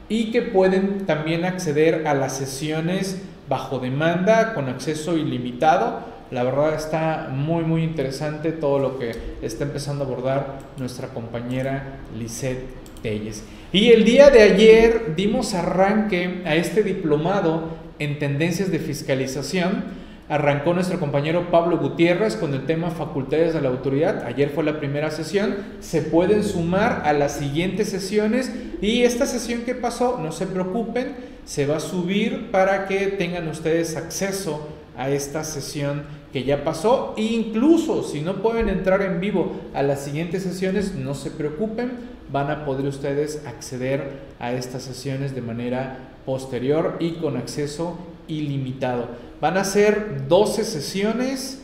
y 0.09 0.31
que 0.31 0.41
pueden 0.41 1.05
también 1.05 1.45
acceder 1.45 2.07
a 2.07 2.15
las 2.15 2.37
sesiones 2.37 3.21
bajo 3.49 3.79
demanda 3.79 4.53
con 4.53 4.69
acceso 4.69 5.17
ilimitado. 5.17 6.17
La 6.31 6.43
verdad 6.43 6.75
está 6.75 7.29
muy 7.31 7.63
muy 7.63 7.83
interesante 7.83 8.51
todo 8.51 8.79
lo 8.79 8.99
que 8.99 9.15
está 9.41 9.63
empezando 9.63 10.03
a 10.03 10.07
abordar 10.07 10.59
nuestra 10.77 11.07
compañera 11.09 11.99
Lisette 12.17 12.65
Telles. 13.01 13.43
Y 13.71 13.91
el 13.91 14.03
día 14.03 14.29
de 14.29 14.41
ayer 14.41 15.13
dimos 15.15 15.53
arranque 15.53 16.41
a 16.45 16.55
este 16.55 16.83
diplomado 16.83 17.69
en 17.99 18.19
tendencias 18.19 18.71
de 18.71 18.79
fiscalización. 18.79 20.07
Arrancó 20.29 20.73
nuestro 20.73 20.99
compañero 20.99 21.51
Pablo 21.51 21.77
Gutiérrez 21.77 22.35
con 22.35 22.53
el 22.53 22.65
tema 22.65 22.91
facultades 22.91 23.53
de 23.53 23.61
la 23.61 23.69
autoridad. 23.69 24.25
Ayer 24.25 24.49
fue 24.49 24.65
la 24.65 24.79
primera 24.79 25.09
sesión. 25.09 25.55
Se 25.79 26.01
pueden 26.01 26.43
sumar 26.43 27.03
a 27.05 27.13
las 27.13 27.37
siguientes 27.37 27.89
sesiones 27.89 28.51
y 28.81 29.03
esta 29.03 29.25
sesión 29.25 29.61
que 29.61 29.73
pasó, 29.73 30.19
no 30.21 30.33
se 30.33 30.45
preocupen, 30.45 31.15
se 31.47 31.65
va 31.65 31.77
a 31.77 31.79
subir 31.79 32.51
para 32.51 32.87
que 32.87 33.07
tengan 33.07 33.47
ustedes 33.47 33.95
acceso 33.95 34.67
a 34.95 35.09
esta 35.09 35.43
sesión 35.43 36.03
que 36.31 36.43
ya 36.43 36.63
pasó. 36.63 37.15
E 37.17 37.23
incluso 37.23 38.03
si 38.03 38.21
no 38.21 38.43
pueden 38.43 38.69
entrar 38.69 39.01
en 39.01 39.19
vivo 39.19 39.53
a 39.73 39.81
las 39.81 40.01
siguientes 40.01 40.43
sesiones, 40.43 40.93
no 40.93 41.15
se 41.15 41.31
preocupen 41.31 42.17
van 42.31 42.51
a 42.51 42.65
poder 42.65 42.85
ustedes 42.85 43.43
acceder 43.45 44.19
a 44.39 44.51
estas 44.51 44.83
sesiones 44.83 45.33
de 45.33 45.41
manera 45.41 45.97
posterior 46.25 46.97
y 46.99 47.13
con 47.13 47.37
acceso 47.37 47.97
ilimitado. 48.27 49.07
Van 49.39 49.57
a 49.57 49.63
ser 49.63 50.27
12 50.27 50.65
sesiones 50.65 51.63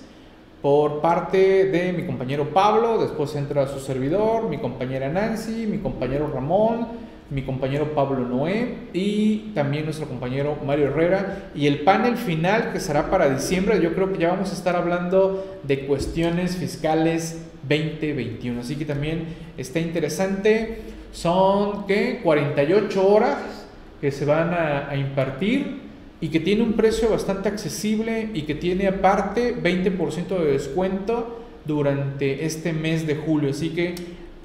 por 0.61 1.01
parte 1.01 1.65
de 1.65 1.91
mi 1.91 2.05
compañero 2.05 2.53
Pablo, 2.53 2.97
después 2.97 3.35
entra 3.35 3.67
su 3.67 3.79
servidor, 3.79 4.47
mi 4.47 4.59
compañera 4.59 5.09
Nancy, 5.09 5.67
mi 5.67 5.79
compañero 5.79 6.31
Ramón, 6.33 6.87
mi 7.29 7.43
compañero 7.43 7.93
Pablo 7.93 8.27
Noé 8.27 8.75
y 8.93 9.51
también 9.55 9.85
nuestro 9.85 10.07
compañero 10.07 10.57
Mario 10.65 10.87
Herrera. 10.87 11.49
Y 11.55 11.67
el 11.67 11.79
panel 11.81 12.17
final 12.17 12.71
que 12.71 12.79
será 12.79 13.09
para 13.09 13.29
diciembre, 13.29 13.81
yo 13.81 13.93
creo 13.93 14.11
que 14.11 14.19
ya 14.19 14.29
vamos 14.29 14.51
a 14.51 14.53
estar 14.53 14.75
hablando 14.75 15.59
de 15.63 15.85
cuestiones 15.85 16.55
fiscales 16.57 17.45
2021. 17.67 18.61
Así 18.61 18.75
que 18.75 18.85
también 18.85 19.25
está 19.57 19.79
interesante. 19.79 20.81
Son, 21.11 21.85
¿qué? 21.87 22.19
48 22.23 23.07
horas 23.07 23.67
que 24.01 24.11
se 24.11 24.25
van 24.25 24.53
a, 24.53 24.89
a 24.89 24.95
impartir 24.95 25.81
y 26.19 26.29
que 26.29 26.39
tiene 26.39 26.63
un 26.63 26.73
precio 26.73 27.09
bastante 27.09 27.49
accesible 27.49 28.29
y 28.33 28.43
que 28.43 28.55
tiene 28.55 28.87
aparte 28.87 29.55
20% 29.55 30.39
de 30.39 30.51
descuento 30.53 31.43
durante 31.65 32.45
este 32.45 32.73
mes 32.73 33.05
de 33.07 33.15
julio. 33.15 33.49
Así 33.49 33.69
que 33.69 33.95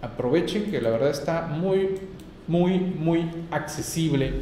aprovechen 0.02 0.70
que 0.70 0.80
la 0.80 0.90
verdad 0.90 1.10
está 1.10 1.42
muy, 1.42 1.90
muy, 2.48 2.78
muy 2.80 3.30
accesible 3.50 4.32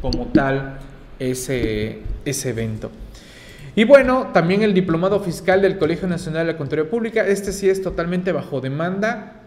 como 0.00 0.26
tal 0.26 0.78
ese, 1.18 1.98
ese 2.24 2.50
evento. 2.50 2.90
Y 3.74 3.84
bueno, 3.84 4.30
también 4.32 4.62
el 4.62 4.72
diplomado 4.72 5.20
fiscal 5.20 5.60
del 5.60 5.76
Colegio 5.76 6.08
Nacional 6.08 6.46
de 6.46 6.52
la 6.52 6.58
Contaduría 6.58 6.90
Pública, 6.90 7.26
este 7.26 7.52
sí 7.52 7.68
es 7.68 7.82
totalmente 7.82 8.32
bajo 8.32 8.62
demanda. 8.62 9.42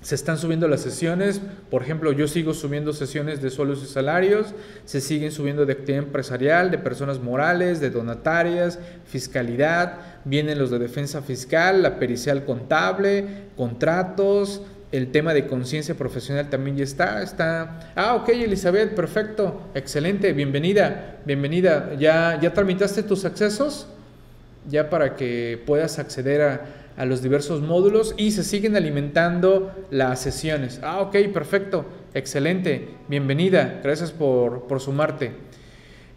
Se 0.00 0.14
están 0.14 0.38
subiendo 0.38 0.68
las 0.68 0.82
sesiones, 0.82 1.42
por 1.68 1.82
ejemplo, 1.82 2.12
yo 2.12 2.28
sigo 2.28 2.54
subiendo 2.54 2.92
sesiones 2.92 3.42
de 3.42 3.50
suelos 3.50 3.82
y 3.82 3.86
salarios, 3.86 4.54
se 4.84 5.00
siguen 5.00 5.32
subiendo 5.32 5.66
de 5.66 5.72
actividad 5.72 6.04
empresarial, 6.04 6.70
de 6.70 6.78
personas 6.78 7.18
morales, 7.18 7.80
de 7.80 7.90
donatarias, 7.90 8.78
fiscalidad, 9.04 9.98
vienen 10.24 10.58
los 10.58 10.70
de 10.70 10.78
defensa 10.78 11.22
fiscal, 11.22 11.82
la 11.82 11.98
pericial 11.98 12.44
contable, 12.44 13.26
contratos, 13.56 14.62
el 14.92 15.10
tema 15.10 15.34
de 15.34 15.46
conciencia 15.46 15.94
profesional 15.94 16.48
también 16.48 16.76
ya 16.76 16.84
está, 16.84 17.22
está. 17.22 17.92
Ah, 17.96 18.14
ok, 18.14 18.28
Elizabeth, 18.28 18.94
perfecto, 18.94 19.62
excelente, 19.74 20.32
bienvenida, 20.32 21.18
bienvenida. 21.24 21.94
¿Ya, 21.98 22.38
ya 22.40 22.52
tramitaste 22.54 23.02
tus 23.02 23.24
accesos? 23.24 23.88
Ya 24.68 24.88
para 24.88 25.16
que 25.16 25.62
puedas 25.66 25.98
acceder 25.98 26.42
a, 26.42 27.04
los 27.04 27.20
diversos 27.20 27.60
módulos 27.60 28.14
y 28.16 28.30
se 28.30 28.42
siguen 28.42 28.74
alimentando 28.74 29.70
las 29.90 30.18
sesiones. 30.20 30.80
Ah, 30.82 31.00
ok, 31.00 31.14
perfecto, 31.32 31.84
excelente, 32.14 32.88
bienvenida, 33.06 33.80
gracias 33.82 34.12
por, 34.12 34.66
por 34.66 34.80
sumarte. 34.80 35.32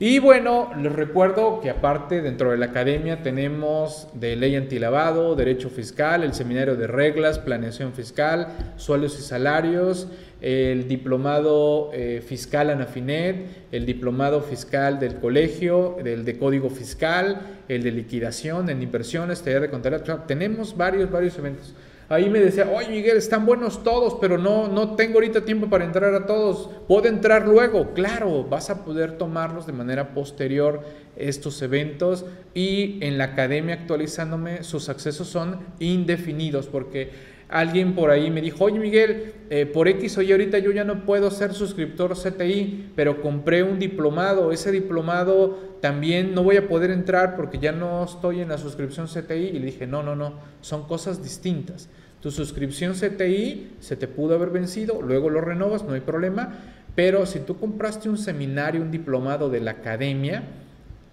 Y 0.01 0.19
bueno, 0.19 0.71
les 0.81 0.93
recuerdo 0.93 1.59
que 1.59 1.69
aparte 1.69 2.21
dentro 2.21 2.51
de 2.51 2.57
la 2.57 2.67
academia 2.67 3.21
tenemos 3.21 4.07
de 4.13 4.37
ley 4.37 4.55
antilavado, 4.55 5.35
derecho 5.35 5.69
fiscal, 5.69 6.23
el 6.23 6.33
seminario 6.33 6.77
de 6.77 6.87
reglas, 6.87 7.37
planeación 7.37 7.91
fiscal, 7.91 8.47
sueldos 8.77 9.19
y 9.19 9.23
salarios, 9.23 10.07
el 10.39 10.87
diplomado 10.87 11.91
eh, 11.93 12.23
fiscal 12.25 12.69
Anafinet, 12.69 13.67
el 13.73 13.85
diplomado 13.85 14.41
fiscal 14.41 15.01
del 15.01 15.15
colegio, 15.15 15.97
el 15.99 16.23
de 16.23 16.37
código 16.37 16.69
fiscal, 16.69 17.57
el 17.67 17.83
de 17.83 17.91
liquidación, 17.91 18.69
en 18.69 18.81
inversiones, 18.81 19.41
taller 19.41 19.63
de 19.63 19.69
contabilidad. 19.69 20.25
tenemos 20.25 20.77
varios, 20.77 21.11
varios 21.11 21.37
eventos. 21.37 21.73
Ahí 22.09 22.27
me 22.27 22.39
decía, 22.39 22.67
oye 22.73 22.89
Miguel, 22.89 23.17
están 23.17 23.45
buenos 23.45 23.83
todos, 23.83 24.17
pero 24.19 24.39
no, 24.39 24.67
no 24.67 24.95
tengo 24.95 25.15
ahorita 25.15 25.45
tiempo 25.45 25.69
para 25.69 25.85
entrar 25.85 26.11
a 26.15 26.25
todos. 26.25 26.71
¿Puedo 26.87 27.07
entrar 27.07 27.47
luego? 27.47 27.93
Claro, 27.93 28.43
vas 28.45 28.71
a 28.71 28.83
poder 28.83 29.19
tomarlos 29.19 29.67
de 29.67 29.73
manera 29.73 30.15
posterior 30.15 30.81
estos 31.15 31.61
eventos 31.61 32.25
y 32.55 32.97
en 33.01 33.19
la 33.19 33.25
academia 33.25 33.75
actualizándome 33.75 34.63
sus 34.63 34.89
accesos 34.89 35.27
son 35.27 35.59
indefinidos 35.79 36.65
porque 36.65 37.11
alguien 37.47 37.93
por 37.93 38.09
ahí 38.09 38.31
me 38.31 38.41
dijo, 38.41 38.63
oye 38.63 38.79
Miguel, 38.79 39.33
eh, 39.51 39.67
por 39.67 39.87
X 39.87 40.17
o 40.17 40.21
Y 40.23 40.31
ahorita 40.31 40.57
yo 40.57 40.71
ya 40.71 40.83
no 40.83 41.05
puedo 41.05 41.29
ser 41.29 41.53
suscriptor 41.53 42.15
CTI, 42.15 42.91
pero 42.95 43.21
compré 43.21 43.61
un 43.61 43.77
diplomado, 43.77 44.51
ese 44.51 44.71
diplomado 44.71 45.77
también 45.81 46.33
no 46.33 46.43
voy 46.43 46.57
a 46.57 46.67
poder 46.67 46.89
entrar 46.89 47.35
porque 47.35 47.59
ya 47.59 47.71
no 47.71 48.03
estoy 48.03 48.41
en 48.41 48.49
la 48.49 48.57
suscripción 48.57 49.07
CTI 49.07 49.33
y 49.33 49.59
le 49.59 49.67
dije, 49.67 49.85
no, 49.85 50.01
no, 50.01 50.15
no, 50.15 50.33
son 50.61 50.87
cosas 50.87 51.21
distintas. 51.21 51.89
Tu 52.21 52.31
suscripción 52.31 52.93
CTI 52.93 53.75
se 53.79 53.95
te 53.95 54.07
pudo 54.07 54.35
haber 54.35 54.49
vencido, 54.49 55.01
luego 55.01 55.29
lo 55.29 55.41
renovas, 55.41 55.83
no 55.83 55.93
hay 55.93 56.01
problema, 56.01 56.53
pero 56.95 57.25
si 57.25 57.39
tú 57.39 57.57
compraste 57.57 58.09
un 58.09 58.17
seminario, 58.17 58.81
un 58.81 58.91
diplomado 58.91 59.49
de 59.49 59.61
la 59.61 59.71
academia, 59.71 60.43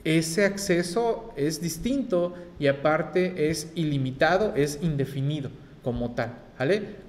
ese 0.02 0.44
acceso 0.44 1.32
es 1.36 1.60
distinto 1.60 2.34
y 2.58 2.68
aparte 2.68 3.50
es 3.50 3.70
ilimitado, 3.74 4.54
es 4.56 4.78
indefinido 4.82 5.50
como 5.82 6.12
tal. 6.12 6.32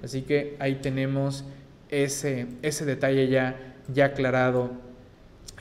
Así 0.02 0.22
que 0.22 0.56
ahí 0.58 0.76
tenemos 0.76 1.44
ese, 1.88 2.46
ese 2.62 2.84
detalle 2.84 3.28
ya, 3.28 3.74
ya 3.92 4.06
aclarado 4.06 4.72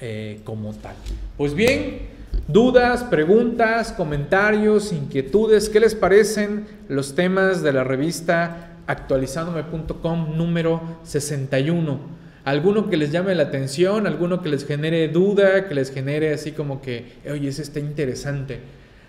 eh, 0.01 0.41
como 0.43 0.73
tal. 0.73 0.95
Pues 1.38 1.53
bien, 1.53 2.16
Dudas, 2.47 3.03
preguntas, 3.03 3.91
comentarios, 3.91 4.93
inquietudes, 4.93 5.67
¿qué 5.67 5.82
les 5.82 5.95
parecen 5.95 6.65
los 6.88 7.13
temas 7.13 7.61
de 7.61 7.73
la 7.73 7.84
revista 7.84 8.78
actualizandome.com 8.88 10.38
número 10.38 10.82
61? 11.03 11.99
¿Alguno 12.45 12.89
que 12.89 12.95
les 12.95 13.11
llame 13.11 13.36
la 13.36 13.43
atención? 13.43 14.07
¿Alguno 14.07 14.41
que 14.41 14.47
les 14.47 14.65
genere 14.65 15.09
duda? 15.09 15.67
¿Que 15.67 15.75
les 15.75 15.91
genere 15.91 16.34
así 16.34 16.53
como 16.53 16.82
que, 16.82 17.17
oye, 17.30 17.49
ese 17.49 17.61
está 17.61 17.82
interesante? 17.82 18.61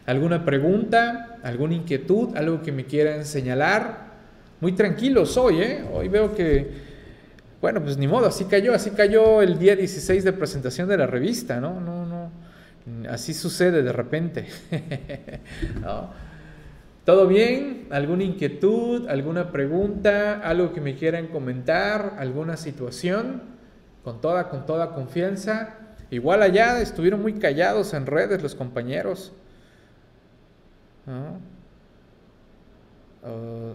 ¿Alguna 0.07 0.45
pregunta? 0.45 1.39
¿Alguna 1.45 1.75
inquietud? 1.75 2.37
¿Algo 2.37 2.63
que 2.63 2.73
me 2.73 2.87
quieran 2.87 3.25
señalar? 3.25 4.09
Muy 4.61 4.73
tranquilo 4.73 5.25
soy, 5.25 5.61
¿eh? 5.61 5.85
Hoy 5.93 6.09
veo 6.09 6.35
que, 6.35 6.69
bueno, 7.61 7.81
pues 7.81 7.97
ni 7.97 8.09
modo, 8.09 8.27
así 8.27 8.47
cayó, 8.47 8.75
así 8.75 8.91
cayó 8.91 9.41
el 9.41 9.57
día 9.61 9.77
16 9.77 10.25
de 10.25 10.33
presentación 10.33 10.89
de 10.89 10.97
la 10.97 11.07
revista, 11.07 11.61
¿no? 11.61 11.79
No, 11.79 12.31
Así 13.09 13.35
sucede 13.35 13.83
de 13.83 13.93
repente. 13.93 14.47
¿Todo 17.05 17.27
bien? 17.27 17.87
¿Alguna 17.91 18.25
inquietud? 18.25 19.09
¿Alguna 19.09 19.51
pregunta? 19.51 20.41
¿Algo 20.41 20.73
que 20.73 20.81
me 20.81 20.95
quieran 20.95 21.29
comentar? 21.29 22.17
¿Alguna 22.19 22.57
situación? 22.57 23.43
Con 24.05 24.21
toda, 24.21 24.49
con 24.51 24.67
toda 24.67 24.95
confianza. 24.95 25.77
Igual 26.11 26.43
allá 26.43 26.81
estuvieron 26.81 27.23
muy 27.23 27.35
callados 27.35 27.95
en 27.95 28.07
redes 28.07 28.43
los 28.43 28.55
compañeros. 28.55 29.33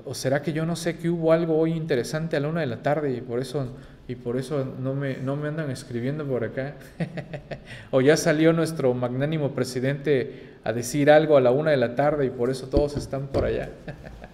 ¿O 0.06 0.14
será 0.14 0.42
que 0.42 0.54
yo 0.54 0.66
no 0.66 0.76
sé 0.76 0.98
que 0.98 1.10
hubo 1.10 1.32
algo 1.32 1.58
hoy 1.58 1.74
interesante 1.74 2.38
a 2.38 2.40
la 2.40 2.48
una 2.48 2.62
de 2.62 2.68
la 2.68 2.82
tarde 2.82 3.14
y 3.14 3.22
por 3.22 3.40
eso 3.40 3.68
y 4.08 4.16
por 4.16 4.38
eso 4.38 4.66
no 4.80 4.94
me, 4.94 5.18
no 5.18 5.36
me 5.36 5.48
andan 5.48 5.72
escribiendo 5.72 6.26
por 6.26 6.44
acá. 6.44 6.76
o 7.92 8.02
ya 8.02 8.18
salió 8.18 8.52
nuestro 8.52 8.94
magnánimo 8.94 9.52
presidente 9.52 10.54
a 10.64 10.74
decir 10.74 11.10
algo 11.10 11.38
a 11.38 11.42
la 11.42 11.52
una 11.52 11.72
de 11.72 11.78
la 11.78 11.96
tarde 11.96 12.26
y 12.26 12.30
por 12.30 12.50
eso 12.50 12.68
todos 12.68 12.98
están 12.98 13.28
por 13.28 13.46
allá. 13.46 13.70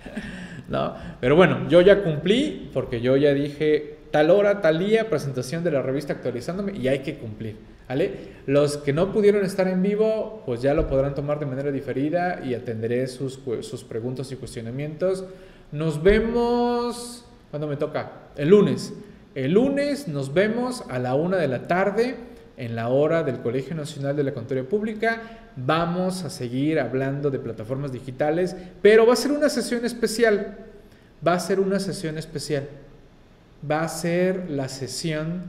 no, 0.69 0.95
pero 1.21 1.35
bueno, 1.35 1.67
yo 1.69 1.81
ya 1.81 2.03
cumplí 2.03 2.71
porque 2.73 3.01
yo 3.01 3.15
ya 3.15 3.33
dije 3.33 3.97
tal 4.11 4.31
hora, 4.31 4.61
tal 4.61 4.79
día, 4.79 5.09
presentación 5.09 5.63
de 5.63 5.71
la 5.71 5.83
revista 5.83 6.13
actualizándome 6.13 6.75
y 6.75 6.87
hay 6.87 6.99
que 6.99 7.17
cumplir. 7.17 7.57
¿vale? 7.87 8.11
Los 8.47 8.77
que 8.77 8.91
no 8.91 9.11
pudieron 9.11 9.45
estar 9.45 9.67
en 9.67 9.83
vivo, 9.83 10.41
pues 10.47 10.61
ya 10.63 10.73
lo 10.73 10.87
podrán 10.87 11.13
tomar 11.13 11.39
de 11.39 11.45
manera 11.45 11.71
diferida 11.71 12.41
y 12.43 12.55
atenderé 12.55 13.07
sus, 13.07 13.39
sus 13.61 13.83
preguntas 13.83 14.31
y 14.31 14.35
cuestionamientos. 14.35 15.25
Nos 15.71 16.01
vemos, 16.01 17.25
cuando 17.51 17.67
me 17.67 17.77
toca? 17.77 18.11
El 18.35 18.49
lunes. 18.49 18.93
El 19.35 19.53
lunes 19.53 20.07
nos 20.07 20.33
vemos 20.33 20.83
a 20.89 20.97
la 20.97 21.13
una 21.13 21.37
de 21.37 21.47
la 21.47 21.67
tarde 21.67 22.15
en 22.57 22.75
la 22.75 22.89
hora 22.89 23.23
del 23.23 23.39
Colegio 23.39 23.75
Nacional 23.75 24.15
de 24.15 24.23
la 24.23 24.33
Contaduría 24.33 24.67
Pública. 24.67 25.21
Vamos 25.55 26.23
a 26.23 26.29
seguir 26.29 26.79
hablando 26.79 27.29
de 27.29 27.37
plataformas 27.37 27.91
digitales, 27.91 28.55
pero 28.81 29.05
va 29.05 29.13
a 29.13 29.15
ser 29.15 29.31
una 29.31 29.49
sesión 29.49 29.85
especial. 29.85 30.57
Va 31.25 31.33
a 31.33 31.39
ser 31.39 31.59
una 31.59 31.79
sesión 31.79 32.17
especial. 32.17 32.67
Va 33.69 33.83
a 33.83 33.87
ser 33.87 34.49
la 34.49 34.67
sesión 34.67 35.43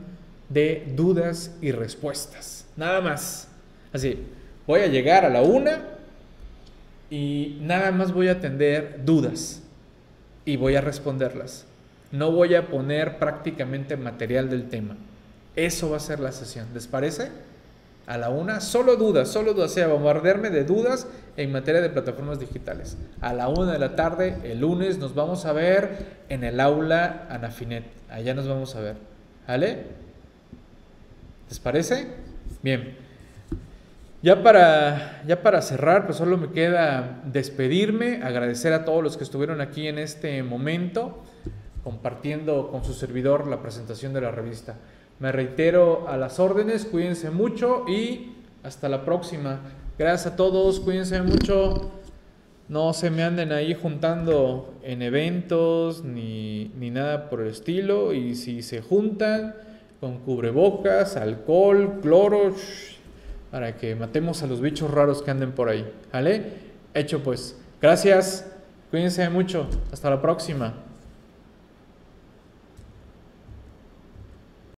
de 0.49 0.93
dudas 0.95 1.55
y 1.59 1.71
respuestas. 1.71 2.67
Nada 2.77 3.01
más. 3.01 3.47
Así, 3.91 4.19
voy 4.67 4.81
a 4.81 4.87
llegar 4.87 5.25
a 5.25 5.29
la 5.29 5.41
una 5.41 5.81
y 7.09 7.57
nada 7.61 7.91
más 7.91 8.13
voy 8.13 8.27
a 8.27 8.33
atender 8.33 9.01
dudas 9.03 9.63
y 10.45 10.55
voy 10.55 10.75
a 10.75 10.81
responderlas. 10.81 11.65
No 12.11 12.31
voy 12.31 12.55
a 12.55 12.67
poner 12.67 13.17
prácticamente 13.17 13.97
material 13.97 14.49
del 14.49 14.69
tema. 14.69 14.97
Eso 15.55 15.89
va 15.89 15.97
a 15.97 16.01
ser 16.01 16.19
la 16.19 16.31
sesión. 16.31 16.67
¿Les 16.73 16.87
parece? 16.87 17.29
A 18.07 18.17
la 18.17 18.29
una, 18.29 18.59
solo 18.61 18.95
dudas, 18.95 19.29
solo 19.29 19.53
dudas, 19.53 19.71
o 19.71 19.73
sea, 19.73 19.87
bombardearme 19.87 20.49
de 20.49 20.63
dudas 20.63 21.07
en 21.37 21.51
materia 21.51 21.81
de 21.81 21.89
plataformas 21.89 22.39
digitales. 22.39 22.97
A 23.21 23.31
la 23.33 23.47
una 23.47 23.71
de 23.71 23.79
la 23.79 23.95
tarde, 23.95 24.37
el 24.43 24.59
lunes, 24.59 24.97
nos 24.97 25.13
vamos 25.13 25.45
a 25.45 25.53
ver 25.53 26.05
en 26.27 26.43
el 26.43 26.59
aula 26.59 27.27
Anafinet. 27.29 27.85
Allá 28.09 28.33
nos 28.33 28.47
vamos 28.47 28.75
a 28.75 28.81
ver. 28.81 28.95
¿Vale? 29.47 29.83
¿Les 31.47 31.59
parece? 31.59 32.07
Bien. 32.61 32.97
Ya 34.23 34.43
para, 34.43 35.21
ya 35.25 35.41
para 35.41 35.61
cerrar, 35.61 36.05
pues 36.05 36.17
solo 36.17 36.37
me 36.37 36.51
queda 36.51 37.21
despedirme, 37.25 38.21
agradecer 38.23 38.73
a 38.73 38.85
todos 38.85 39.03
los 39.03 39.17
que 39.17 39.23
estuvieron 39.23 39.61
aquí 39.61 39.87
en 39.87 39.97
este 39.97 40.43
momento 40.43 41.23
compartiendo 41.83 42.69
con 42.69 42.83
su 42.83 42.93
servidor 42.93 43.47
la 43.47 43.61
presentación 43.61 44.13
de 44.13 44.21
la 44.21 44.31
revista. 44.31 44.75
Me 45.19 45.31
reitero 45.31 46.07
a 46.07 46.17
las 46.17 46.39
órdenes, 46.39 46.85
cuídense 46.85 47.29
mucho 47.29 47.85
y 47.87 48.33
hasta 48.63 48.89
la 48.89 49.05
próxima. 49.05 49.59
Gracias 49.97 50.33
a 50.33 50.35
todos, 50.35 50.79
cuídense 50.79 51.21
mucho. 51.21 51.91
No 52.67 52.93
se 52.93 53.09
me 53.09 53.23
anden 53.23 53.51
ahí 53.51 53.73
juntando 53.73 54.73
en 54.81 55.01
eventos 55.01 56.03
ni, 56.03 56.71
ni 56.79 56.89
nada 56.89 57.29
por 57.29 57.41
el 57.41 57.49
estilo. 57.49 58.13
Y 58.13 58.35
si 58.35 58.63
se 58.63 58.81
juntan 58.81 59.55
con 59.99 60.19
cubrebocas, 60.19 61.17
alcohol, 61.17 61.99
cloro, 62.01 62.55
para 63.51 63.75
que 63.75 63.93
matemos 63.93 64.41
a 64.41 64.47
los 64.47 64.61
bichos 64.61 64.89
raros 64.89 65.21
que 65.21 65.31
anden 65.31 65.51
por 65.51 65.69
ahí. 65.69 65.85
¿Vale? 66.11 66.43
Hecho 66.93 67.21
pues. 67.21 67.59
Gracias. 67.81 68.49
Cuídense 68.89 69.29
mucho. 69.29 69.67
Hasta 69.91 70.09
la 70.09 70.21
próxima. 70.21 70.73